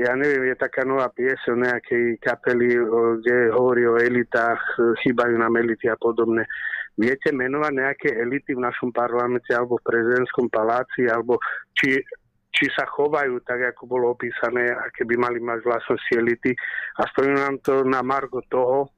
ja 0.04 0.12
neviem, 0.20 0.52
je 0.52 0.60
taká 0.60 0.84
nová 0.84 1.08
piesť 1.16 1.56
o 1.56 1.56
nejakej 1.56 2.20
kapely, 2.20 2.76
kde 3.24 3.56
hovorí 3.56 3.88
o 3.88 3.96
elitách, 3.96 4.60
chýbajú 5.00 5.40
nám 5.40 5.56
elity 5.64 5.88
a 5.88 5.96
podobne. 5.96 6.44
Viete 7.00 7.32
menovať 7.32 7.72
nejaké 7.72 8.10
elity 8.20 8.52
v 8.52 8.68
našom 8.68 8.92
parlamente 8.92 9.56
alebo 9.56 9.80
v 9.80 9.88
prezidentskom 9.88 10.52
paláci, 10.52 11.08
alebo 11.08 11.40
či, 11.72 12.04
či 12.52 12.68
sa 12.76 12.84
chovajú 12.84 13.40
tak, 13.48 13.64
ako 13.72 13.88
bolo 13.88 14.12
opísané, 14.12 14.76
aké 14.76 15.08
by 15.08 15.16
mali 15.16 15.40
mať 15.40 15.64
vlastnosti 15.64 16.12
elity. 16.12 16.52
A 17.00 17.08
spomínam 17.16 17.64
to 17.64 17.88
na 17.88 18.04
margo 18.04 18.44
toho, 18.52 18.92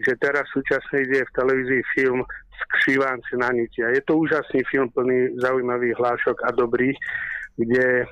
že 0.00 0.16
teraz 0.16 0.48
súčasne 0.52 1.04
ide 1.04 1.24
v 1.24 1.36
televízii 1.36 1.82
film 1.96 2.24
Skřivánci 2.60 3.36
na 3.40 3.48
niti. 3.52 3.80
Je 3.80 4.04
to 4.04 4.20
úžasný 4.20 4.60
film 4.68 4.92
plný 4.92 5.40
zaujímavých 5.40 5.96
hlášok 5.96 6.44
a 6.44 6.50
dobrých, 6.52 6.96
kde 7.56 8.04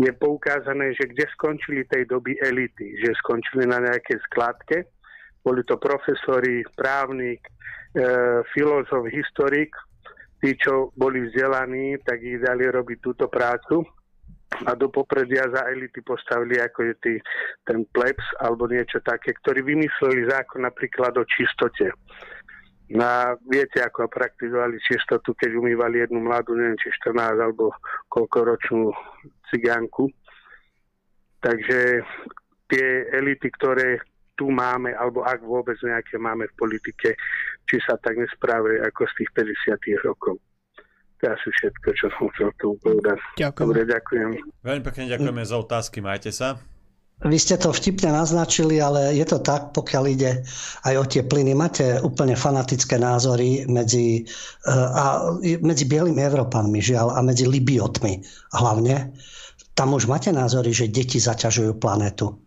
je 0.00 0.12
poukázané, 0.16 0.96
že 0.96 1.04
kde 1.04 1.28
skončili 1.36 1.84
tej 1.84 2.08
doby 2.08 2.40
elity, 2.40 2.96
že 3.04 3.12
skončili 3.20 3.68
na 3.68 3.84
nejakej 3.84 4.18
skladke. 4.32 4.88
Boli 5.44 5.60
to 5.68 5.76
profesori, 5.76 6.64
právnik, 6.76 7.44
e, 7.44 7.52
filozof, 8.56 9.04
historik. 9.12 9.72
Tí, 10.40 10.56
čo 10.56 10.88
boli 10.96 11.28
vzdelaní, 11.28 12.00
tak 12.00 12.24
ich 12.24 12.40
dali 12.40 12.64
robiť 12.64 12.98
túto 13.04 13.28
prácu 13.28 13.84
a 14.50 14.74
do 14.74 14.90
popredia 14.90 15.46
za 15.48 15.70
elity 15.70 16.02
postavili 16.02 16.58
ako 16.58 16.82
je 16.90 16.94
tý, 17.00 17.14
ten 17.64 17.86
plebs 17.94 18.24
alebo 18.42 18.66
niečo 18.66 18.98
také, 19.00 19.32
ktorí 19.32 19.62
vymysleli 19.62 20.26
zákon 20.26 20.66
napríklad 20.66 21.16
o 21.16 21.24
čistote. 21.24 21.94
Na, 22.90 23.38
viete, 23.46 23.78
ako 23.78 24.10
praktizovali 24.10 24.82
čistotu, 24.82 25.30
keď 25.38 25.54
umývali 25.54 26.02
jednu 26.02 26.26
mladú, 26.26 26.58
neviem, 26.58 26.74
či 26.74 26.90
14 26.90 27.38
alebo 27.38 27.70
koľkoročnú 28.10 28.90
cigánku. 29.46 30.10
Takže 31.38 32.02
tie 32.66 32.86
elity, 33.14 33.46
ktoré 33.54 34.02
tu 34.34 34.50
máme, 34.50 34.90
alebo 34.98 35.22
ak 35.22 35.38
vôbec 35.46 35.78
nejaké 35.86 36.18
máme 36.18 36.50
v 36.50 36.58
politike, 36.58 37.14
či 37.70 37.76
sa 37.86 37.94
tak 38.02 38.18
nesprávali 38.18 38.82
ako 38.82 39.06
z 39.14 39.22
tých 39.22 39.30
50 39.38 40.06
rokov. 40.10 40.42
To 41.20 41.28
je 41.28 41.30
asi 41.36 41.48
všetko, 41.52 41.88
čo 42.00 42.06
som 42.16 42.24
chcel 42.32 42.48
tu 42.56 42.80
povedať. 42.80 43.20
Ďakujem. 43.36 43.66
Dobre, 43.68 43.82
ďakujem. 43.84 44.28
Veľmi 44.64 44.82
pekne 44.88 45.04
ďakujeme 45.12 45.42
za 45.44 45.56
otázky, 45.60 46.00
majte 46.00 46.32
sa. 46.32 46.56
Vy 47.20 47.36
ste 47.36 47.60
to 47.60 47.68
vtipne 47.68 48.16
naznačili, 48.16 48.80
ale 48.80 49.12
je 49.12 49.28
to 49.28 49.44
tak, 49.44 49.76
pokiaľ 49.76 50.04
ide 50.08 50.40
aj 50.88 50.94
o 50.96 51.04
tie 51.04 51.20
plyny. 51.20 51.52
Máte 51.52 52.00
úplne 52.00 52.32
fanatické 52.32 52.96
názory 52.96 53.68
medzi, 53.68 54.24
eh, 54.24 54.72
a, 54.72 55.36
medzi 55.60 55.84
bielými 55.84 56.16
Európanmi, 56.16 56.80
žiaľ, 56.80 57.12
a 57.12 57.20
medzi 57.20 57.44
Libiotmi 57.44 58.24
hlavne. 58.56 59.12
Tam 59.76 59.92
už 59.92 60.08
máte 60.08 60.32
názory, 60.32 60.72
že 60.72 60.88
deti 60.88 61.20
zaťažujú 61.20 61.76
planetu. 61.76 62.40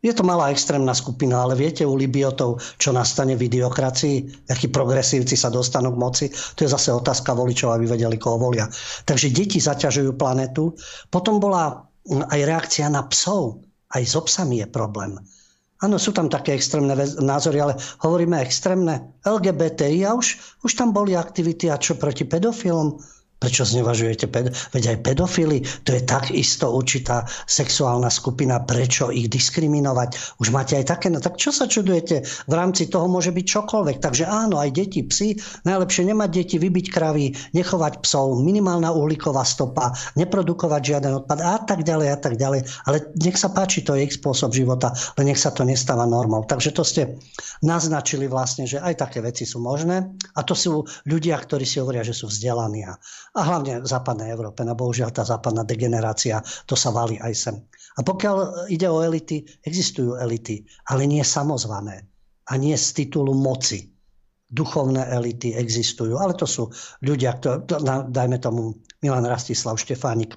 Je 0.00 0.16
to 0.16 0.24
malá 0.24 0.48
extrémna 0.48 0.96
skupina, 0.96 1.44
ale 1.44 1.60
viete 1.60 1.84
u 1.84 1.92
Libiotov, 1.92 2.64
čo 2.80 2.88
nastane 2.88 3.36
v 3.36 3.52
idiokracii, 3.52 4.48
akí 4.48 4.72
progresívci 4.72 5.36
sa 5.36 5.52
dostanú 5.52 5.92
k 5.92 6.00
moci, 6.00 6.26
to 6.56 6.64
je 6.64 6.72
zase 6.72 6.88
otázka 6.88 7.36
voličov, 7.36 7.76
aby 7.76 7.84
vedeli, 7.84 8.16
koho 8.16 8.40
volia. 8.40 8.64
Takže 9.04 9.28
deti 9.28 9.60
zaťažujú 9.60 10.16
planetu. 10.16 10.72
Potom 11.12 11.36
bola 11.36 11.84
mm, 12.08 12.32
aj 12.32 12.40
reakcia 12.48 12.88
na 12.88 13.04
psov. 13.12 13.60
Aj 13.90 14.00
so 14.06 14.24
psami 14.24 14.64
je 14.64 14.68
problém. 14.70 15.20
Áno, 15.80 15.96
sú 15.96 16.12
tam 16.12 16.28
také 16.28 16.56
extrémne 16.56 16.92
názory, 17.20 17.60
ale 17.60 17.74
hovoríme 18.04 18.36
extrémne 18.40 19.16
LGBTI 19.24 20.04
a 20.04 20.12
už, 20.12 20.60
už 20.64 20.72
tam 20.76 20.92
boli 20.92 21.16
aktivity 21.16 21.72
a 21.72 21.80
čo 21.80 21.96
proti 21.96 22.28
pedofilom? 22.28 23.00
Prečo 23.40 23.64
znevažujete 23.64 24.28
ped- 24.28 24.52
Veď 24.52 24.84
aj 24.92 24.98
pedofily, 25.00 25.64
to 25.88 25.96
je 25.96 26.04
takisto 26.04 26.68
určitá 26.68 27.24
sexuálna 27.48 28.12
skupina, 28.12 28.60
prečo 28.60 29.08
ich 29.08 29.32
diskriminovať? 29.32 30.36
Už 30.44 30.52
máte 30.52 30.76
aj 30.76 30.92
také, 30.92 31.08
no 31.08 31.24
tak 31.24 31.40
čo 31.40 31.48
sa 31.48 31.64
čudujete? 31.64 32.20
V 32.44 32.52
rámci 32.52 32.92
toho 32.92 33.08
môže 33.08 33.32
byť 33.32 33.46
čokoľvek. 33.48 33.96
Takže 34.04 34.28
áno, 34.28 34.60
aj 34.60 34.76
deti, 34.76 35.00
psi, 35.00 35.40
najlepšie 35.64 36.12
nemať 36.12 36.30
deti, 36.36 36.56
vybiť 36.60 36.86
kravy, 36.92 37.56
nechovať 37.56 38.04
psov, 38.04 38.44
minimálna 38.44 38.92
uhlíková 38.92 39.40
stopa, 39.48 39.96
neprodukovať 40.20 40.82
žiaden 40.84 41.24
odpad 41.24 41.40
a 41.40 41.56
tak 41.64 41.80
ďalej 41.80 42.08
a 42.12 42.18
tak 42.20 42.36
ďalej. 42.36 42.60
Ale 42.84 43.08
nech 43.16 43.40
sa 43.40 43.48
páči, 43.48 43.80
to 43.80 43.96
je 43.96 44.04
ich 44.04 44.20
spôsob 44.20 44.52
života, 44.52 44.92
len 45.16 45.32
nech 45.32 45.40
sa 45.40 45.48
to 45.48 45.64
nestáva 45.64 46.04
normou. 46.04 46.44
Takže 46.44 46.76
to 46.76 46.84
ste 46.84 47.16
naznačili 47.64 48.28
vlastne, 48.28 48.68
že 48.68 48.84
aj 48.84 49.00
také 49.00 49.24
veci 49.24 49.48
sú 49.48 49.64
možné 49.64 50.12
a 50.36 50.44
to 50.44 50.52
sú 50.52 50.84
ľudia, 51.08 51.40
ktorí 51.40 51.64
si 51.64 51.80
hovoria, 51.80 52.04
že 52.04 52.12
sú 52.12 52.28
vzdelaní 52.28 52.84
hlavne 53.38 53.82
v 53.82 53.86
západnej 53.86 54.34
Európe. 54.34 54.66
No 54.66 54.74
bohužiaľ 54.74 55.14
tá 55.14 55.22
západná 55.22 55.62
degenerácia, 55.62 56.42
to 56.66 56.74
sa 56.74 56.90
valí 56.90 57.18
aj 57.22 57.34
sem. 57.34 57.56
A 57.98 58.02
pokiaľ 58.02 58.66
ide 58.70 58.90
o 58.90 59.02
elity, 59.02 59.46
existujú 59.62 60.18
elity, 60.18 60.66
ale 60.90 61.06
nie 61.06 61.22
samozvané 61.22 62.06
a 62.50 62.52
nie 62.58 62.74
z 62.74 63.06
titulu 63.06 63.34
moci. 63.34 63.86
Duchovné 64.50 65.06
elity 65.14 65.54
existujú, 65.54 66.18
ale 66.18 66.34
to 66.34 66.42
sú 66.42 66.66
ľudia, 67.06 67.38
to, 67.38 67.62
dajme 68.10 68.42
tomu 68.42 68.74
Milan 68.98 69.22
Rastislav 69.22 69.78
Štefánik, 69.78 70.34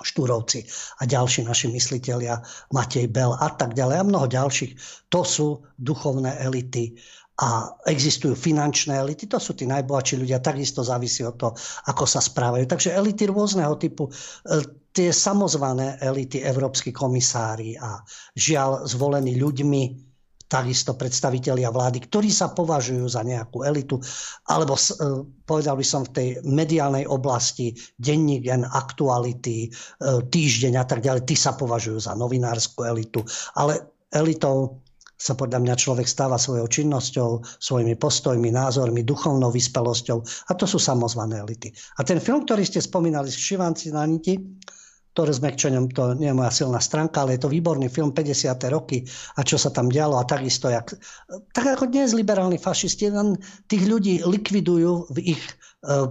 Štúrovci 0.00 0.64
a 1.00 1.08
ďalší 1.08 1.48
naši 1.48 1.72
mysliteľia, 1.72 2.36
Matej 2.72 3.08
Bel 3.08 3.32
a 3.32 3.48
tak 3.56 3.72
ďalej 3.72 3.96
a 4.00 4.08
mnoho 4.08 4.28
ďalších. 4.28 4.72
To 5.08 5.24
sú 5.24 5.64
duchovné 5.80 6.36
elity 6.40 7.00
a 7.40 7.72
existujú 7.88 8.36
finančné 8.36 9.00
elity, 9.00 9.24
to 9.24 9.40
sú 9.40 9.56
tí 9.56 9.64
najbohatší 9.64 10.20
ľudia, 10.20 10.44
takisto 10.44 10.84
závisí 10.84 11.24
od 11.24 11.40
toho, 11.40 11.52
ako 11.88 12.04
sa 12.04 12.20
správajú. 12.20 12.68
Takže 12.68 12.92
elity 12.92 13.24
rôzneho 13.32 13.80
typu, 13.80 14.12
e, 14.12 14.12
tie 14.92 15.08
samozvané 15.08 15.96
elity, 16.04 16.44
európsky 16.44 16.92
komisári 16.92 17.80
a 17.80 18.04
žiaľ 18.36 18.84
zvolení 18.84 19.40
ľuďmi, 19.40 20.12
takisto 20.50 20.98
predstavitelia 20.98 21.70
vlády, 21.70 22.10
ktorí 22.10 22.26
sa 22.26 22.50
považujú 22.50 23.06
za 23.06 23.22
nejakú 23.22 23.62
elitu, 23.62 24.02
alebo 24.50 24.74
e, 24.74 24.82
povedal 25.46 25.78
by 25.80 25.86
som 25.86 26.02
v 26.04 26.12
tej 26.12 26.28
mediálnej 26.44 27.06
oblasti, 27.06 27.72
denník, 27.96 28.50
gen, 28.50 28.68
aktuality, 28.68 29.64
e, 29.64 29.68
týždeň 30.28 30.74
a 30.76 30.84
tak 30.84 31.00
ďalej, 31.00 31.24
tí 31.24 31.38
sa 31.38 31.56
považujú 31.56 32.04
za 32.04 32.12
novinárskú 32.18 32.84
elitu. 32.84 33.24
Ale 33.54 33.80
elitou 34.10 34.82
sa 35.20 35.36
podľa 35.36 35.60
mňa 35.60 35.74
človek 35.76 36.08
stáva 36.08 36.40
svojou 36.40 36.64
činnosťou, 36.64 37.44
svojimi 37.60 37.92
postojmi, 38.00 38.48
názormi, 38.48 39.04
duchovnou 39.04 39.52
vyspelosťou. 39.52 40.48
A 40.48 40.52
to 40.56 40.64
sú 40.64 40.80
samozvané 40.80 41.44
elity. 41.44 41.68
A 42.00 42.08
ten 42.08 42.16
film, 42.24 42.48
ktorý 42.48 42.64
ste 42.64 42.80
spomínali, 42.80 43.28
Šivanci 43.28 43.92
na 43.92 44.08
niti, 44.08 44.40
ktoré 45.10 45.34
s 45.34 45.42
Mekčenom, 45.42 45.90
to 45.90 46.14
nie 46.14 46.30
je 46.30 46.38
moja 46.38 46.54
silná 46.54 46.78
stránka, 46.78 47.26
ale 47.26 47.34
je 47.34 47.42
to 47.42 47.50
výborný 47.50 47.90
film 47.90 48.14
50. 48.14 48.46
roky 48.70 49.02
a 49.34 49.42
čo 49.42 49.58
sa 49.58 49.74
tam 49.74 49.90
dialo 49.90 50.14
a 50.14 50.24
takisto, 50.26 50.70
jak, 50.70 50.94
tak 51.50 51.66
ako 51.66 51.90
dnes 51.90 52.14
liberálni 52.14 52.62
fašisti, 52.62 53.10
len 53.10 53.34
tých 53.66 53.90
ľudí 53.90 54.22
likvidujú 54.22 55.10
v 55.10 55.34
ich 55.34 55.42
e, 55.42 55.54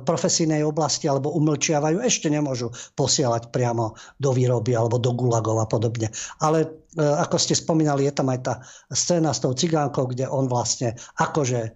profesijnej 0.04 0.68
oblasti 0.68 1.08
alebo 1.08 1.32
umlčiavajú, 1.32 2.04
ešte 2.04 2.28
nemôžu 2.28 2.76
posielať 3.00 3.56
priamo 3.56 3.96
do 4.20 4.36
výroby 4.36 4.76
alebo 4.76 5.00
do 5.00 5.16
gulagov 5.16 5.64
a 5.64 5.68
podobne. 5.72 6.12
Ale 6.44 6.68
e, 6.68 7.00
ako 7.00 7.40
ste 7.40 7.56
spomínali, 7.56 8.04
je 8.04 8.14
tam 8.20 8.28
aj 8.28 8.40
tá 8.44 8.54
scéna 8.92 9.32
s 9.32 9.40
tou 9.40 9.56
cigánkou, 9.56 10.12
kde 10.12 10.28
on 10.28 10.52
vlastne 10.52 11.00
akože 11.24 11.60
e, 11.64 11.70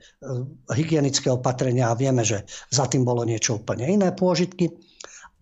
hygienické 0.76 1.32
opatrenia 1.32 1.88
a 1.88 1.95
vieme, 1.95 2.28
že 2.28 2.44
za 2.68 2.84
tým 2.91 3.08
bolo 3.08 3.24
niečo 3.24 3.64
úplne 3.64 3.88
iné 3.88 4.12
pôžitky 4.12 4.93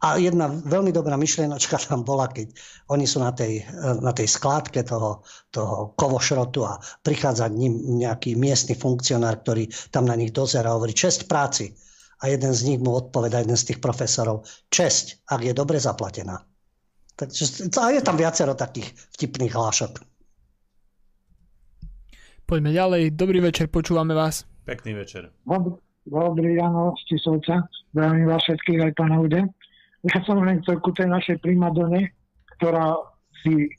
a 0.02 0.18
jedna 0.18 0.50
veľmi 0.50 0.90
dobrá 0.90 1.14
myšlienočka 1.14 1.78
tam 1.86 2.02
bola, 2.02 2.26
keď 2.26 2.50
oni 2.90 3.06
sú 3.06 3.22
na 3.22 3.30
tej, 3.30 3.62
na 4.02 4.10
tej 4.10 4.26
skládke 4.26 4.82
toho, 4.82 5.22
toho 5.54 5.94
kovošrotu 5.94 6.66
a 6.66 6.82
prichádza 7.06 7.46
ním 7.54 8.02
nejaký 8.02 8.34
miestny 8.34 8.74
funkcionár, 8.74 9.46
ktorý 9.46 9.70
tam 9.94 10.10
na 10.10 10.18
nich 10.18 10.34
dozera 10.34 10.74
a 10.74 10.76
hovorí 10.78 10.98
čest 10.98 11.30
práci. 11.30 11.78
A 12.22 12.30
jeden 12.30 12.54
z 12.54 12.62
nich 12.70 12.80
mu 12.82 12.98
odpoveda, 12.98 13.42
jeden 13.42 13.58
z 13.58 13.74
tých 13.74 13.80
profesorov, 13.82 14.46
česť, 14.70 15.26
ak 15.30 15.42
je 15.42 15.54
dobre 15.58 15.78
zaplatená. 15.82 16.38
Takže, 17.18 17.70
a 17.78 17.94
je 17.94 18.02
tam 18.02 18.18
viacero 18.18 18.58
takých 18.58 18.94
vtipných 19.18 19.54
hlášok. 19.54 20.02
Poďme 22.50 22.74
ďalej. 22.74 23.14
Dobrý 23.14 23.42
večer, 23.42 23.70
počúvame 23.70 24.18
vás. 24.18 24.46
Pekný 24.66 24.98
večer. 24.98 25.30
Dobrý 26.06 26.58
ráno 26.58 26.98
z 26.98 27.02
Tisovca. 27.14 27.70
Zdravím 27.94 28.26
vás 28.30 28.42
všetkých 28.46 28.80
aj 28.90 28.92
pána 28.98 29.18
Ude. 29.22 29.42
Ja 30.02 30.18
som 30.26 30.42
len 30.42 30.66
chcel 30.66 30.82
ku 30.82 30.90
tej 30.90 31.10
našej 31.10 31.46
primadone, 31.46 32.10
ktorá 32.58 32.98
si 33.46 33.70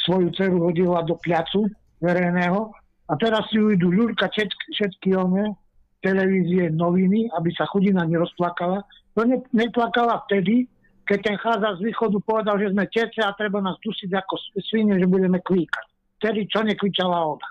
svoju 0.00 0.32
dceru 0.32 0.64
hodila 0.64 1.04
do 1.04 1.20
placu 1.20 1.68
verejného 2.00 2.72
a 3.08 3.12
teraz 3.20 3.46
si 3.52 3.60
ju 3.60 3.70
idú 3.70 3.92
ľurka 3.92 4.32
všetky, 4.32 4.64
všetky 4.74 5.08
one, 5.12 5.52
televízie, 6.00 6.72
noviny, 6.72 7.30
aby 7.36 7.52
sa 7.54 7.68
chudina 7.70 8.02
nerozplakala. 8.08 8.82
To 9.14 9.28
ne, 9.28 9.44
neplakala 9.52 10.24
vtedy, 10.26 10.66
keď 11.04 11.18
ten 11.20 11.36
chádza 11.38 11.78
z 11.78 11.92
východu 11.92 12.18
povedal, 12.24 12.56
že 12.56 12.72
sme 12.72 12.88
tece 12.88 13.20
a 13.20 13.36
treba 13.36 13.60
nás 13.60 13.76
dusiť 13.84 14.10
ako 14.10 14.34
svine, 14.72 14.96
že 14.96 15.06
budeme 15.06 15.38
kvíkať. 15.44 15.86
Vtedy 16.18 16.48
čo 16.48 16.64
nekvičala 16.64 17.18
ona. 17.36 17.48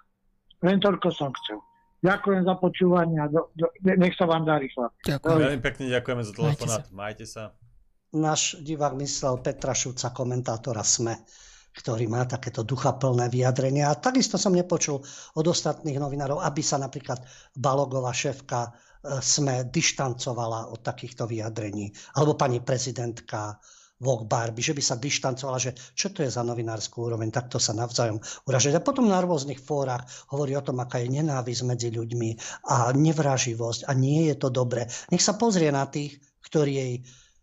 Len 0.65 0.78
toľko 0.82 1.07
som 1.14 1.30
chcel. 1.44 1.61
Ďakujem 2.02 2.49
za 2.49 2.56
počúvanie 2.57 3.18
a 3.22 3.30
do, 3.30 3.53
do, 3.53 3.69
nech 3.78 4.18
sa 4.18 4.26
vám 4.26 4.41
darí. 4.41 4.73
Ďakujem. 5.06 5.38
Veľmi 5.38 5.61
pekne 5.61 5.86
ďakujeme 5.94 6.22
za 6.26 6.32
telefonát. 6.34 6.82
Majte 6.90 7.26
sa. 7.30 7.45
Majte 7.53 7.53
sa 7.53 7.61
náš 8.12 8.60
divák 8.60 8.96
myslel 9.00 9.40
Petra 9.40 9.72
Šuca, 9.72 10.12
komentátora 10.12 10.84
SME, 10.84 11.24
ktorý 11.72 12.12
má 12.12 12.28
takéto 12.28 12.68
duchaplné 12.68 13.32
vyjadrenia. 13.32 13.88
A 13.88 14.00
takisto 14.00 14.36
som 14.36 14.52
nepočul 14.52 15.00
od 15.36 15.46
ostatných 15.48 16.00
novinárov, 16.00 16.44
aby 16.44 16.60
sa 16.60 16.76
napríklad 16.76 17.24
Balogová 17.56 18.12
šéfka 18.12 18.68
e, 18.68 18.70
SME 19.24 19.72
dištancovala 19.72 20.68
od 20.76 20.84
takýchto 20.84 21.24
vyjadrení. 21.24 21.96
Alebo 22.20 22.36
pani 22.36 22.60
prezidentka 22.60 23.56
Vok 24.02 24.26
Barbie, 24.26 24.66
že 24.66 24.74
by 24.74 24.82
sa 24.82 24.98
dištancovala, 24.98 25.62
že 25.62 25.72
čo 25.94 26.10
to 26.10 26.26
je 26.26 26.34
za 26.34 26.42
novinárskú 26.42 27.06
úroveň, 27.06 27.30
takto 27.30 27.62
sa 27.62 27.78
navzájom 27.78 28.18
uražať. 28.50 28.74
A 28.74 28.82
potom 28.82 29.06
na 29.06 29.22
rôznych 29.22 29.62
fórach 29.62 30.04
hovorí 30.34 30.58
o 30.58 30.66
tom, 30.66 30.82
aká 30.82 30.98
je 31.06 31.22
nenávisť 31.22 31.62
medzi 31.70 31.94
ľuďmi 31.94 32.30
a 32.66 32.90
nevraživosť 32.98 33.86
a 33.86 33.94
nie 33.94 34.34
je 34.34 34.36
to 34.42 34.50
dobré. 34.50 34.90
Nech 35.14 35.22
sa 35.22 35.38
pozrie 35.38 35.70
na 35.70 35.86
tých, 35.86 36.18
ktorí 36.42 36.72
jej 36.74 36.94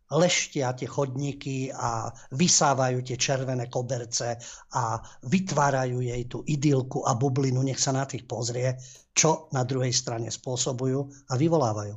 leštia 0.08 0.72
tie 0.72 0.88
chodníky 0.88 1.68
a 1.68 2.08
vysávajú 2.32 3.04
tie 3.04 3.16
červené 3.20 3.68
koberce 3.68 4.40
a 4.72 4.96
vytvárajú 5.28 6.00
jej 6.00 6.22
tú 6.24 6.40
idylku 6.48 7.04
a 7.04 7.12
bublinu, 7.16 7.60
nech 7.60 7.80
sa 7.80 7.92
na 7.92 8.08
tých 8.08 8.24
pozrie, 8.24 8.80
čo 9.12 9.52
na 9.52 9.68
druhej 9.68 9.92
strane 9.92 10.32
spôsobujú 10.32 11.28
a 11.28 11.36
vyvolávajú. 11.36 11.94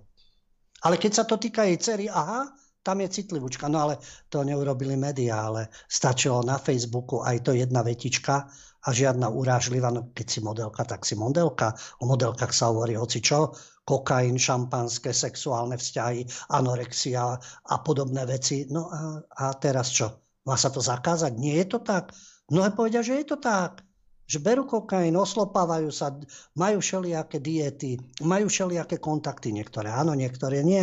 Ale 0.82 0.96
keď 0.98 1.12
sa 1.14 1.24
to 1.24 1.38
týka 1.38 1.64
jej 1.70 1.78
cery, 1.78 2.06
aha, 2.10 2.52
tam 2.82 2.98
je 3.06 3.14
citlivúčka. 3.14 3.70
No 3.70 3.86
ale 3.86 4.02
to 4.28 4.42
neurobili 4.42 4.98
médiá, 4.98 5.48
ale 5.48 5.70
stačilo 5.86 6.42
na 6.42 6.58
Facebooku 6.58 7.22
aj 7.22 7.46
to 7.46 7.52
jedna 7.54 7.86
vetička 7.86 8.50
a 8.82 8.90
žiadna 8.90 9.30
urážlivá, 9.30 9.94
no 9.94 10.10
keď 10.10 10.28
si 10.28 10.40
modelka, 10.42 10.82
tak 10.82 11.06
si 11.06 11.14
modelka. 11.14 11.78
O 12.02 12.10
modelkách 12.10 12.50
sa 12.50 12.74
hovorí 12.74 12.98
hoci 12.98 13.22
čo, 13.22 13.54
kokain, 13.86 14.38
šampanské, 14.42 15.14
sexuálne 15.14 15.78
vzťahy, 15.78 16.26
anorexia 16.50 17.38
a 17.70 17.76
podobné 17.86 18.26
veci. 18.26 18.66
No 18.70 18.90
a, 18.90 19.22
a 19.22 19.46
teraz 19.58 19.94
čo? 19.94 20.22
Má 20.50 20.58
sa 20.58 20.74
to 20.74 20.82
zakázať? 20.82 21.38
Nie 21.38 21.62
je 21.62 21.78
to 21.78 21.80
tak? 21.86 22.10
Mnohé 22.50 22.74
povedia, 22.74 23.06
že 23.06 23.22
je 23.22 23.26
to 23.30 23.38
tak. 23.38 23.86
Že 24.26 24.38
berú 24.42 24.64
kokain, 24.66 25.14
oslopávajú 25.14 25.94
sa, 25.94 26.18
majú 26.58 26.82
všelijaké 26.82 27.38
diety, 27.38 28.02
majú 28.26 28.50
všelijaké 28.50 28.98
kontakty. 28.98 29.54
Niektoré 29.54 29.94
áno, 29.94 30.18
niektoré 30.18 30.66
nie. 30.66 30.82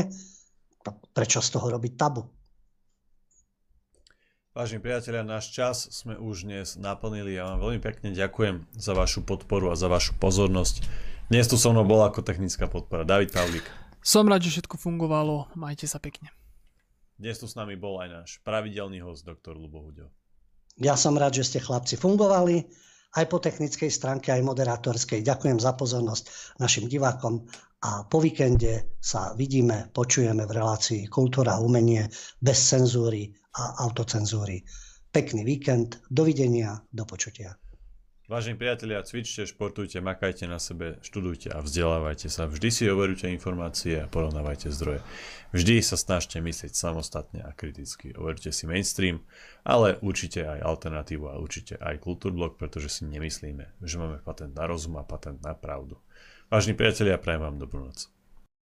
Prečo 1.11 1.43
z 1.43 1.49
toho 1.51 1.67
robiť 1.75 1.93
tabu? 1.99 2.38
Vážení 4.59 4.83
priatelia, 4.83 5.23
náš 5.23 5.55
čas 5.55 5.87
sme 5.87 6.19
už 6.19 6.43
dnes 6.43 6.75
naplnili. 6.75 7.39
Ja 7.39 7.47
vám 7.55 7.63
veľmi 7.63 7.79
pekne 7.79 8.11
ďakujem 8.11 8.67
za 8.75 8.91
vašu 8.91 9.23
podporu 9.23 9.71
a 9.71 9.79
za 9.79 9.87
vašu 9.87 10.19
pozornosť. 10.19 10.83
Dnes 11.31 11.47
tu 11.47 11.55
so 11.55 11.71
mnou 11.71 11.87
bola 11.87 12.11
ako 12.11 12.27
technická 12.27 12.67
podpora 12.67 13.07
David 13.07 13.31
Pavlík. 13.31 13.63
Som 14.03 14.27
rád, 14.27 14.43
že 14.43 14.59
všetko 14.59 14.75
fungovalo. 14.75 15.47
Majte 15.55 15.87
sa 15.87 16.03
pekne. 16.03 16.35
Dnes 17.15 17.39
tu 17.39 17.47
s 17.47 17.55
nami 17.55 17.79
bol 17.79 18.03
aj 18.03 18.09
náš 18.11 18.31
pravidelný 18.43 18.99
host, 18.99 19.23
doktor 19.23 19.55
Lubo 19.55 19.79
Huďo. 19.79 20.11
Ja 20.75 20.99
som 20.99 21.15
rád, 21.15 21.39
že 21.39 21.47
ste 21.47 21.63
chlapci 21.63 21.95
fungovali 21.95 22.67
aj 23.15 23.31
po 23.31 23.39
technickej 23.39 23.95
stránke, 23.95 24.35
aj 24.35 24.43
moderátorskej. 24.43 25.23
Ďakujem 25.23 25.63
za 25.63 25.79
pozornosť 25.79 26.59
našim 26.59 26.91
divákom 26.91 27.47
a 27.87 28.11
po 28.11 28.19
víkende 28.19 28.99
sa 28.99 29.39
vidíme, 29.39 29.95
počujeme 29.95 30.43
v 30.51 30.51
relácii 30.51 31.07
Kultúra 31.07 31.57
a 31.57 31.63
umenie 31.63 32.11
bez 32.43 32.59
cenzúry 32.59 33.39
a 33.59 33.83
autocenzúry. 33.83 34.63
Pekný 35.11 35.43
víkend, 35.43 35.99
dovidenia, 36.07 36.79
do 36.95 37.03
počutia. 37.03 37.59
Vážení 38.29 38.61
priatelia, 38.61 39.01
cvičte, 39.01 39.49
športujte, 39.49 40.05
makajte 40.05 40.45
na 40.45 40.61
sebe, 40.61 41.01
študujte 41.01 41.49
a 41.49 41.65
vzdelávajte 41.65 42.29
sa. 42.29 42.45
Vždy 42.45 42.69
si 42.69 42.85
overujte 42.85 43.25
informácie 43.25 44.05
a 44.05 44.11
porovnávajte 44.13 44.69
zdroje. 44.69 45.01
Vždy 45.57 45.81
sa 45.81 45.97
snažte 45.97 46.37
myslieť 46.37 46.77
samostatne 46.77 47.41
a 47.41 47.57
kriticky. 47.57 48.13
Overujte 48.13 48.53
si 48.53 48.69
mainstream, 48.69 49.25
ale 49.65 49.97
určite 50.05 50.45
aj 50.45 50.61
alternatívu 50.61 51.25
a 51.25 51.41
určite 51.41 51.81
aj 51.81 52.05
kultúrblok, 52.05 52.61
pretože 52.61 53.01
si 53.01 53.09
nemyslíme, 53.09 53.81
že 53.81 53.97
máme 53.97 54.21
patent 54.21 54.53
na 54.53 54.69
rozum 54.69 55.01
a 55.01 55.09
patent 55.09 55.41
na 55.41 55.57
pravdu. 55.57 55.97
Vážení 56.53 56.77
priatelia, 56.77 57.17
prajem 57.17 57.49
vám 57.49 57.57
dobrú 57.57 57.89
noc. 57.89 58.13